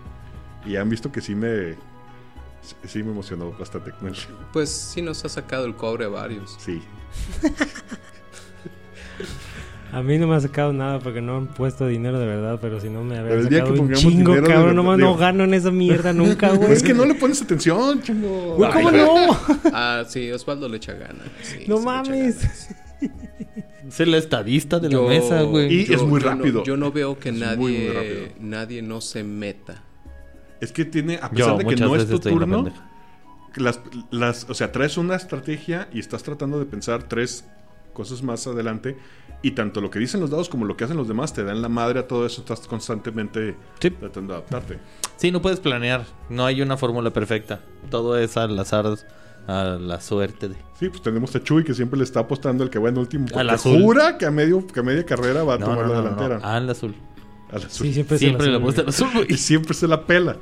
Y 0.65 0.75
han 0.75 0.89
visto 0.89 1.09
que 1.11 1.21
sí 1.21 1.35
me. 1.35 1.75
sí- 2.63 2.75
Sí 2.85 3.03
me 3.03 3.11
emocionó 3.11 3.51
bastante 3.57 3.91
con 3.91 4.09
él. 4.09 4.15
Pues 4.51 4.69
sí 4.71 5.01
nos 5.03 5.23
ha 5.23 5.29
sacado 5.29 5.65
el 5.67 5.75
cobre 5.75 6.03
a 6.05 6.09
varios. 6.09 6.57
Sí. 6.59 6.81
A 9.95 10.01
mí 10.03 10.17
no 10.17 10.27
me 10.27 10.35
ha 10.35 10.39
sacado 10.41 10.73
nada 10.73 10.99
porque 10.99 11.21
no 11.21 11.37
han 11.37 11.47
puesto 11.47 11.87
dinero 11.87 12.19
de 12.19 12.25
verdad, 12.25 12.59
pero 12.61 12.79
si 12.81 12.89
no 12.89 13.03
me 13.03 13.17
habría 13.17 13.35
el 13.35 13.47
día 13.49 13.59
sacado 13.59 13.73
que 13.75 13.79
un 13.79 13.87
pongamos 13.87 14.01
chingo, 14.13 14.31
dinero 14.35 14.47
cabrón. 14.53 14.75
No, 14.75 14.97
no 14.97 15.15
gano 15.15 15.43
en 15.45 15.53
esa 15.53 15.71
mierda 15.71 16.11
nunca, 16.11 16.49
güey. 16.53 16.73
Es 16.73 16.83
que 16.83 16.93
no 16.93 17.05
le 17.05 17.15
pones 17.15 17.41
atención, 17.41 18.01
chingo. 18.01 18.55
Güey, 18.57 18.71
¿cómo 18.71 18.91
no? 18.91 19.15
Ah, 19.73 20.03
sí, 20.07 20.29
Osvaldo 20.31 20.67
le 20.67 20.77
echa 20.77 20.93
gana. 20.93 21.23
sí, 21.41 21.63
No 21.67 21.79
mames. 21.79 22.41
ganas. 22.41 22.69
Es 23.87 23.99
el 23.99 24.13
estadista 24.15 24.79
de 24.79 24.89
la 24.89 24.99
mesa, 25.01 25.43
güey. 25.43 25.73
Y 25.73 25.93
es 25.93 26.01
muy 26.01 26.19
yo 26.19 26.25
no- 26.29 26.35
rápido. 26.37 26.63
yo 26.63 26.75
no 26.77 26.91
veo 26.91 27.17
que 27.19 27.29
Es 27.29 27.35
muy, 27.35 27.55
muy 27.55 27.87
nadie, 27.93 28.35
nadie 28.39 28.81
no 28.81 28.99
se 28.99 29.23
meta. 29.23 29.81
Es 30.59 30.71
que 30.71 30.85
tiene, 30.85 31.15
a 31.21 31.29
Yo 31.31 31.35
pesar 31.35 31.57
de 31.57 31.65
que 31.65 31.75
no 31.77 31.95
es 31.95 32.05
tu 32.07 32.13
la 32.15 32.19
turno, 32.19 32.73
las, 33.55 33.79
las, 34.11 34.49
o 34.49 34.53
sea, 34.53 34.71
traes 34.71 34.97
una 34.97 35.15
estrategia 35.15 35.87
y 35.93 35.99
estás 35.99 36.23
tratando 36.23 36.59
de 36.59 36.65
pensar 36.65 37.03
tres 37.03 37.45
cosas 37.95 38.21
más 38.21 38.45
adelante. 38.45 38.95
Y 39.41 39.51
tanto 39.51 39.79
lo 39.81 39.89
que 39.91 39.99
dicen 39.99 40.21
los 40.21 40.29
dados 40.31 40.49
como 40.49 40.65
lo 40.65 40.75
que 40.77 40.83
hacen 40.85 40.97
los 40.97 41.07
demás 41.07 41.33
te 41.33 41.43
dan 41.43 41.61
la 41.61 41.69
madre 41.69 41.99
a 41.99 42.07
todo 42.07 42.25
eso. 42.25 42.41
Estás 42.41 42.61
constantemente 42.67 43.55
Sí. 43.79 43.89
tratando 43.91 44.33
de 44.33 44.39
adaptarte. 44.39 44.79
Sí, 45.17 45.31
no 45.31 45.41
puedes 45.41 45.59
planear. 45.59 46.05
No 46.29 46.45
hay 46.45 46.61
una 46.61 46.77
fórmula 46.77 47.11
perfecta. 47.11 47.61
Todo 47.89 48.17
es 48.17 48.37
al 48.37 48.57
azar, 48.57 48.85
a 49.47 49.63
la 49.79 50.01
suerte 50.01 50.49
de... 50.49 50.55
Sí, 50.79 50.89
pues 50.89 51.01
tenemos 51.03 51.35
a 51.35 51.43
Chuy 51.43 51.63
que 51.63 51.73
siempre 51.75 51.97
le 51.97 52.03
está 52.03 52.21
apostando 52.21 52.63
el 52.63 52.69
que 52.69 52.79
va 52.79 52.89
en 52.89 52.97
último. 52.97 53.25
Porque 53.25 53.39
Al 53.39 53.49
azul. 53.51 53.81
jura 53.81 54.17
que 54.17 54.25
a, 54.25 54.31
medio, 54.31 54.65
que 54.65 54.79
a 54.79 54.83
media 54.83 55.05
carrera 55.05 55.43
va 55.43 55.55
a 55.55 55.57
No, 55.59 55.65
tomar 55.67 55.85
no, 55.85 55.91
la 55.93 55.97
no, 55.97 56.03
delantera. 56.03 56.39
no. 56.39 56.45
Al 56.45 56.69
azul. 56.69 56.95
Al 57.51 57.57
azul. 57.63 57.85
Sí, 57.87 57.93
siempre, 57.93 58.17
Siempre 58.17 58.45
se 58.45 58.47
le 58.47 58.53
la 58.53 58.57
apuesta 58.59 58.81
al 58.81 58.87
azul, 58.89 59.09
Y 59.29 59.37
siempre 59.37 59.73
se 59.75 59.87
la 59.87 60.05
pela. 60.05 60.37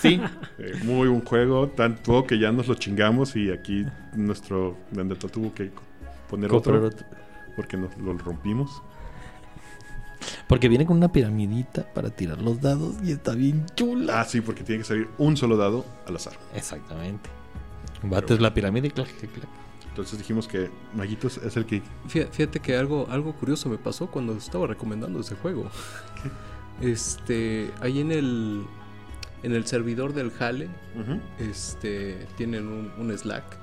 Sí. 0.00 0.20
Eh, 0.60 0.72
muy 0.82 1.06
buen 1.06 1.24
juego, 1.24 1.68
tanto 1.68 2.24
que 2.26 2.36
ya 2.40 2.50
nos 2.50 2.66
lo 2.66 2.74
chingamos 2.74 3.36
y 3.36 3.52
aquí 3.52 3.84
nuestro 4.16 4.76
vendetta 4.90 5.28
tuvo 5.28 5.54
que 5.54 5.70
poner 6.28 6.52
otro 6.52 6.84
otro. 6.86 7.06
porque 7.56 7.76
nos 7.76 7.96
lo 7.98 8.16
rompimos. 8.18 8.82
Porque 10.48 10.68
viene 10.68 10.86
con 10.86 10.96
una 10.96 11.12
piramidita 11.12 11.92
para 11.92 12.10
tirar 12.10 12.40
los 12.40 12.60
dados 12.60 12.96
y 13.04 13.12
está 13.12 13.34
bien 13.34 13.66
chula. 13.74 14.20
Ah, 14.20 14.24
sí, 14.24 14.40
porque 14.40 14.64
tiene 14.64 14.80
que 14.82 14.88
salir 14.88 15.08
un 15.18 15.36
solo 15.36 15.56
dado 15.56 15.84
al 16.06 16.16
azar. 16.16 16.34
Exactamente. 16.54 17.28
Bates 18.02 18.40
la 18.40 18.52
pirámide 18.54 18.88
y 18.88 18.90
clac, 18.90 19.08
clac, 19.18 19.32
clac. 19.32 19.48
Entonces 19.88 20.18
dijimos 20.18 20.46
que 20.46 20.70
Maguitos 20.94 21.38
es 21.38 21.56
el 21.56 21.66
que 21.66 21.82
Fí- 22.08 22.28
Fíjate 22.30 22.60
que 22.60 22.76
algo, 22.76 23.06
algo 23.10 23.32
curioso 23.34 23.68
me 23.68 23.78
pasó 23.78 24.06
cuando 24.10 24.32
estaba 24.34 24.66
recomendando 24.68 25.20
ese 25.20 25.34
juego. 25.34 25.68
Este, 26.80 27.70
ahí 27.80 28.00
en 28.00 28.12
el, 28.12 28.64
en 29.42 29.52
el 29.52 29.66
servidor 29.66 30.12
del 30.14 30.30
Jale, 30.30 30.68
este, 31.40 32.26
tienen 32.36 32.68
un, 32.68 32.92
un 32.98 33.16
Slack 33.18 33.57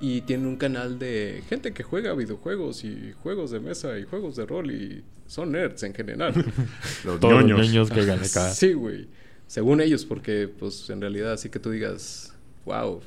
y 0.00 0.20
tienen 0.22 0.46
un 0.46 0.56
canal 0.56 0.98
de 0.98 1.42
gente 1.48 1.72
que 1.72 1.82
juega 1.82 2.14
videojuegos 2.14 2.84
y 2.84 3.14
juegos 3.22 3.50
de 3.50 3.60
mesa 3.60 3.98
y 3.98 4.04
juegos 4.04 4.36
de 4.36 4.46
rol 4.46 4.70
y 4.70 5.02
son 5.26 5.52
nerds 5.52 5.82
en 5.82 5.94
general. 5.94 6.32
los 7.04 7.20
Todos 7.20 7.44
los 7.44 7.60
niños 7.60 7.90
que 7.90 8.00
hagan 8.00 8.20
acá. 8.20 8.50
Sí, 8.50 8.72
güey. 8.72 9.08
Según 9.46 9.80
ellos, 9.80 10.04
porque 10.04 10.48
pues 10.48 10.88
en 10.90 11.00
realidad 11.00 11.32
así 11.32 11.48
que 11.48 11.58
tú 11.58 11.70
digas, 11.70 12.34
wow. 12.64 13.00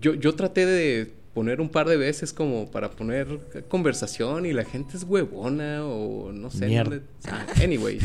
Yo, 0.00 0.14
yo 0.14 0.34
traté 0.34 0.66
de 0.66 1.12
poner 1.34 1.60
un 1.60 1.68
par 1.68 1.88
de 1.88 1.96
veces 1.96 2.32
como 2.32 2.70
para 2.70 2.90
poner 2.90 3.40
conversación 3.68 4.46
y 4.46 4.52
la 4.52 4.64
gente 4.64 4.96
es 4.96 5.04
huevona 5.04 5.84
o 5.84 6.32
no 6.32 6.50
sé. 6.50 6.66
Mierda. 6.66 7.00
ah, 7.26 7.46
anyway. 7.62 7.98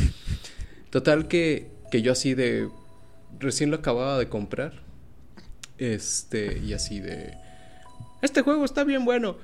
Total 0.90 1.28
que, 1.28 1.68
que 1.92 2.02
yo 2.02 2.12
así 2.12 2.34
de... 2.34 2.70
Recién 3.40 3.72
lo 3.72 3.78
acababa 3.78 4.20
de 4.20 4.30
comprar. 4.30 4.82
Este, 5.78 6.60
y 6.60 6.74
así 6.74 7.00
de... 7.00 7.43
Este 8.24 8.42
juego 8.42 8.64
está 8.64 8.86
bien 8.86 9.04
bueno. 9.04 9.36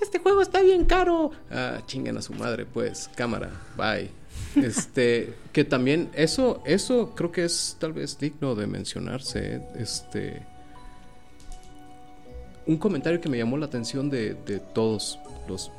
Este 0.00 0.20
juego 0.20 0.40
está 0.40 0.62
bien 0.62 0.84
caro. 0.84 1.32
Ah, 1.50 1.82
chingan 1.86 2.16
a 2.16 2.22
su 2.22 2.32
madre, 2.32 2.64
pues. 2.64 3.10
Cámara. 3.16 3.50
Bye. 3.76 4.10
Este, 4.54 5.34
que 5.52 5.64
también 5.64 6.08
eso, 6.14 6.62
eso 6.64 7.14
creo 7.16 7.32
que 7.32 7.44
es 7.44 7.76
tal 7.80 7.92
vez 7.92 8.16
digno 8.16 8.54
de 8.54 8.68
mencionarse. 8.68 9.56
¿eh? 9.56 9.62
Este, 9.76 10.46
un 12.66 12.76
comentario 12.78 13.20
que 13.20 13.28
me 13.28 13.38
llamó 13.38 13.56
la 13.56 13.66
atención 13.66 14.08
de, 14.08 14.34
de 14.34 14.60
todos 14.60 15.18
los 15.48 15.72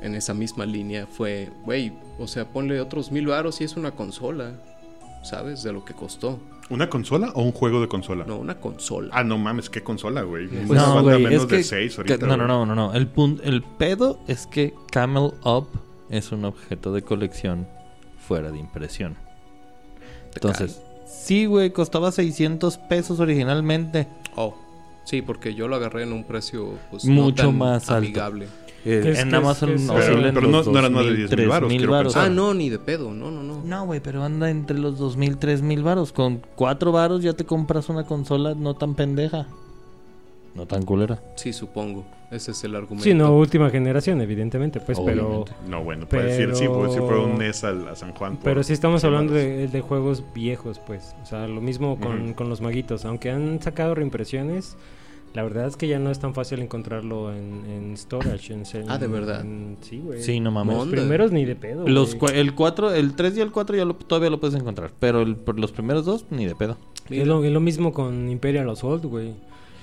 en 0.00 0.14
esa 0.14 0.34
misma 0.34 0.66
línea 0.66 1.06
fue, 1.06 1.50
güey, 1.64 1.92
o 2.18 2.28
sea, 2.28 2.44
ponle 2.46 2.80
otros 2.80 3.10
mil 3.10 3.26
varos 3.26 3.60
y 3.60 3.64
es 3.64 3.76
una 3.76 3.92
consola, 3.92 4.52
¿sabes? 5.24 5.62
De 5.62 5.72
lo 5.72 5.84
que 5.84 5.94
costó. 5.94 6.38
¿Una 6.70 6.88
consola 6.88 7.30
o 7.34 7.42
un 7.42 7.52
juego 7.52 7.80
de 7.80 7.88
consola? 7.88 8.24
No, 8.26 8.36
una 8.38 8.58
consola. 8.58 9.10
Ah, 9.12 9.22
no 9.22 9.36
mames, 9.38 9.68
¿qué 9.68 9.82
consola, 9.82 10.22
güey? 10.22 10.48
Pues 10.48 10.70
Una 10.70 10.86
no, 10.86 10.94
banda 10.96 11.12
güey, 11.12 11.24
menos 11.24 11.42
es 11.42 11.48
que, 11.48 11.56
de 11.56 11.64
6 11.64 11.98
ahorita. 11.98 12.18
que- 12.18 12.26
no, 12.26 12.36
no, 12.36 12.46
no, 12.46 12.64
no, 12.66 12.74
no. 12.74 12.94
El, 12.94 13.10
el 13.42 13.62
pedo 13.62 14.18
es 14.28 14.46
que 14.46 14.72
Camel 14.90 15.32
Up 15.44 15.68
es 16.08 16.32
un 16.32 16.44
objeto 16.44 16.92
de 16.92 17.02
colección 17.02 17.66
fuera 18.26 18.50
de 18.50 18.58
impresión. 18.58 19.16
Entonces, 20.34 20.80
sí, 21.06 21.46
güey, 21.46 21.70
costaba 21.70 22.10
600 22.12 22.78
pesos 22.78 23.20
originalmente. 23.20 24.08
Oh, 24.36 24.56
sí, 25.04 25.22
porque 25.22 25.54
yo 25.54 25.68
lo 25.68 25.76
agarré 25.76 26.02
en 26.04 26.12
un 26.12 26.24
precio 26.24 26.78
pues, 26.90 27.04
Mucho 27.04 27.44
no 27.44 27.48
tan 27.50 27.58
más 27.58 27.90
alto. 27.90 28.20
Eh, 28.84 29.14
en 29.16 29.34
Amazon 29.34 29.70
es- 29.70 29.88
oscila 29.88 29.94
Pero- 29.96 30.34
pero 30.34 30.40
los 30.48 30.66
no- 30.66 30.72
no 30.72 30.78
eran 30.78 30.92
más 30.92 31.02
de 31.04 31.10
2000, 31.10 31.16
10,000 31.28 31.48
varos, 31.48 31.68
3000 31.68 31.78
quiero 31.78 31.92
varos. 31.92 32.12
pensar. 32.14 32.30
Ah, 32.30 32.34
no, 32.34 32.54
ni 32.54 32.68
de 32.68 32.78
pedo, 32.78 33.12
no, 33.14 33.30
no, 33.30 33.42
no. 33.42 33.62
No, 33.64 33.86
güey, 33.86 34.00
pero 34.00 34.22
anda 34.22 34.50
entre 34.50 34.78
los 34.78 34.98
2000, 34.98 35.38
3000 35.38 35.82
varos. 35.82 36.12
Con 36.12 36.42
4 36.54 36.92
varos 36.92 37.22
ya 37.22 37.32
te 37.32 37.44
compras 37.44 37.88
una 37.88 38.04
consola 38.04 38.54
no 38.54 38.74
tan 38.74 38.94
pendeja. 38.94 39.46
No 40.54 40.66
tan 40.66 40.84
culera. 40.84 41.20
Sí, 41.36 41.52
supongo. 41.52 42.04
Ese 42.30 42.50
es 42.52 42.64
el 42.64 42.74
argumento. 42.74 43.04
Sí, 43.04 43.14
no, 43.14 43.36
última 43.36 43.70
generación, 43.70 44.20
evidentemente, 44.20 44.80
pues, 44.80 44.98
pero... 45.04 45.44
No, 45.68 45.82
bueno, 45.84 46.06
puede 46.08 46.24
decir, 46.26 46.54
sí, 46.56 46.66
puede 46.66 46.88
decir 46.88 47.02
fue 47.02 47.18
un 47.24 47.38
NES 47.38 47.64
al- 47.64 47.88
a 47.88 47.96
San 47.96 48.12
Juan. 48.12 48.36
por 48.36 48.44
Pero 48.44 48.62
sí 48.62 48.72
estamos 48.72 49.00
100 49.02 49.12
hablando 49.12 49.34
de, 49.34 49.68
de 49.68 49.80
juegos 49.80 50.22
viejos, 50.34 50.80
pues. 50.84 51.14
O 51.22 51.26
sea, 51.26 51.46
lo 51.46 51.60
mismo 51.60 51.98
con, 52.00 52.34
con 52.34 52.48
los 52.48 52.60
maguitos. 52.60 53.04
Aunque 53.04 53.30
han 53.30 53.60
sacado 53.62 53.94
reimpresiones, 53.94 54.76
la 55.34 55.42
verdad 55.42 55.66
es 55.66 55.76
que 55.76 55.88
ya 55.88 55.98
no 55.98 56.10
es 56.10 56.18
tan 56.20 56.32
fácil 56.34 56.60
encontrarlo 56.62 57.32
en, 57.34 57.64
en 57.68 57.96
storage. 57.96 58.52
En, 58.54 58.60
en- 58.72 58.90
Ah, 58.90 58.98
¿de 58.98 59.06
verdad? 59.08 59.40
en- 59.42 59.76
sí, 59.82 59.98
güey. 59.98 60.22
Sí, 60.22 60.40
no 60.40 60.50
mames. 60.50 60.76
Los 60.76 60.88
primeros 60.88 61.32
ni 61.32 61.44
de 61.44 61.56
pedo. 61.56 61.86
Los, 61.86 62.16
cua- 62.18 62.32
el 62.32 62.54
4, 62.54 62.94
el 62.94 63.14
3 63.14 63.36
y 63.36 63.40
el 63.40 63.50
4 63.52 63.76
ya 63.76 63.84
lo- 63.84 63.94
todavía 63.96 64.30
lo 64.30 64.40
puedes 64.40 64.54
encontrar. 64.56 64.92
Pero 65.00 65.22
el- 65.22 65.36
por 65.36 65.58
los 65.58 65.72
primeros 65.72 66.04
dos, 66.04 66.24
ni 66.30 66.46
de 66.46 66.54
pedo. 66.54 66.78
Es 67.10 67.26
lo, 67.26 67.42
es 67.44 67.52
lo 67.52 67.60
mismo 67.60 67.92
con 67.92 68.30
Imperial 68.30 68.70
Assault, 68.70 69.04
güey. 69.04 69.34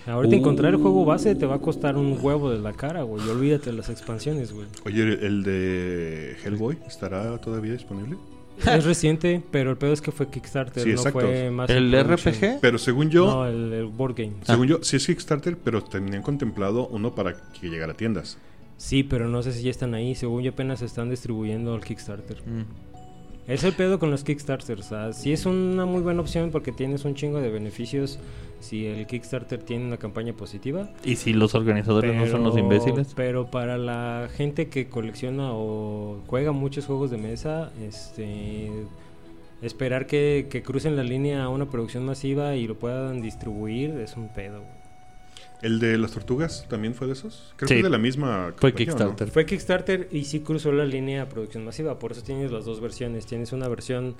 Ahorita 0.07 0.35
Uh. 0.35 0.39
encontrar 0.39 0.73
el 0.73 0.79
juego 0.81 1.05
base 1.05 1.35
te 1.35 1.45
va 1.45 1.55
a 1.55 1.59
costar 1.59 1.95
un 1.95 2.17
huevo 2.19 2.49
de 2.49 2.57
la 2.57 2.73
cara, 2.73 3.03
güey. 3.03 3.23
Y 3.23 3.29
olvídate 3.29 3.69
de 3.69 3.77
las 3.77 3.89
expansiones, 3.89 4.51
güey. 4.51 4.65
Oye, 4.85 5.03
¿el 5.03 5.43
de 5.43 6.35
Hellboy 6.43 6.77
estará 6.87 7.37
todavía 7.37 7.73
disponible? 7.73 8.17
Es 8.65 8.85
reciente, 8.85 9.41
pero 9.51 9.71
el 9.71 9.77
pedo 9.77 9.93
es 9.93 10.01
que 10.01 10.11
fue 10.11 10.29
Kickstarter, 10.29 10.83
Sí, 10.83 10.89
no 10.89 10.95
exacto. 10.95 11.19
fue 11.21 11.49
más 11.49 11.69
¿El 11.69 11.89
production. 11.91 12.33
RPG? 12.33 12.59
Pero 12.61 12.77
según 12.77 13.09
yo, 13.09 13.25
No, 13.25 13.47
el, 13.47 13.73
el 13.73 13.85
board 13.87 14.15
game. 14.15 14.33
según 14.43 14.67
yo, 14.67 14.79
sí 14.83 14.97
es 14.97 15.05
Kickstarter, 15.07 15.57
pero 15.57 15.83
tenían 15.83 16.21
contemplado 16.21 16.87
uno 16.87 17.15
para 17.15 17.35
que 17.59 17.69
llegara 17.69 17.93
a 17.93 17.97
tiendas. 17.97 18.37
Sí, 18.77 19.03
pero 19.03 19.27
no 19.27 19.43
sé 19.43 19.53
si 19.53 19.63
ya 19.63 19.71
están 19.71 19.93
ahí. 19.93 20.15
Según 20.15 20.41
yo 20.43 20.51
apenas 20.51 20.81
están 20.81 21.09
distribuyendo 21.09 21.75
el 21.75 21.83
Kickstarter. 21.83 22.37
Mm. 22.47 22.63
Es 23.51 23.65
el 23.65 23.73
pedo 23.73 23.99
con 23.99 24.11
los 24.11 24.23
Kickstarters. 24.23 24.79
O 24.79 24.89
sea, 24.89 25.13
sí 25.13 25.33
es 25.33 25.45
una 25.45 25.85
muy 25.85 26.01
buena 26.01 26.21
opción 26.21 26.51
porque 26.51 26.71
tienes 26.71 27.03
un 27.03 27.15
chingo 27.15 27.41
de 27.41 27.49
beneficios 27.49 28.17
si 28.61 28.85
el 28.85 29.05
Kickstarter 29.07 29.61
tiene 29.61 29.85
una 29.85 29.97
campaña 29.97 30.31
positiva. 30.31 30.89
Y 31.03 31.17
si 31.17 31.33
los 31.33 31.53
organizadores 31.53 32.15
no 32.15 32.27
son 32.27 32.43
los 32.43 32.53
Pero- 32.53 32.63
imbéciles. 32.63 33.13
Pero 33.13 33.51
para 33.51 33.77
la 33.77 34.29
gente 34.33 34.69
que 34.69 34.87
colecciona 34.87 35.49
o 35.51 36.21
juega 36.27 36.53
muchos 36.53 36.85
juegos 36.85 37.11
de 37.11 37.17
mesa, 37.17 37.71
este 37.85 38.69
esperar 39.61 40.07
que, 40.07 40.47
que 40.49 40.63
crucen 40.63 40.95
la 40.95 41.03
línea 41.03 41.43
a 41.43 41.49
una 41.49 41.65
producción 41.69 42.05
masiva 42.05 42.55
y 42.55 42.67
lo 42.67 42.79
puedan 42.79 43.21
distribuir 43.21 43.91
es 43.99 44.15
un 44.15 44.29
pedo. 44.29 44.63
¿El 45.61 45.79
de 45.79 45.97
las 45.97 46.11
tortugas 46.11 46.65
también 46.69 46.93
fue 46.95 47.07
de 47.07 47.13
esos? 47.13 47.53
Creo 47.55 47.67
Sí. 47.67 47.73
que 47.75 47.79
es 47.79 47.83
de 47.83 47.89
la 47.89 47.97
misma. 47.97 48.53
Fue. 48.57 48.73
Kickstarter. 48.73 49.29
Fue 49.29 49.45
Kickstarter 49.45 50.07
y 50.11 50.23
sí 50.25 50.39
cruzó 50.39 50.71
la 50.71 50.85
línea 50.85 51.23
a 51.23 51.29
producción 51.29 51.63
masiva, 51.65 51.99
por 51.99 52.11
eso 52.13 52.23
tienes 52.23 52.51
las 52.51 52.65
dos 52.65 52.81
versiones. 52.81 53.25
Tienes 53.25 53.51
una 53.51 53.67
versión 53.67 54.15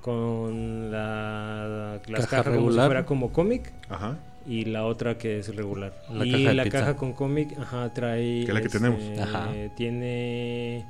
con 0.00 0.90
la, 0.90 2.00
las 2.08 2.20
Caja 2.26 2.28
cajas 2.28 2.44
como 2.46 2.56
si 2.56 2.66
regular. 2.66 2.86
fuera 2.86 3.06
como 3.06 3.32
cómic 3.32 3.72
Ajá. 3.88 4.18
y 4.46 4.64
la 4.64 4.86
otra 4.86 5.18
que 5.18 5.38
es 5.38 5.54
regular. 5.54 5.94
La 6.12 6.24
y 6.24 6.32
caja 6.32 6.48
de 6.48 6.54
la 6.54 6.64
pizza. 6.64 6.78
caja 6.80 6.96
con 6.96 7.12
cómic, 7.12 7.56
ajá, 7.58 7.92
trae... 7.92 8.44
Que 8.44 8.48
es 8.48 8.54
la 8.54 8.60
que 8.60 8.66
este, 8.66 8.78
tenemos. 8.78 9.02
Ajá. 9.20 9.50
Tiene... 9.76 10.86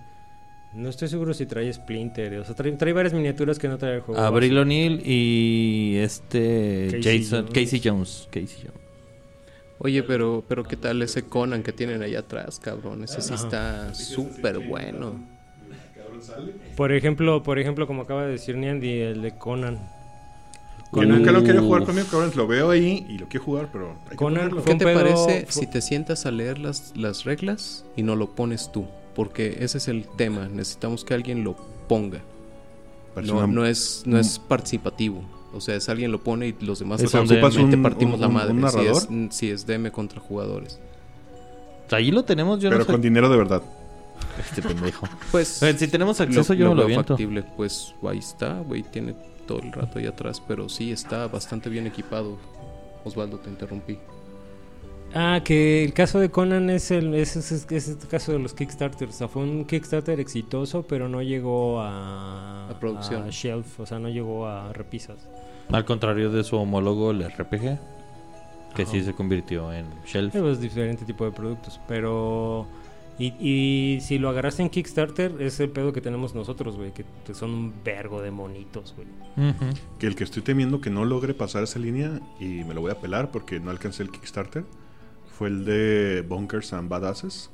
No 0.72 0.88
estoy 0.88 1.09
seguro 1.09 1.34
si 1.34 1.46
trae 1.46 1.72
Splinter, 1.72 2.38
o 2.38 2.44
sea, 2.44 2.55
trae, 2.55 2.70
trae 2.72 2.92
varias 2.92 3.12
miniaturas 3.12 3.59
que 3.59 3.66
no 3.66 3.76
trae 3.76 3.96
el 3.96 4.01
juego. 4.03 4.20
Abril. 4.20 4.57
O'Neill 4.57 5.03
y 5.05 5.96
este 5.96 6.86
Casey 7.03 7.18
Jason, 7.24 7.46
Jones. 7.48 7.53
Casey 7.53 7.80
Jones. 7.84 8.28
Casey 8.30 8.59
Jones. 8.68 8.79
Oye, 9.82 10.02
pero, 10.02 10.44
pero 10.46 10.64
¿qué 10.64 10.76
tal 10.76 11.02
ese 11.02 11.24
Conan 11.24 11.62
que 11.62 11.72
tienen 11.72 12.02
allá 12.02 12.20
atrás, 12.20 12.60
cabrón? 12.60 13.02
Ese 13.02 13.20
sí 13.20 13.34
está 13.34 13.92
súper 13.94 14.58
bueno. 14.58 15.14
Por 16.76 16.92
ejemplo, 16.92 17.42
por 17.42 17.58
ejemplo, 17.58 17.86
como 17.86 18.02
acaba 18.02 18.24
de 18.26 18.32
decir 18.32 18.56
Niandy, 18.56 19.00
el 19.00 19.22
de 19.22 19.36
Conan. 19.36 19.76
Que 20.92 21.00
Conan- 21.00 21.18
nunca 21.18 21.32
lo 21.32 21.42
quería 21.42 21.60
jugar 21.62 21.84
conmigo, 21.84 22.06
cabrón. 22.10 22.32
Lo 22.36 22.46
veo 22.46 22.70
ahí 22.70 23.06
y 23.08 23.18
lo 23.18 23.28
quiero 23.28 23.44
jugar, 23.44 23.68
pero. 23.72 23.96
hay 24.04 24.10
que 24.10 24.16
Conan 24.16 24.50
fue 24.50 24.64
¿Qué 24.64 24.74
te 24.74 24.84
parece 24.84 25.46
si 25.48 25.66
te 25.66 25.80
sientas 25.80 26.26
a 26.26 26.30
leer 26.30 26.58
las, 26.58 26.96
las 26.96 27.24
reglas 27.24 27.84
y 27.96 28.02
no 28.02 28.16
lo 28.16 28.30
pones 28.34 28.70
tú? 28.70 28.86
porque 29.14 29.58
ese 29.60 29.78
es 29.78 29.88
el 29.88 30.06
tema. 30.16 30.48
Necesitamos 30.48 31.04
que 31.04 31.14
alguien 31.14 31.44
lo 31.44 31.56
ponga. 31.88 32.20
No, 33.22 33.46
no 33.46 33.66
es, 33.66 34.02
no 34.06 34.18
es 34.18 34.38
participativo. 34.38 35.22
O 35.53 35.61
sea, 35.61 35.74
es 35.76 35.88
alguien 35.88 36.12
lo 36.12 36.20
pone 36.22 36.48
y 36.48 36.57
los 36.64 36.78
demás 36.78 37.01
un- 37.76 37.82
partimos 37.82 38.14
un- 38.16 38.20
la 38.20 38.28
madre. 38.28 38.53
un 38.53 38.61
si, 38.61 38.66
es, 38.66 38.74
narrador. 38.74 39.32
si 39.32 39.51
es 39.51 39.66
DM 39.66 39.90
contra 39.90 40.20
jugadores. 40.20 40.78
Ahí 41.90 42.11
lo 42.12 42.24
tenemos, 42.24 42.61
yo 42.61 42.68
Pero 42.70 42.80
no 42.84 42.86
con 42.86 43.01
dinero 43.01 43.28
de 43.28 43.36
verdad. 43.36 43.62
Este 44.38 44.62
pendejo. 44.62 45.09
Pues 45.32 45.62
Eh, 45.62 45.76
si 45.76 45.88
tenemos 45.88 46.20
acceso, 46.20 46.55
yo 46.55 46.68
me 46.70 46.74
lo 46.76 46.86
veo 46.86 47.03
factible. 47.03 47.42
Pues 47.57 47.94
ahí 48.09 48.18
está, 48.18 48.61
güey. 48.61 48.82
Tiene 48.84 49.14
todo 49.46 49.59
el 49.61 49.72
rato 49.72 49.98
ahí 49.98 50.07
atrás. 50.07 50.40
Pero 50.46 50.68
sí, 50.68 50.92
está 50.92 51.26
bastante 51.26 51.68
bien 51.68 51.86
equipado. 51.86 52.36
Osvaldo, 53.05 53.38
te 53.38 53.51
interrumpí. 53.51 53.98
Ah, 55.12 55.40
que 55.44 55.82
el 55.82 55.92
caso 55.92 56.20
de 56.20 56.30
Conan 56.30 56.70
es 56.70 56.92
el, 56.92 57.12
es, 57.16 57.34
es- 57.34 57.51
es- 57.51 57.66
es 57.72 57.88
el 57.88 57.98
caso 58.09 58.30
de 58.30 58.38
los 58.38 58.55
Kickstarters. 58.55 59.14
O 59.16 59.18
sea, 59.18 59.28
fue 59.28 59.42
un 59.42 59.64
Kickstarter 59.64 60.20
exitoso, 60.20 60.82
pero 60.86 61.09
no 61.09 61.20
llegó 61.22 61.80
a, 61.80 62.68
A 62.70 62.78
producción. 62.78 63.24
a 63.24 63.30
shelf, 63.30 63.80
o 63.80 63.86
sea, 63.86 63.98
no 63.98 64.09
llegó 64.09 64.46
a 64.46 64.72
repisas. 64.72 65.16
Al 65.72 65.84
contrario 65.84 66.30
de 66.30 66.44
su 66.44 66.56
homólogo, 66.56 67.10
el 67.10 67.30
RPG, 67.30 67.78
que 68.74 68.86
sí 68.86 69.02
se 69.02 69.14
convirtió 69.14 69.72
en 69.72 69.86
Shelf. 70.04 70.34
Es 70.34 70.42
pues, 70.42 70.60
diferente 70.60 71.04
tipo 71.04 71.24
de 71.24 71.32
productos, 71.32 71.80
pero... 71.86 72.66
Y, 73.18 73.34
y 73.38 74.00
si 74.00 74.18
lo 74.18 74.30
agarraste 74.30 74.62
en 74.62 74.70
Kickstarter, 74.70 75.42
es 75.42 75.60
el 75.60 75.68
pedo 75.68 75.92
que 75.92 76.00
tenemos 76.00 76.34
nosotros, 76.34 76.78
güey, 76.78 76.90
que 76.92 77.04
que 77.30 77.34
son 77.34 77.50
un 77.50 77.74
vergo 77.84 78.22
de 78.22 78.30
monitos, 78.30 78.94
güey. 78.96 79.06
Que 79.98 80.06
el 80.06 80.16
que 80.16 80.24
estoy 80.24 80.42
temiendo 80.42 80.80
que 80.80 80.90
no 80.90 81.04
logre 81.04 81.34
pasar 81.34 81.62
esa 81.62 81.78
línea 81.78 82.20
y 82.40 82.64
me 82.64 82.74
lo 82.74 82.80
voy 82.80 82.90
a 82.90 83.00
pelar 83.00 83.30
porque 83.30 83.60
no 83.60 83.70
alcancé 83.70 84.02
el 84.02 84.10
Kickstarter 84.10 84.64
fue 85.38 85.48
el 85.48 85.64
de 85.64 86.24
Bunkers 86.28 86.72
and 86.72 86.88
Badasses, 86.88 87.50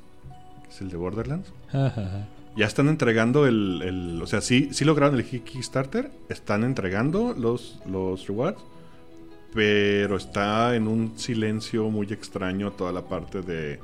que 0.63 0.69
es 0.69 0.81
el 0.81 0.89
de 0.89 0.97
Borderlands. 0.97 1.53
Ajá. 1.69 2.27
Ya 2.57 2.65
están 2.65 2.87
entregando 2.89 3.45
el, 3.45 3.81
el- 3.83 4.21
o 4.21 4.27
sea, 4.27 4.41
sí, 4.41 4.69
sí 4.71 4.83
lograron 4.83 5.15
el 5.15 5.23
Kickstarter, 5.25 6.09
están 6.29 6.63
entregando 6.63 7.35
los, 7.37 7.79
los 7.89 8.25
rewards, 8.27 8.59
pero 9.53 10.17
está 10.17 10.75
en 10.75 10.87
un 10.87 11.17
silencio 11.17 11.89
muy 11.89 12.07
extraño 12.11 12.71
toda 12.71 12.91
la 12.91 13.01
parte 13.03 13.41
de... 13.41 13.79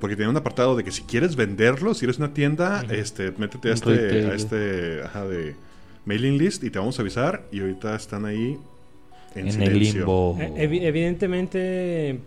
Porque 0.00 0.14
tiene 0.14 0.30
un 0.30 0.36
apartado 0.36 0.76
de 0.76 0.84
que 0.84 0.92
si 0.92 1.02
quieres 1.02 1.34
venderlo, 1.34 1.92
si 1.94 2.04
eres 2.04 2.18
una 2.18 2.32
tienda, 2.32 2.84
este, 2.90 3.32
métete 3.36 3.70
a 3.70 3.74
este, 3.74 4.26
a 4.30 4.34
este 4.34 5.02
ajá, 5.04 5.26
de 5.26 5.56
mailing 6.06 6.38
list 6.38 6.62
y 6.62 6.70
te 6.70 6.78
vamos 6.78 6.98
a 6.98 7.02
avisar. 7.02 7.44
Y 7.50 7.60
ahorita 7.60 7.96
están 7.96 8.24
ahí 8.24 8.56
en, 9.34 9.40
En 9.40 9.46
el 9.48 9.52
silencio. 9.52 9.98
limbo. 10.00 10.36
Eh, 10.40 10.68
evi- 10.68 10.82
evidentemente, 10.82 12.20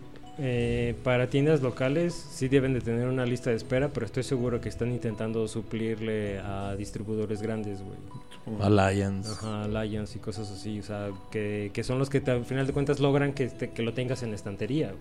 eh, 0.44 0.96
para 1.04 1.28
tiendas 1.28 1.62
locales 1.62 2.12
sí 2.14 2.48
deben 2.48 2.74
de 2.74 2.80
tener 2.80 3.06
una 3.06 3.24
lista 3.24 3.50
de 3.50 3.56
espera, 3.56 3.90
pero 3.90 4.04
estoy 4.06 4.24
seguro 4.24 4.60
que 4.60 4.68
están 4.68 4.90
intentando 4.90 5.46
suplirle 5.46 6.40
a 6.40 6.74
distribuidores 6.76 7.40
grandes, 7.42 7.78
güey. 7.80 8.60
Alliance. 8.60 9.30
Ajá, 9.30 9.62
Alliance 9.62 10.18
y 10.18 10.20
cosas 10.20 10.50
así, 10.50 10.80
o 10.80 10.82
sea, 10.82 11.10
que, 11.30 11.70
que 11.72 11.84
son 11.84 12.00
los 12.00 12.10
que 12.10 12.20
te- 12.20 12.32
al 12.32 12.44
final 12.44 12.66
de 12.66 12.72
cuentas 12.72 12.98
logran 12.98 13.34
que, 13.34 13.46
te- 13.48 13.70
que 13.70 13.82
lo 13.82 13.94
tengas 13.94 14.24
en 14.24 14.34
estantería. 14.34 14.92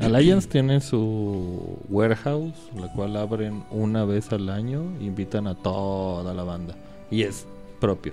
Alliance 0.00 0.48
tiene 0.48 0.80
su 0.80 1.78
warehouse, 1.88 2.54
la 2.76 2.92
cual 2.92 3.16
abren 3.16 3.62
una 3.70 4.04
vez 4.04 4.32
al 4.32 4.48
año 4.48 4.82
e 5.00 5.04
invitan 5.04 5.46
a 5.46 5.54
toda 5.54 6.34
la 6.34 6.42
banda. 6.42 6.74
Y 7.12 7.22
es 7.22 7.46
propio. 7.80 8.12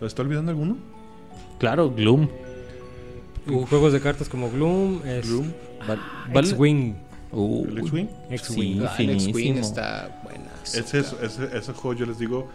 ¿Se 0.00 0.06
está 0.06 0.22
olvidando 0.22 0.50
alguno? 0.50 0.76
Claro, 1.58 1.90
Gloom. 1.90 2.28
Juegos 3.46 3.92
de 3.92 4.00
cartas 4.00 4.28
como 4.28 4.50
Gloom, 4.50 5.00
es 5.06 5.28
Gloom. 5.28 5.52
Val- 5.86 6.00
vale- 6.32 6.48
X-Wing. 6.48 6.94
Uh, 7.32 7.64
¿El 7.66 7.78
X-Wing? 7.78 8.08
X-Wing. 8.30 8.78
Sí, 8.80 8.84
Ah, 8.86 8.94
el 8.98 9.10
X-Wing 9.10 9.34
finísimo. 9.34 9.60
está 9.60 10.20
buena. 10.22 10.50
Ese, 10.64 10.98
es- 10.98 11.16
ese, 11.22 11.56
ese 11.56 11.72
juego 11.72 11.94
yo 11.98 12.06
les 12.06 12.18
digo, 12.18 12.46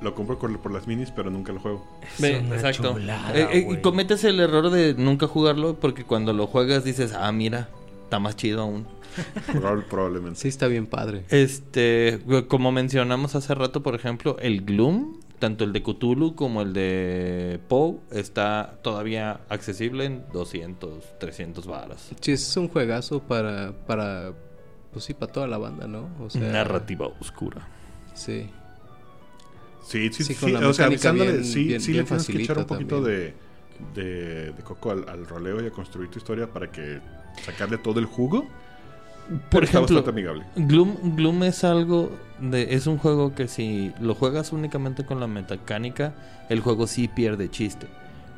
lo 0.00 0.14
compro 0.14 0.38
por, 0.38 0.58
por 0.60 0.72
las 0.72 0.86
minis, 0.86 1.10
pero 1.14 1.30
nunca 1.30 1.52
lo 1.52 1.60
juego. 1.60 1.86
Ve, 2.18 2.38
Es 2.38 2.42
una 2.44 2.54
exacto. 2.56 2.94
chulada, 2.94 3.32
Eh, 3.52 3.66
eh, 3.70 3.80
cometes 3.80 4.24
el 4.24 4.40
error 4.40 4.70
de 4.70 4.94
nunca 4.94 5.26
jugarlo 5.28 5.78
porque 5.78 6.04
cuando 6.04 6.32
lo 6.32 6.46
juegas 6.46 6.84
dices, 6.84 7.12
ah, 7.12 7.30
mira, 7.32 7.68
está 8.04 8.18
más 8.18 8.34
chido 8.36 8.62
aún. 8.62 8.86
Probable- 9.52 9.84
probablemente. 9.88 10.40
Sí, 10.40 10.48
está 10.48 10.66
bien 10.66 10.86
padre. 10.86 11.24
Este, 11.28 12.18
como 12.48 12.72
mencionamos 12.72 13.34
hace 13.36 13.54
rato, 13.54 13.82
por 13.82 13.94
ejemplo, 13.94 14.36
el 14.40 14.62
Gloom, 14.64 15.20
tanto 15.44 15.64
el 15.64 15.74
de 15.74 15.82
Cthulhu 15.82 16.34
como 16.34 16.62
el 16.62 16.72
de 16.72 17.60
Poe, 17.68 17.98
está 18.12 18.78
todavía 18.80 19.40
accesible 19.50 20.06
en 20.06 20.24
200, 20.32 21.18
300 21.18 21.66
varas. 21.66 22.10
Sí, 22.18 22.32
es 22.32 22.56
un 22.56 22.68
juegazo 22.68 23.20
para, 23.20 23.72
para, 23.86 24.32
pues 24.90 25.04
sí, 25.04 25.12
para 25.12 25.30
toda 25.30 25.46
la 25.46 25.58
banda, 25.58 25.86
¿no? 25.86 26.08
O 26.18 26.30
sea, 26.30 26.40
Narrativa 26.50 27.08
oscura. 27.20 27.68
Sí. 28.14 28.48
Sí, 29.82 30.08
sí, 30.14 30.24
Sí, 30.24 30.32
sí. 30.32 30.40
con 30.40 30.52
la 30.54 30.66
o 30.66 30.72
sea, 30.72 30.86
avisándole, 30.86 31.32
bien- 31.32 31.44
sí, 31.44 31.64
bien- 31.64 31.80
sí 31.82 31.92
bien 31.92 32.04
le 32.04 32.08
tienes 32.08 32.26
que 32.26 32.42
echar 32.42 32.56
un 32.58 32.64
poquito 32.64 33.02
de, 33.02 33.34
de, 33.94 34.52
de 34.52 34.62
coco 34.62 34.92
al, 34.92 35.06
al 35.08 35.26
roleo 35.26 35.62
y 35.62 35.66
a 35.66 35.70
construir 35.70 36.08
tu 36.10 36.18
historia 36.18 36.46
para 36.50 36.70
que 36.72 37.00
sacarle 37.44 37.76
todo 37.76 38.00
el 38.00 38.06
jugo. 38.06 38.48
Por 39.28 39.48
Pero 39.50 39.64
ejemplo. 39.64 40.04
Gloom, 40.56 41.16
Gloom 41.16 41.44
es 41.44 41.64
algo 41.64 42.10
de, 42.40 42.74
es 42.74 42.86
un 42.86 42.98
juego 42.98 43.34
que 43.34 43.48
si 43.48 43.92
lo 44.00 44.14
juegas 44.14 44.52
únicamente 44.52 45.06
con 45.06 45.20
la 45.20 45.26
mecánica, 45.26 46.14
el 46.48 46.60
juego 46.60 46.86
sí 46.86 47.08
pierde 47.08 47.50
chiste. 47.50 47.86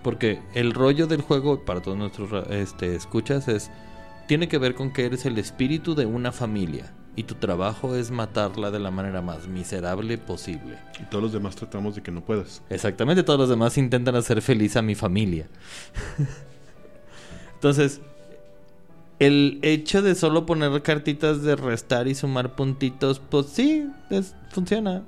Porque 0.02 0.40
el 0.54 0.72
rollo 0.72 1.06
del 1.06 1.22
juego, 1.22 1.64
para 1.64 1.82
todos 1.82 1.98
nuestros 1.98 2.30
este, 2.50 2.94
escuchas, 2.94 3.48
es 3.48 3.70
tiene 4.28 4.48
que 4.48 4.58
ver 4.58 4.74
con 4.74 4.92
que 4.92 5.06
eres 5.06 5.26
el 5.26 5.38
espíritu 5.38 5.94
de 5.94 6.06
una 6.06 6.32
familia 6.32 6.92
y 7.16 7.22
tu 7.22 7.34
trabajo 7.36 7.96
es 7.96 8.10
matarla 8.10 8.70
de 8.70 8.78
la 8.78 8.90
manera 8.90 9.22
más 9.22 9.48
miserable 9.48 10.18
posible. 10.18 10.78
Y 11.00 11.04
todos 11.04 11.24
los 11.24 11.32
demás 11.32 11.56
tratamos 11.56 11.94
de 11.94 12.02
que 12.02 12.10
no 12.10 12.20
puedas. 12.20 12.62
Exactamente, 12.68 13.22
todos 13.22 13.38
los 13.38 13.48
demás 13.48 13.78
intentan 13.78 14.14
hacer 14.16 14.42
feliz 14.42 14.76
a 14.76 14.82
mi 14.82 14.94
familia. 14.94 15.48
Entonces, 17.54 18.00
el 19.18 19.58
hecho 19.62 20.02
de 20.02 20.14
solo 20.14 20.44
poner 20.46 20.82
cartitas 20.82 21.42
de 21.42 21.56
restar 21.56 22.06
y 22.08 22.14
sumar 22.14 22.54
puntitos, 22.54 23.20
pues 23.20 23.46
sí, 23.46 23.86
es- 24.10 24.34
funciona. 24.50 25.02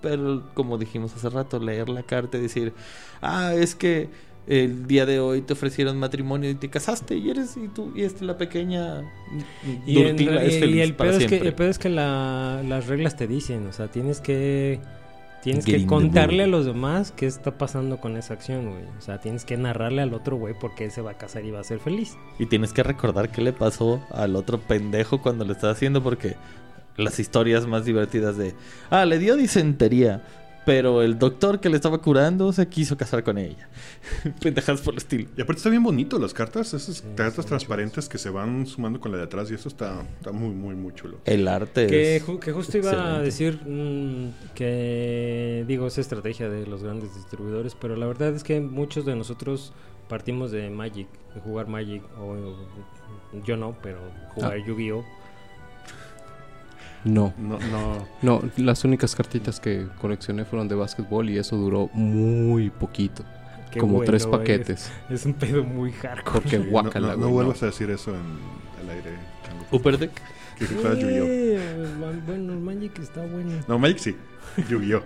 Pero 0.00 0.42
como 0.54 0.78
dijimos 0.78 1.14
hace 1.14 1.30
rato, 1.30 1.58
leer 1.60 1.88
la 1.88 2.02
carta 2.02 2.38
y 2.38 2.40
decir, 2.42 2.72
ah, 3.20 3.54
es 3.54 3.74
que 3.74 4.08
el 4.48 4.88
día 4.88 5.06
de 5.06 5.20
hoy 5.20 5.42
te 5.42 5.52
ofrecieron 5.52 5.96
matrimonio 5.98 6.50
y 6.50 6.54
te 6.56 6.68
casaste 6.68 7.14
y 7.16 7.30
eres 7.30 7.56
y 7.56 7.68
tú 7.68 7.92
y 7.94 8.02
esta 8.02 8.24
la 8.24 8.36
pequeña 8.36 9.02
Y, 9.86 10.00
en 10.00 10.18
es 10.18 10.54
y- 10.54 10.80
el 10.80 10.96
pedo 10.96 11.10
es 11.10 11.26
que, 11.28 11.36
el 11.36 11.54
pedo 11.54 11.68
es 11.70 11.78
que 11.78 11.88
la- 11.88 12.60
las 12.68 12.88
reglas 12.88 13.16
te 13.16 13.28
dicen, 13.28 13.64
o 13.68 13.72
sea, 13.72 13.86
tienes 13.88 14.20
que 14.20 14.80
tienes 15.42 15.64
que 15.64 15.86
contarle 15.86 16.44
a 16.44 16.46
los 16.46 16.64
demás 16.64 17.12
qué 17.12 17.26
está 17.26 17.58
pasando 17.58 18.00
con 18.00 18.16
esa 18.16 18.34
acción, 18.34 18.70
güey. 18.70 18.84
O 18.96 19.00
sea, 19.00 19.20
tienes 19.20 19.44
que 19.44 19.56
narrarle 19.56 20.02
al 20.02 20.14
otro 20.14 20.36
güey 20.36 20.54
por 20.54 20.74
qué 20.74 20.88
se 20.90 21.02
va 21.02 21.12
a 21.12 21.18
casar 21.18 21.44
y 21.44 21.50
va 21.50 21.60
a 21.60 21.64
ser 21.64 21.80
feliz. 21.80 22.16
Y 22.38 22.46
tienes 22.46 22.72
que 22.72 22.82
recordar 22.82 23.30
qué 23.30 23.42
le 23.42 23.52
pasó 23.52 24.00
al 24.10 24.36
otro 24.36 24.60
pendejo 24.60 25.20
cuando 25.20 25.44
lo 25.44 25.52
estaba 25.52 25.72
haciendo 25.72 26.02
porque 26.02 26.36
las 26.96 27.18
historias 27.18 27.66
más 27.66 27.84
divertidas 27.84 28.36
de, 28.36 28.54
ah, 28.90 29.04
le 29.04 29.18
dio 29.18 29.36
disentería, 29.36 30.22
pero 30.64 31.02
el 31.02 31.18
doctor 31.18 31.60
que 31.60 31.68
le 31.68 31.76
estaba 31.76 31.98
curando 31.98 32.52
se 32.52 32.68
quiso 32.68 32.96
casar 32.96 33.24
con 33.24 33.38
ella. 33.38 33.68
Pendejas 34.40 34.80
por 34.80 34.94
el 34.94 34.98
estilo. 34.98 35.28
Y 35.36 35.40
aparte 35.42 35.58
está 35.58 35.70
bien 35.70 35.82
bonito 35.82 36.18
las 36.18 36.32
cartas, 36.34 36.72
esas 36.74 36.98
Sí, 36.98 37.04
cartas 37.16 37.46
transparentes 37.46 38.08
que 38.08 38.18
se 38.18 38.30
van 38.30 38.66
sumando 38.66 39.00
con 39.00 39.10
la 39.12 39.18
de 39.18 39.24
atrás 39.24 39.50
y 39.50 39.54
eso 39.54 39.68
está, 39.68 40.02
está 40.18 40.32
muy, 40.32 40.50
muy, 40.54 40.74
muy 40.74 40.94
chulo. 40.94 41.18
El 41.24 41.48
arte 41.48 41.86
Que, 41.86 42.16
es 42.16 42.26
ju- 42.26 42.38
que 42.38 42.52
justo 42.52 42.78
iba 42.78 43.16
a 43.16 43.20
decir 43.20 43.58
mm, 43.66 44.54
que, 44.54 45.64
digo, 45.66 45.86
es 45.86 45.98
estrategia 45.98 46.48
de 46.48 46.66
los 46.66 46.82
grandes 46.82 47.14
distribuidores, 47.14 47.74
pero 47.74 47.96
la 47.96 48.06
verdad 48.06 48.34
es 48.34 48.44
que 48.44 48.60
muchos 48.60 49.04
de 49.04 49.16
nosotros 49.16 49.72
partimos 50.08 50.50
de 50.52 50.70
Magic, 50.70 51.08
de 51.34 51.40
jugar 51.40 51.68
Magic, 51.68 52.02
o, 52.18 52.32
o- 52.32 53.42
yo 53.44 53.56
no, 53.56 53.76
pero 53.82 53.98
jugar 54.34 54.58
Yu-Gi-Oh! 54.66 55.04
No. 57.04 57.32
No, 57.38 57.58
no. 57.58 58.06
No, 58.22 58.42
las 58.56 58.84
únicas 58.84 59.14
cartitas 59.14 59.58
que 59.60 59.86
coleccioné 60.00 60.44
fueron 60.44 60.68
de 60.68 60.74
básquetbol 60.76 61.30
y 61.30 61.38
eso 61.38 61.56
duró 61.56 61.90
muy 61.94 62.70
poquito. 62.70 63.24
Qué 63.70 63.80
como 63.80 63.94
bueno, 63.94 64.10
tres 64.10 64.22
es- 64.22 64.28
paquetes. 64.28 64.92
Es, 65.10 65.24
un 65.26 65.34
pedo 65.34 65.64
muy 65.64 65.92
hardcore. 65.92 66.40
Porque 66.40 66.58
no, 66.58 66.70
guácala, 66.70 67.08
no- 67.08 67.12
no 67.14 67.18
güey, 67.18 67.28
no. 67.30 67.34
vuelvas 67.34 67.62
a 67.62 67.66
decir 67.66 67.90
eso 67.90 68.10
en 68.14 68.20
el 68.84 68.90
aire. 68.90 69.10
Chango. 69.46 69.64
Upper 69.72 69.98
Deck. 69.98 70.12
Que 70.58 70.66
Yu-Gi-Oh. 70.66 71.24
Eh, 71.26 71.88
man- 71.98 72.22
bueno, 72.26 72.52
el 72.52 72.58
Magic 72.60 72.98
está 72.98 73.22
bueno. 73.26 73.50
No, 73.66 73.78
Magic 73.78 73.98
sí. 73.98 74.16
Yu-Gi-Oh. 74.68 75.02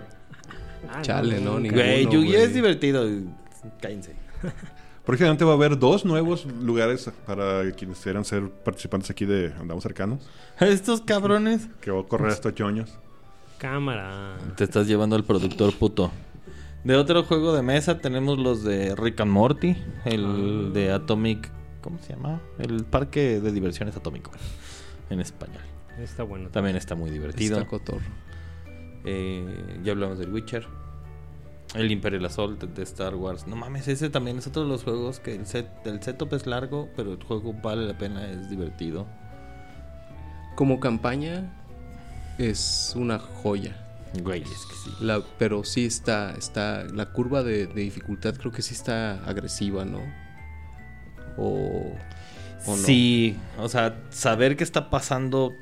Ah, 0.91 1.01
Chale, 1.01 1.39
no, 1.39 1.59
ni-. 1.59 1.69
Güey, 1.69 2.03
Yu-Gi-Oh 2.05 2.39
es 2.39 2.53
divertido. 2.53 3.07
Cállense. 3.81 4.13
Próximamente 5.07 5.45
va 5.45 5.51
a 5.51 5.55
haber 5.55 5.79
dos 5.79 6.03
nuevos 6.03 6.45
lugares 6.61 7.09
para 7.25 7.71
quienes 7.71 7.97
quieran 8.01 8.25
ser 8.25 8.49
participantes 8.49 9.09
aquí 9.09 9.23
de 9.23 9.53
Andamos 9.57 9.81
Cercanos. 9.81 10.29
Estos 10.59 10.99
cabrones. 10.99 11.69
Que 11.79 11.91
va 11.91 12.01
a 12.01 12.03
correr 12.03 12.29
estos 12.29 12.53
choños. 12.53 12.99
Cámara. 13.57 14.35
Te 14.57 14.65
estás 14.65 14.85
llevando 14.85 15.15
al 15.15 15.23
productor 15.23 15.73
puto. 15.75 16.11
De 16.83 16.97
otro 16.97 17.23
juego 17.23 17.55
de 17.55 17.61
mesa 17.61 17.99
tenemos 17.99 18.37
los 18.37 18.65
de 18.65 18.97
Rick 18.97 19.21
and 19.21 19.31
Morty, 19.31 19.77
el 20.03 20.73
de 20.73 20.91
Atomic, 20.91 21.51
¿cómo 21.79 21.99
se 21.99 22.11
llama? 22.11 22.41
El 22.59 22.83
parque 22.83 23.39
de 23.39 23.53
diversiones 23.53 23.95
atómico. 23.95 24.31
en 25.09 25.21
español. 25.21 25.63
Está 25.97 26.23
bueno. 26.23 26.49
También 26.49 26.75
está 26.75 26.95
muy 26.95 27.11
divertido. 27.11 27.59
Está 27.59 27.69
cotorro. 27.69 28.01
Eh, 29.05 29.79
ya 29.85 29.93
hablamos 29.93 30.19
del 30.19 30.33
Witcher. 30.33 30.67
El 31.75 31.91
Imperial 31.91 32.25
Assault 32.25 32.63
de 32.63 32.83
Star 32.83 33.15
Wars. 33.15 33.47
No 33.47 33.55
mames, 33.55 33.87
ese 33.87 34.09
también 34.09 34.37
es 34.37 34.47
otro 34.47 34.63
de 34.63 34.69
los 34.69 34.83
juegos 34.83 35.19
que 35.19 35.35
el, 35.35 35.45
set, 35.45 35.67
el 35.85 36.01
setup 36.01 36.33
es 36.33 36.47
largo, 36.47 36.89
pero 36.95 37.13
el 37.13 37.23
juego 37.23 37.53
vale 37.53 37.85
la 37.85 37.97
pena, 37.97 38.29
es 38.29 38.49
divertido. 38.49 39.05
Como 40.55 40.79
campaña 40.79 41.53
es 42.37 42.93
una 42.95 43.19
joya. 43.19 43.75
Güey, 44.23 44.41
es 44.41 44.65
que 44.65 44.75
sí. 44.75 44.91
La, 45.01 45.21
pero 45.37 45.63
sí 45.63 45.85
está, 45.85 46.31
está, 46.31 46.85
la 46.85 47.11
curva 47.11 47.43
de, 47.43 47.67
de 47.67 47.81
dificultad 47.81 48.35
creo 48.35 48.51
que 48.51 48.61
sí 48.61 48.73
está 48.73 49.23
agresiva, 49.25 49.83
¿no? 49.83 49.99
O, 51.37 51.93
o 52.65 52.71
no. 52.71 52.77
Sí, 52.77 53.37
o 53.59 53.67
sea, 53.67 54.01
saber 54.09 54.55
qué 54.55 54.63
está 54.63 54.89
pasando 54.89 55.53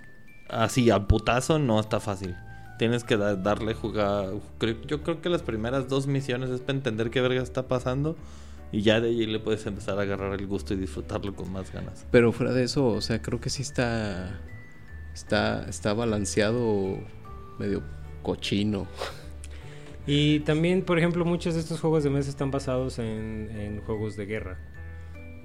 así 0.50 0.92
a 0.92 1.08
putazo 1.08 1.60
no 1.60 1.80
está 1.80 2.00
fácil. 2.00 2.36
Tienes 2.78 3.04
que 3.04 3.16
da- 3.18 3.36
darle 3.36 3.74
jugar. 3.74 4.30
creo- 4.58 4.82
yo 4.86 5.02
creo 5.04 5.22
que 5.22 5.30
las 5.30 5.42
primeras 5.42 5.88
dos 5.88 6.08
misiones 6.08 6.50
es 6.50 6.60
para 6.62 6.78
entender 6.78 7.10
qué 7.10 7.22
verga 7.22 7.42
está 7.42 7.68
pasando. 7.68 8.16
Y 8.72 8.82
ya 8.82 9.00
de 9.00 9.10
ahí 9.10 9.26
le 9.26 9.40
puedes 9.40 9.66
empezar 9.68 9.98
a 10.00 10.02
agarrar 10.02 10.34
el 10.34 10.48
gusto 10.48 10.74
y 10.74 10.78
disfrutarlo 10.78 11.34
con 11.36 11.52
más 11.52 11.72
ganas. 11.72 12.06
Pero 12.12 12.32
fuera 12.34 12.52
de 12.52 12.64
eso, 12.64 12.88
o 12.88 13.00
sea, 13.02 13.22
creo 13.22 13.40
que 13.40 13.50
sí 13.50 13.62
está, 13.62 14.42
está, 15.14 15.66
está 15.70 15.94
balanceado 15.94 16.98
medio 17.60 17.82
cochino. 18.24 18.88
Y 20.08 20.42
también, 20.42 20.84
por 20.84 21.00
ejemplo, 21.00 21.26
muchos 21.26 21.56
de 21.56 21.62
estos 21.62 21.80
juegos 21.82 22.04
de 22.04 22.12
mesa 22.12 22.30
están 22.30 22.52
basados 22.52 23.00
en, 23.00 23.50
en 23.52 23.82
juegos 23.82 24.16
de 24.16 24.28
guerra. 24.28 24.60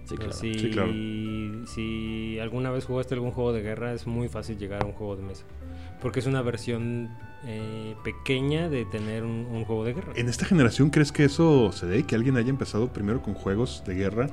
Sí, 0.05 0.17
claro. 0.17 0.33
Si, 0.35 0.53
Sí, 0.59 0.71
claro. 0.71 0.93
si 1.67 2.39
alguna 2.41 2.71
vez 2.71 2.85
jugaste 2.85 3.15
algún 3.15 3.31
juego 3.31 3.55
de 3.55 3.63
guerra, 3.63 3.95
es 3.95 4.07
muy 4.07 4.29
fácil 4.29 4.59
llegar 4.59 4.83
a 4.83 4.87
un 4.87 4.93
juego 4.93 5.17
de 5.17 5.23
mesa. 5.23 5.45
Porque 6.01 6.21
es 6.21 6.27
una 6.27 6.43
versión 6.43 7.11
eh, 7.47 7.95
pequeña 8.05 8.69
de 8.69 8.85
tener 8.87 9.23
un, 9.25 9.47
un 9.51 9.65
juego 9.65 9.85
de 9.85 9.95
guerra. 9.95 10.13
¿En 10.17 10.29
esta 10.29 10.47
generación 10.47 10.91
crees 10.91 11.13
que 11.13 11.25
eso 11.25 11.73
se 11.73 11.87
dé? 11.87 12.05
Que 12.05 12.15
alguien 12.15 12.37
haya 12.37 12.51
empezado 12.51 12.93
primero 12.93 13.23
con 13.23 13.35
juegos 13.35 13.83
de 13.87 13.95
guerra 13.95 14.29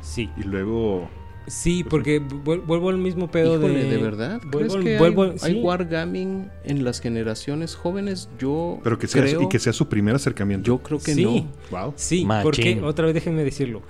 Sí. 0.00 0.30
y 0.36 0.42
luego... 0.44 1.08
Sí, 1.46 1.84
porque 1.84 2.22
vuel- 2.22 2.64
vuelvo 2.64 2.88
al 2.88 2.96
mismo 2.96 3.30
pedo 3.30 3.56
Híjole, 3.58 3.84
de... 3.84 3.90
¿de 3.90 3.96
verdad? 3.98 4.40
¿Crees 4.50 4.72
vuelvo- 4.72 4.82
que 4.84 4.98
vuelvo- 4.98 5.22
hay, 5.24 5.38
hay 5.42 5.52
sí. 5.56 5.60
wargaming 5.62 6.48
en 6.64 6.84
las 6.84 7.00
generaciones 7.02 7.74
jóvenes? 7.74 8.30
Yo 8.38 8.80
Pero 8.82 8.98
que 8.98 9.06
sea, 9.06 9.22
creo, 9.22 9.42
y 9.42 9.48
que 9.50 9.58
sea 9.58 9.74
su 9.74 9.86
primer 9.90 10.14
acercamiento. 10.14 10.66
yo 10.66 10.78
creo 10.78 10.98
que 11.00 11.12
Sí. 11.14 11.22
no. 11.22 11.46
Wow. 11.70 11.92
Sí, 11.96 12.24
Machín. 12.24 12.42
porque 12.44 12.80
otra 12.82 13.04
vez 13.04 13.14
déjenme 13.14 13.44
decirlo. 13.44 13.82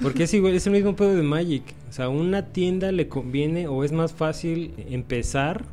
Porque 0.00 0.22
es 0.22 0.34
igual, 0.34 0.54
es 0.54 0.64
el 0.68 0.72
mismo 0.72 0.94
pedo 0.94 1.14
de 1.16 1.22
Magic. 1.22 1.64
O 1.88 1.92
sea, 1.92 2.04
a 2.04 2.08
una 2.08 2.46
tienda 2.52 2.92
le 2.92 3.08
conviene 3.08 3.66
o 3.66 3.82
es 3.82 3.90
más 3.90 4.12
fácil 4.12 4.72
empezar 4.88 5.64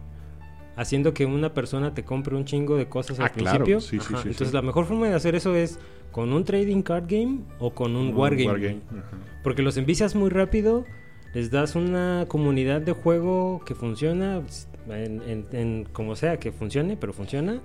haciendo 0.78 1.13
que 1.13 1.25
una 1.25 1.53
persona 1.53 1.93
te 1.93 2.03
compre 2.05 2.36
un 2.36 2.45
chingo 2.45 2.78
de 2.78 2.88
cosas 2.88 3.19
Ah, 3.19 3.25
al 3.25 3.32
claro. 3.32 3.65
principio. 3.65 3.82
Sí, 3.82 3.99
sí, 3.99 4.13
sí, 4.21 4.30
Entonces 4.30 4.53
la 4.53 4.61
mejor 4.61 4.86
forma 4.86 5.07
de 5.07 5.13
hacer 5.15 5.36
eso 5.36 5.55
es 5.55 5.80
con 6.11 6.32
un 6.32 6.45
trading 6.45 6.82
card 6.84 7.05
game 7.07 7.39
o 7.59 7.71
con 7.71 7.95
un, 7.95 8.15
wargame. 8.15 8.80
Ajá. 8.89 9.03
Porque 9.43 9.61
los 9.61 9.75
envicias 9.78 10.15
muy 10.15 10.30
rápido, 10.30 10.86
les 11.34 11.51
das 11.51 11.75
una 11.75 12.25
comunidad 12.28 12.82
de 12.82 12.93
juego 12.93 13.61
que 13.65 13.75
funciona, 13.75 14.41
en, 14.89 15.21
en- 15.28 15.45
en 15.51 15.84
como 15.91 16.15
sea 16.15 16.38
que 16.39 16.51
funcione, 16.51 16.95
pero 16.95 17.11
funciona. 17.13 17.59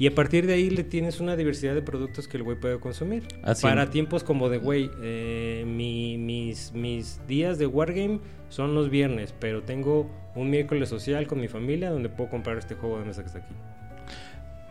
Y 0.00 0.06
a 0.06 0.14
partir 0.14 0.46
de 0.46 0.54
ahí 0.54 0.70
le 0.70 0.82
tienes 0.82 1.20
una 1.20 1.36
diversidad 1.36 1.74
de 1.74 1.82
productos 1.82 2.26
que 2.26 2.38
el 2.38 2.42
güey 2.42 2.58
puede 2.58 2.80
consumir. 2.80 3.22
Así 3.42 3.62
Para 3.62 3.82
es. 3.84 3.90
tiempos 3.90 4.24
como 4.24 4.48
de, 4.48 4.56
güey, 4.56 4.90
eh, 5.02 5.62
mi- 5.66 6.16
mis, 6.16 6.72
mis 6.72 7.20
días 7.28 7.58
de 7.58 7.66
Wargame 7.66 8.18
son 8.48 8.74
los 8.74 8.88
viernes, 8.88 9.34
pero 9.38 9.62
tengo 9.62 10.10
un 10.34 10.48
miércoles 10.48 10.88
social 10.88 11.26
con 11.26 11.38
mi 11.38 11.48
familia 11.48 11.90
donde 11.90 12.08
puedo 12.08 12.30
comprar 12.30 12.56
este 12.56 12.74
juego 12.76 12.98
de 12.98 13.04
mesa 13.04 13.20
que 13.20 13.26
está 13.26 13.38
aquí. 13.40 13.54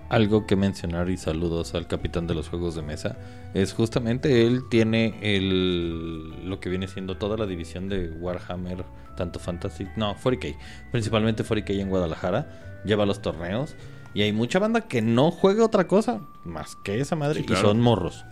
Algo 0.10 0.48
que 0.48 0.56
mencionar 0.56 1.08
y 1.12 1.18
saludos 1.18 1.76
al 1.76 1.86
capitán 1.86 2.26
de 2.26 2.34
los 2.34 2.50
juegos 2.50 2.74
de 2.74 2.82
mesa 2.82 3.16
es 3.54 3.74
justamente 3.74 4.48
él 4.48 4.62
tiene 4.72 5.14
el 5.22 6.50
lo 6.50 6.60
que 6.60 6.70
viene 6.70 6.88
siendo 6.88 7.18
toda 7.18 7.38
la 7.38 7.46
división 7.46 7.88
de 7.88 8.10
Warhammer, 8.10 8.84
tanto 9.16 9.38
Fantasy, 9.38 9.86
no, 9.96 10.16
40K, 10.16 10.56
principalmente 10.92 11.44
40K 11.44 11.80
en 11.82 11.90
Guadalajara, 11.90 12.82
lleva 12.84 13.06
los 13.06 13.22
torneos 13.22 13.76
y 14.14 14.22
hay 14.24 14.34
mucha 14.34 14.60
banda 14.60 14.82
que 14.82 15.02
no 15.02 15.32
juega 15.32 15.64
otra 15.66 15.88
cosa 15.88 16.22
más 16.46 16.76
que 16.78 17.00
esa 17.00 17.16
madre 17.16 17.42
Sí, 17.42 17.46
claro. 17.46 17.62
y 17.62 17.66
son 17.66 17.82
morros. 17.82 18.26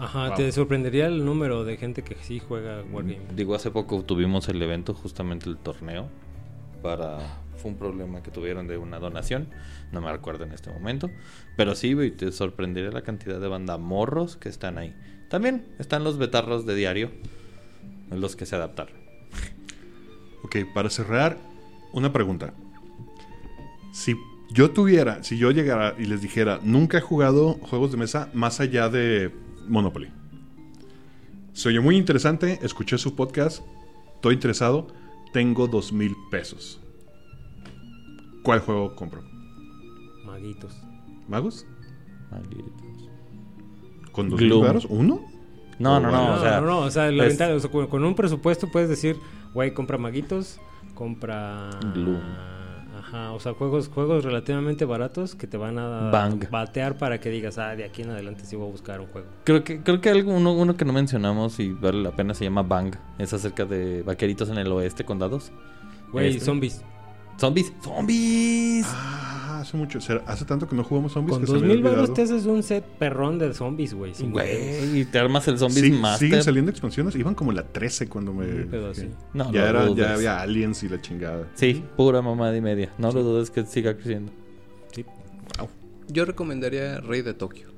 Ajá, 0.00 0.28
Wow. 0.28 0.36
te 0.36 0.52
sorprendería 0.52 1.06
el 1.06 1.24
número 1.24 1.64
de 1.64 1.76
gente 1.76 2.02
que 2.04 2.14
sí 2.22 2.38
juega 2.38 2.82
Wargame. 2.92 3.18
Digo, 3.34 3.54
hace 3.56 3.70
poco 3.72 4.02
tuvimos 4.04 4.48
el 4.48 4.62
evento, 4.62 4.94
justamente 4.94 5.48
el 5.48 5.56
torneo, 5.56 6.08
para... 6.82 7.18
Fue 7.56 7.72
un 7.72 7.76
problema 7.76 8.22
que 8.22 8.30
tuvieron 8.30 8.68
de 8.68 8.78
una 8.78 9.00
donación, 9.00 9.48
no 9.90 10.00
me 10.00 10.12
recuerdo 10.12 10.44
en 10.44 10.52
este 10.52 10.70
momento, 10.70 11.10
pero 11.56 11.74
sí, 11.74 11.92
güey, 11.92 12.12
te 12.12 12.30
sorprendería 12.30 12.92
la 12.92 13.02
cantidad 13.02 13.40
de 13.40 13.48
banda 13.48 13.76
morros 13.78 14.36
que 14.36 14.48
están 14.48 14.78
ahí. 14.78 14.94
También 15.28 15.66
están 15.80 16.04
los 16.04 16.18
betarros 16.18 16.66
de 16.66 16.76
diario, 16.76 17.10
los 18.12 18.36
que 18.36 18.46
se 18.46 18.54
adaptaron. 18.54 18.94
Ok, 20.44 20.58
para 20.72 20.88
cerrar, 20.88 21.36
una 21.92 22.12
pregunta. 22.12 22.54
Si 23.92 24.14
yo 24.50 24.70
tuviera, 24.70 25.22
si 25.22 25.36
yo 25.38 25.50
llegara 25.50 25.94
y 25.98 26.04
les 26.06 26.22
dijera, 26.22 26.60
nunca 26.62 26.98
he 26.98 27.00
jugado 27.00 27.54
juegos 27.54 27.90
de 27.90 27.96
mesa 27.98 28.30
más 28.34 28.60
allá 28.60 28.88
de 28.88 29.32
Monopoly. 29.68 30.08
Se 31.52 31.68
oye 31.68 31.80
muy 31.80 31.96
interesante, 31.96 32.58
escuché 32.62 32.98
su 32.98 33.14
podcast, 33.16 33.62
estoy 34.14 34.34
interesado, 34.34 34.86
tengo 35.32 35.66
dos 35.66 35.92
mil 35.92 36.14
pesos. 36.30 36.80
¿Cuál 38.42 38.60
juego 38.60 38.94
compro? 38.94 39.22
Maguitos. 40.24 40.72
¿Magos? 41.28 41.66
Malditos. 42.30 43.10
¿Con 44.12 44.30
dos 44.30 44.40
mil 44.40 44.52
varos? 44.60 44.86
¿Uno? 44.88 45.20
No, 45.78 45.96
Oh, 45.96 46.00
no, 46.00 46.10
no, 46.10 46.12
No, 46.28 46.34
o 46.34 46.40
sea, 46.40 46.60
no, 46.60 46.66
no, 46.66 46.78
o 46.80 46.90
sea, 46.90 47.10
la 47.10 47.24
es- 47.26 47.30
ventaja- 47.38 47.54
o 47.54 47.60
sea, 47.60 47.70
con, 47.70 47.86
con 47.88 48.04
un 48.04 48.14
presupuesto 48.14 48.68
puedes 48.70 48.88
decir, 48.88 49.16
güey, 49.54 49.72
compra 49.74 49.98
maguitos, 49.98 50.58
compra... 50.94 51.70
Gloom. 51.94 52.20
Ajá, 53.08 53.32
o 53.32 53.40
sea, 53.40 53.54
juegos, 53.54 53.88
juegos 53.88 54.22
relativamente 54.24 54.84
baratos 54.84 55.34
que 55.34 55.46
te 55.46 55.56
van 55.56 55.78
a 55.78 56.10
Bang. 56.10 56.48
batear 56.50 56.98
para 56.98 57.18
que 57.20 57.30
digas, 57.30 57.56
ah, 57.58 57.74
de 57.74 57.84
aquí 57.84 58.02
en 58.02 58.10
adelante 58.10 58.44
sí 58.44 58.54
voy 58.54 58.68
a 58.68 58.70
buscar 58.70 59.00
un 59.00 59.06
juego. 59.06 59.26
Creo 59.44 59.64
que, 59.64 59.82
creo 59.82 60.00
que 60.00 60.10
algo, 60.10 60.32
uno, 60.32 60.52
uno 60.52 60.76
que 60.76 60.84
no 60.84 60.92
mencionamos 60.92 61.58
y 61.58 61.72
vale 61.72 62.02
la 62.02 62.10
pena 62.12 62.34
se 62.34 62.44
llama 62.44 62.62
Bang. 62.62 62.94
Es 63.18 63.32
acerca 63.32 63.64
de 63.64 64.02
vaqueritos 64.02 64.50
en 64.50 64.58
el 64.58 64.70
oeste 64.72 65.04
con 65.04 65.18
dados. 65.18 65.50
Güey, 66.12 66.28
Este. 66.30 66.44
zombies. 66.44 66.82
¡Zombies! 67.40 67.72
¡Zombies! 67.82 68.86
Ah, 68.90 69.27
hace 69.68 69.76
mucho. 69.76 70.00
será- 70.00 70.22
Hace 70.26 70.44
tanto 70.44 70.66
que 70.68 70.74
no 70.74 70.82
jugamos 70.84 71.12
zombies 71.12 71.34
Con 71.34 71.40
que 71.42 71.46
se 71.46 71.52
dos 71.52 71.62
me 71.62 71.68
había 71.68 71.82
mil 71.82 71.84
baros 71.90 72.12
te 72.14 72.22
haces 72.22 72.46
un 72.46 72.62
set 72.62 72.84
perrón 72.84 73.38
de 73.38 73.52
zombies, 73.54 73.94
güey. 73.94 74.12
y 74.94 75.04
te 75.04 75.18
armas 75.18 75.46
el 75.48 75.58
Zombies 75.58 75.84
Sí, 75.84 75.92
Master. 75.92 76.28
siguen 76.28 76.42
saliendo 76.42 76.70
expansiones. 76.70 77.14
Iban 77.14 77.34
como 77.34 77.52
la 77.52 77.62
13 77.64 78.08
cuando 78.08 78.32
me. 78.32 78.46
Un 78.46 78.68
pedo 78.68 78.90
así. 78.90 79.08
No, 79.34 79.52
ya, 79.52 79.70
lo 79.72 79.80
era, 79.84 79.94
ya 79.94 80.14
había 80.14 80.40
aliens 80.40 80.82
y 80.82 80.88
la 80.88 81.00
chingada. 81.00 81.48
Sí, 81.54 81.84
pura 81.96 82.20
mamada 82.22 82.56
y 82.56 82.60
media. 82.60 82.92
No 82.98 83.12
lo 83.12 83.22
dudes 83.22 83.50
que 83.50 83.64
siga 83.64 83.94
creciendo. 83.94 84.32
Yo 86.10 86.24
recomendaría 86.24 87.00
Rey 87.00 87.20
de 87.22 87.34
Tokio. 87.34 87.68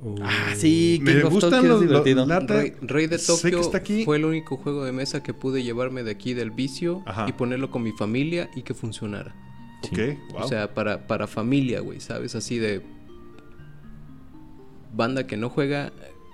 Uh, 0.00 0.16
Ah, 0.22 0.52
sí, 0.56 0.98
Me 1.02 1.12
King 1.14 1.24
of 1.26 1.32
gustan 1.34 1.50
Tokyo 1.50 1.68
los- 1.68 1.82
es 1.82 1.88
divertido. 1.88 2.26
Rey, 2.46 2.74
Rey 2.82 3.06
de 3.06 3.18
Tokio 3.18 3.60
está 3.60 3.78
aquí. 3.78 4.04
fue 4.04 4.16
el 4.16 4.24
único 4.24 4.56
juego 4.56 4.84
de 4.84 4.92
mesa 4.92 5.22
que 5.22 5.32
pude 5.34 5.62
llevarme 5.62 6.02
de 6.02 6.10
aquí 6.10 6.34
del 6.34 6.50
vicio 6.50 7.02
Ajá. 7.06 7.26
y 7.28 7.32
ponerlo 7.32 7.70
con 7.70 7.82
mi 7.82 7.92
familia 7.92 8.50
y 8.56 8.62
que 8.62 8.74
funcionara. 8.74 9.34
Wow. 10.30 10.42
O 10.42 10.48
sea, 10.48 10.74
para, 10.74 11.06
para 11.06 11.26
familia, 11.26 11.80
güey, 11.80 12.00
¿sabes? 12.00 12.34
Así 12.34 12.58
de... 12.58 12.82
Banda 14.92 15.26
que 15.26 15.36
no 15.36 15.50
juega 15.50 15.92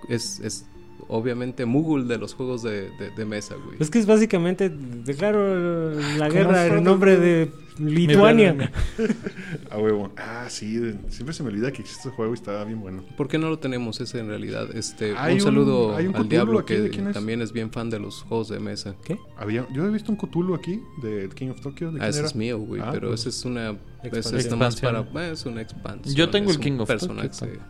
es, 0.08 0.40
es 0.40 0.66
obviamente 1.10 1.66
Moogle 1.66 2.04
de 2.04 2.18
los 2.18 2.34
juegos 2.34 2.62
de, 2.62 2.90
de- 2.90 3.10
de 3.16 3.24
mesa, 3.24 3.54
güey. 3.56 3.76
Es 3.80 3.90
que 3.90 3.98
es 3.98 4.06
básicamente, 4.06 4.70
declaro 4.70 5.90
la 5.94 6.28
¿Cómo 6.28 6.30
guerra 6.30 6.66
en 6.66 6.84
nombre 6.84 7.16
de 7.18 7.50
Lituania. 7.78 8.70
A 9.70 9.78
huevo. 9.78 10.10
Ah, 10.16 10.46
sí. 10.48 10.76
de- 10.76 10.96
Siempre 11.08 11.32
se 11.34 11.42
me 11.42 11.48
olvida 11.50 11.72
que 11.72 11.82
existe 11.82 12.08
este 12.08 12.16
juego 12.16 12.32
y 12.32 12.34
está 12.34 12.62
bien 12.64 12.80
bueno. 12.80 13.04
¿Por 13.16 13.28
qué 13.28 13.38
no 13.38 13.48
lo 13.48 13.58
tenemos 13.58 14.00
ese 14.00 14.18
en 14.20 14.28
realidad? 14.28 14.68
Este, 14.76 15.14
Hay 15.16 15.34
un 15.34 15.40
un- 15.40 15.44
saludo 15.44 15.96
hay 15.96 16.06
un 16.06 16.16
al 16.16 16.28
Diablo 16.28 16.58
aquí, 16.58 16.74
que 16.90 17.02
también 17.12 17.40
es 17.42 17.52
bien 17.52 17.70
fan 17.70 17.88
de 17.90 17.98
los 17.98 18.22
juegos 18.22 18.48
de 18.48 18.60
mesa. 18.60 18.94
¿Qué? 19.04 19.18
Había, 19.36 19.66
yo 19.72 19.84
he 19.86 19.90
visto 19.90 20.12
un 20.12 20.18
Cthulhu 20.18 20.54
aquí 20.54 20.80
de 21.02 21.28
King 21.34 21.48
of 21.48 21.60
Tokyo. 21.60 21.90
¿De 21.92 22.02
Ah, 22.02 22.08
ese 22.08 22.24
es 22.24 22.34
mío, 22.34 22.58
güey, 22.58 22.82
Ah, 22.84 22.90
pero 22.92 23.08
pues. 23.08 23.20
ese 23.20 23.30
es 23.30 23.44
una... 23.44 23.70
Ese 24.02 24.18
es 24.18 24.26
Expansión. 24.26 24.50
nomás 24.58 24.80
para... 24.80 25.00
Eh, 25.28 25.32
Es 25.32 25.46
una 25.46 25.60
expansión. 25.62 26.14
Yo 26.14 26.30
tengo 26.30 26.50
el 26.50 26.58
King 26.58 26.78
of. 26.80 26.88
Tokyo. 26.88 27.14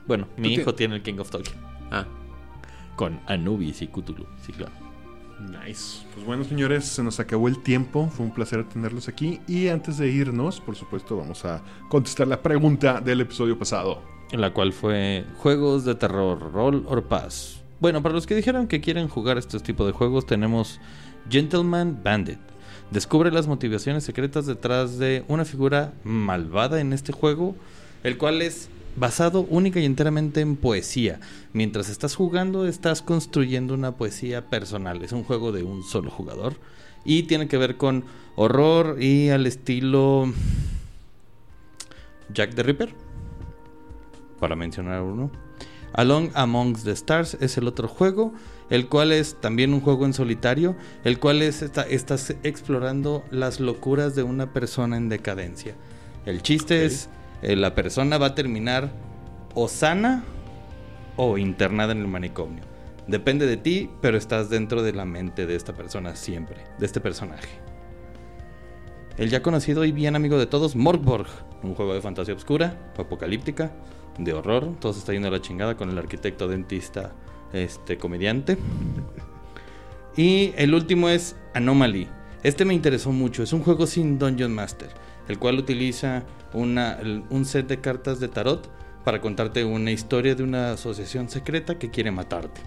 Bueno, 0.07 0.29
mi 0.37 0.55
¿Tú 0.55 0.61
hijo 0.61 0.73
ti- 0.73 0.79
tiene 0.79 0.97
el 0.97 1.03
King 1.03 1.19
of 1.19 1.31
Tokyo. 1.31 1.53
Ah, 1.91 2.07
Con 3.01 3.19
Anubis 3.29 3.81
y 3.81 3.87
Cthulhu. 3.87 4.27
Sí, 4.45 4.53
claro. 4.53 4.75
Nice. 5.41 6.05
Pues 6.13 6.27
bueno, 6.27 6.45
señores, 6.45 6.85
se 6.85 7.03
nos 7.03 7.19
acabó 7.19 7.49
el 7.49 7.63
tiempo. 7.63 8.11
Fue 8.15 8.27
un 8.27 8.35
placer 8.35 8.69
tenerlos 8.69 9.09
aquí. 9.09 9.41
Y 9.49 9.69
antes 9.69 9.97
de 9.97 10.11
irnos, 10.11 10.61
por 10.61 10.77
supuesto, 10.77 11.17
vamos 11.17 11.47
a 11.47 11.63
contestar 11.89 12.29
la 12.29 12.43
pregunta 12.43 13.01
del 13.01 13.23
episodio 13.23 13.59
pasado. 13.59 14.03
En 14.33 14.43
la 14.43 14.53
cual 14.53 14.75
fue 14.75 15.25
juegos 15.39 15.87
de 15.87 15.95
terror, 15.95 16.53
roll 16.53 16.85
or 16.87 17.03
pass. 17.05 17.63
Bueno, 17.81 18.03
para 18.03 18.15
los 18.15 18.27
que 18.27 18.35
dijeron 18.35 18.67
que 18.67 18.83
quieren 18.83 19.09
jugar 19.09 19.39
estos 19.39 19.63
tipos 19.63 19.87
de 19.87 19.95
juegos, 19.95 20.27
tenemos 20.27 20.79
Gentleman 21.31 22.03
Bandit. 22.05 22.39
Descubre 22.91 23.33
las 23.33 23.47
motivaciones 23.47 24.05
secretas 24.05 24.45
detrás 24.45 24.99
de 24.99 25.25
una 25.27 25.47
figura 25.47 25.95
malvada 26.05 26.83
en 26.83 26.93
este 26.93 27.15
juego, 27.15 27.57
el 28.05 28.19
cual 28.19 28.43
es 28.43 28.69
basado 28.97 29.47
única 29.49 29.81
y 29.81 29.85
enteramente 29.85 30.41
en 30.41 30.57
poesía. 30.57 31.21
Mientras 31.53 31.89
estás 31.89 32.15
jugando, 32.15 32.67
estás 32.67 33.03
construyendo 33.03 33.75
una 33.75 33.97
poesía 33.97 34.49
personal. 34.49 35.03
Es 35.03 35.13
un 35.13 35.25
juego 35.25 35.53
de 35.53 35.63
un 35.63 35.83
solo 35.83 36.11
jugador 36.11 36.57
y 37.05 37.25
tiene 37.25 37.49
que 37.49 37.57
ver 37.57 37.77
con 37.77 38.05
horror 38.37 39.03
y 39.03 39.31
al 39.31 39.47
estilo 39.47 40.33
Jack 42.33 42.55
the 42.55 42.63
Ripper, 42.63 42.95
para 44.39 44.57
mencionar 44.57 45.03
uno. 45.03 45.31
Along 45.93 46.31
Amongst 46.35 46.85
the 46.85 46.93
Stars 46.93 47.37
es 47.41 47.59
el 47.59 47.67
otro 47.67 47.89
juego, 47.89 48.33
el 48.71 48.89
cual 48.89 49.11
es 49.11 49.35
también 49.41 49.75
un 49.75 49.81
juego 49.81 50.07
en 50.07 50.15
solitario, 50.15 50.77
el 51.03 51.19
cual 51.19 51.43
es 51.43 51.63
está, 51.63 51.83
estás 51.83 52.37
explorando 52.45 53.25
las 53.31 53.59
locuras 53.59 54.15
de 54.15 54.23
una 54.23 54.53
persona 54.53 54.97
en 54.97 55.09
decadencia. 55.09 55.75
El 56.27 56.43
chiste 56.43 56.85
es 56.85 57.09
eh, 57.43 57.57
la 57.57 57.75
persona 57.75 58.19
va 58.19 58.27
a 58.27 58.35
terminar 58.35 58.91
o 59.55 59.69
sana 59.69 60.25
o 61.17 61.39
internada 61.39 61.93
en 61.93 62.01
el 62.01 62.09
manicomio. 62.09 62.65
Depende 63.07 63.47
de 63.47 63.57
ti, 63.57 63.91
pero 64.01 64.17
estás 64.17 64.51
dentro 64.51 64.83
de 64.83 64.93
la 64.93 65.05
mente 65.05 65.47
de 65.47 65.57
esta 65.57 65.73
persona 65.73 66.15
siempre, 66.17 66.65
de 66.79 66.87
este 66.87 67.01
personaje. 67.01 67.49
El 69.17 69.31
ya 69.31 69.43
conocido 69.43 69.85
y 69.85 69.93
bien 69.93 70.17
amigo 70.17 70.39
de 70.39 70.47
todos, 70.47 70.77
Morgborg, 70.77 71.27
un 71.63 71.75
juego 71.75 71.95
de 71.95 72.01
fantasía 72.01 72.35
oscura, 72.35 72.93
apocalíptica, 72.97 73.73
de 74.19 74.33
horror. 74.33 74.77
Todo 74.81 74.93
se 74.93 75.01
está 75.01 75.13
yendo 75.13 75.29
a 75.29 75.33
la 75.33 75.41
chingada 75.41 75.77
con 75.77 75.91
el 75.91 75.99
arquitecto 75.99 76.49
dentista, 76.49 77.13
este 77.53 77.99
comediante. 77.99 78.57
Y 80.17 80.53
el 80.57 80.75
último 80.75 81.09
es 81.09 81.37
Anomaly. 81.55 82.09
Este 82.43 82.65
me 82.65 82.75
interesó 82.75 83.13
mucho. 83.13 83.43
Es 83.43 83.53
un 83.53 83.63
juego 83.63 83.87
sin 83.87 84.19
Dungeon 84.19 84.55
Master, 84.55 84.89
el 85.29 85.39
cual 85.39 85.59
utiliza 85.59 86.25
una, 86.53 86.99
un 87.31 87.45
set 87.45 87.67
de 87.67 87.81
cartas 87.81 88.21
de 88.21 88.29
tarot 88.29 88.71
para 89.05 89.21
contarte 89.21 89.65
una 89.65 89.91
historia 89.91 90.35
de 90.35 90.43
una 90.43 90.73
asociación 90.73 91.29
secreta 91.29 91.79
que 91.79 91.91
quiere 91.91 92.11
matarte. 92.11 92.61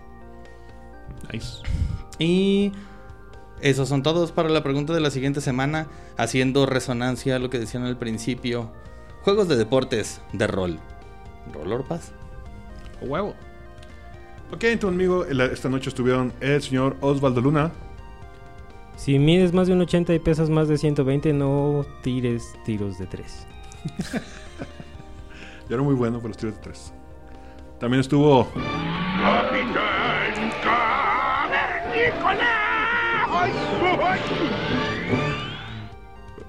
Nice. 1.32 1.62
Y 2.20 2.72
esos 3.62 3.90
son 3.90 4.04
todos 4.04 4.32
para 4.32 4.50
la 4.50 4.64
pregunta 4.64 4.94
de 4.94 5.00
la 5.00 5.10
siguiente 5.10 5.42
semana, 5.42 5.88
haciendo 6.18 6.66
resonancia 6.66 7.36
a 7.36 7.40
lo 7.40 7.50
que 7.50 7.60
decían 7.60 7.84
al 7.84 7.98
principio. 7.98 8.72
Juegos 9.22 9.48
de 9.48 9.56
deportes 9.56 10.22
de 10.34 10.48
rol. 10.48 10.80
¿Roll 11.54 11.84
Paz? 11.86 12.12
Huevo. 13.02 13.36
Ok, 14.52 14.66
entonces, 14.66 14.96
amigo, 14.96 15.26
esta 15.26 15.70
noche 15.70 15.90
estuvieron 15.90 16.34
el 16.40 16.62
señor 16.62 16.98
Osvaldo 17.02 17.42
Luna. 17.42 17.72
Si 18.98 19.18
mides 19.18 19.54
más 19.54 19.68
de 19.68 19.74
un 19.74 19.82
80 19.82 20.14
y 20.14 20.20
pesas 20.20 20.50
más 20.50 20.68
de 20.68 20.78
120, 20.78 21.34
no 21.34 21.86
tires 22.04 22.54
tiros 22.66 23.00
de 23.00 23.08
3. 23.08 23.48
Ya 25.70 25.76
era 25.76 25.84
muy 25.84 25.96
bueno 25.96 26.18
para 26.18 26.28
los 26.30 26.38
tiros 26.38 26.56
de 26.56 26.62
tres. 26.62 26.94
También 27.80 28.02
estuvo 28.02 28.48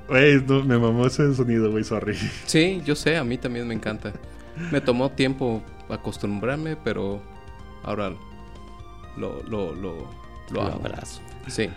Güey, 0.08 0.42
no, 0.42 0.62
me 0.64 0.78
mamó 0.78 1.06
ese 1.06 1.34
sonido, 1.34 1.70
güey, 1.70 1.84
sorry. 1.84 2.14
Sí, 2.46 2.82
yo 2.84 2.94
sé, 2.94 3.16
a 3.16 3.24
mí 3.24 3.38
también 3.38 3.66
me 3.66 3.74
encanta. 3.74 4.12
Me 4.70 4.80
tomó 4.80 5.10
tiempo 5.10 5.62
acostumbrarme, 5.88 6.76
pero 6.76 7.20
ahora 7.82 8.12
lo, 9.16 9.42
lo, 9.44 9.74
lo, 9.74 10.08
lo 10.50 10.62
abrazo. 10.62 11.20
Sí. 11.48 11.70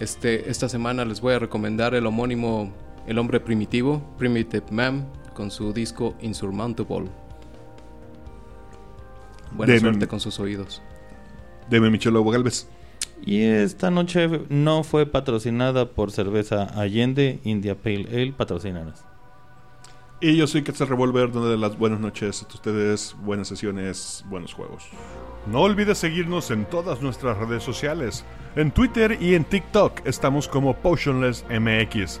Este, 0.00 0.50
esta 0.50 0.68
semana 0.68 1.04
les 1.04 1.20
voy 1.20 1.34
a 1.34 1.38
recomendar 1.38 1.94
el 1.94 2.06
homónimo 2.06 2.72
El 3.06 3.18
hombre 3.18 3.40
primitivo, 3.40 4.02
Primitive 4.18 4.64
Man, 4.70 5.06
con 5.34 5.50
su 5.50 5.72
disco 5.72 6.14
Insurmountable. 6.20 7.10
Buena 9.52 9.78
suerte 9.78 10.08
con 10.08 10.20
sus 10.20 10.40
oídos. 10.40 10.82
Deme 11.68 11.90
Michelo 11.90 12.24
Galvez. 12.24 12.68
Y 13.24 13.42
esta 13.42 13.90
noche 13.90 14.28
no 14.48 14.84
fue 14.84 15.06
patrocinada 15.06 15.90
por 15.90 16.10
cerveza 16.10 16.64
Allende, 16.78 17.40
India 17.44 17.74
Pale 17.76 18.08
Ale, 18.10 18.32
patrocinadas. 18.32 19.04
Y 20.20 20.36
yo 20.36 20.46
soy 20.46 20.62
Quetzal 20.62 20.88
Revolver, 20.88 21.30
donde 21.30 21.56
las 21.58 21.78
buenas 21.78 22.00
noches 22.00 22.42
a 22.42 22.46
ustedes, 22.46 23.14
buenas 23.22 23.48
sesiones, 23.48 24.24
buenos 24.28 24.54
juegos. 24.54 24.84
No 25.46 25.60
olvides 25.60 25.98
seguirnos 25.98 26.50
en 26.50 26.64
todas 26.64 27.02
nuestras 27.02 27.36
redes 27.36 27.62
sociales. 27.62 28.24
En 28.56 28.70
Twitter 28.70 29.18
y 29.20 29.34
en 29.34 29.44
TikTok 29.44 30.06
estamos 30.06 30.48
como 30.48 30.74
Potionless 30.76 31.44
MX. 31.50 32.20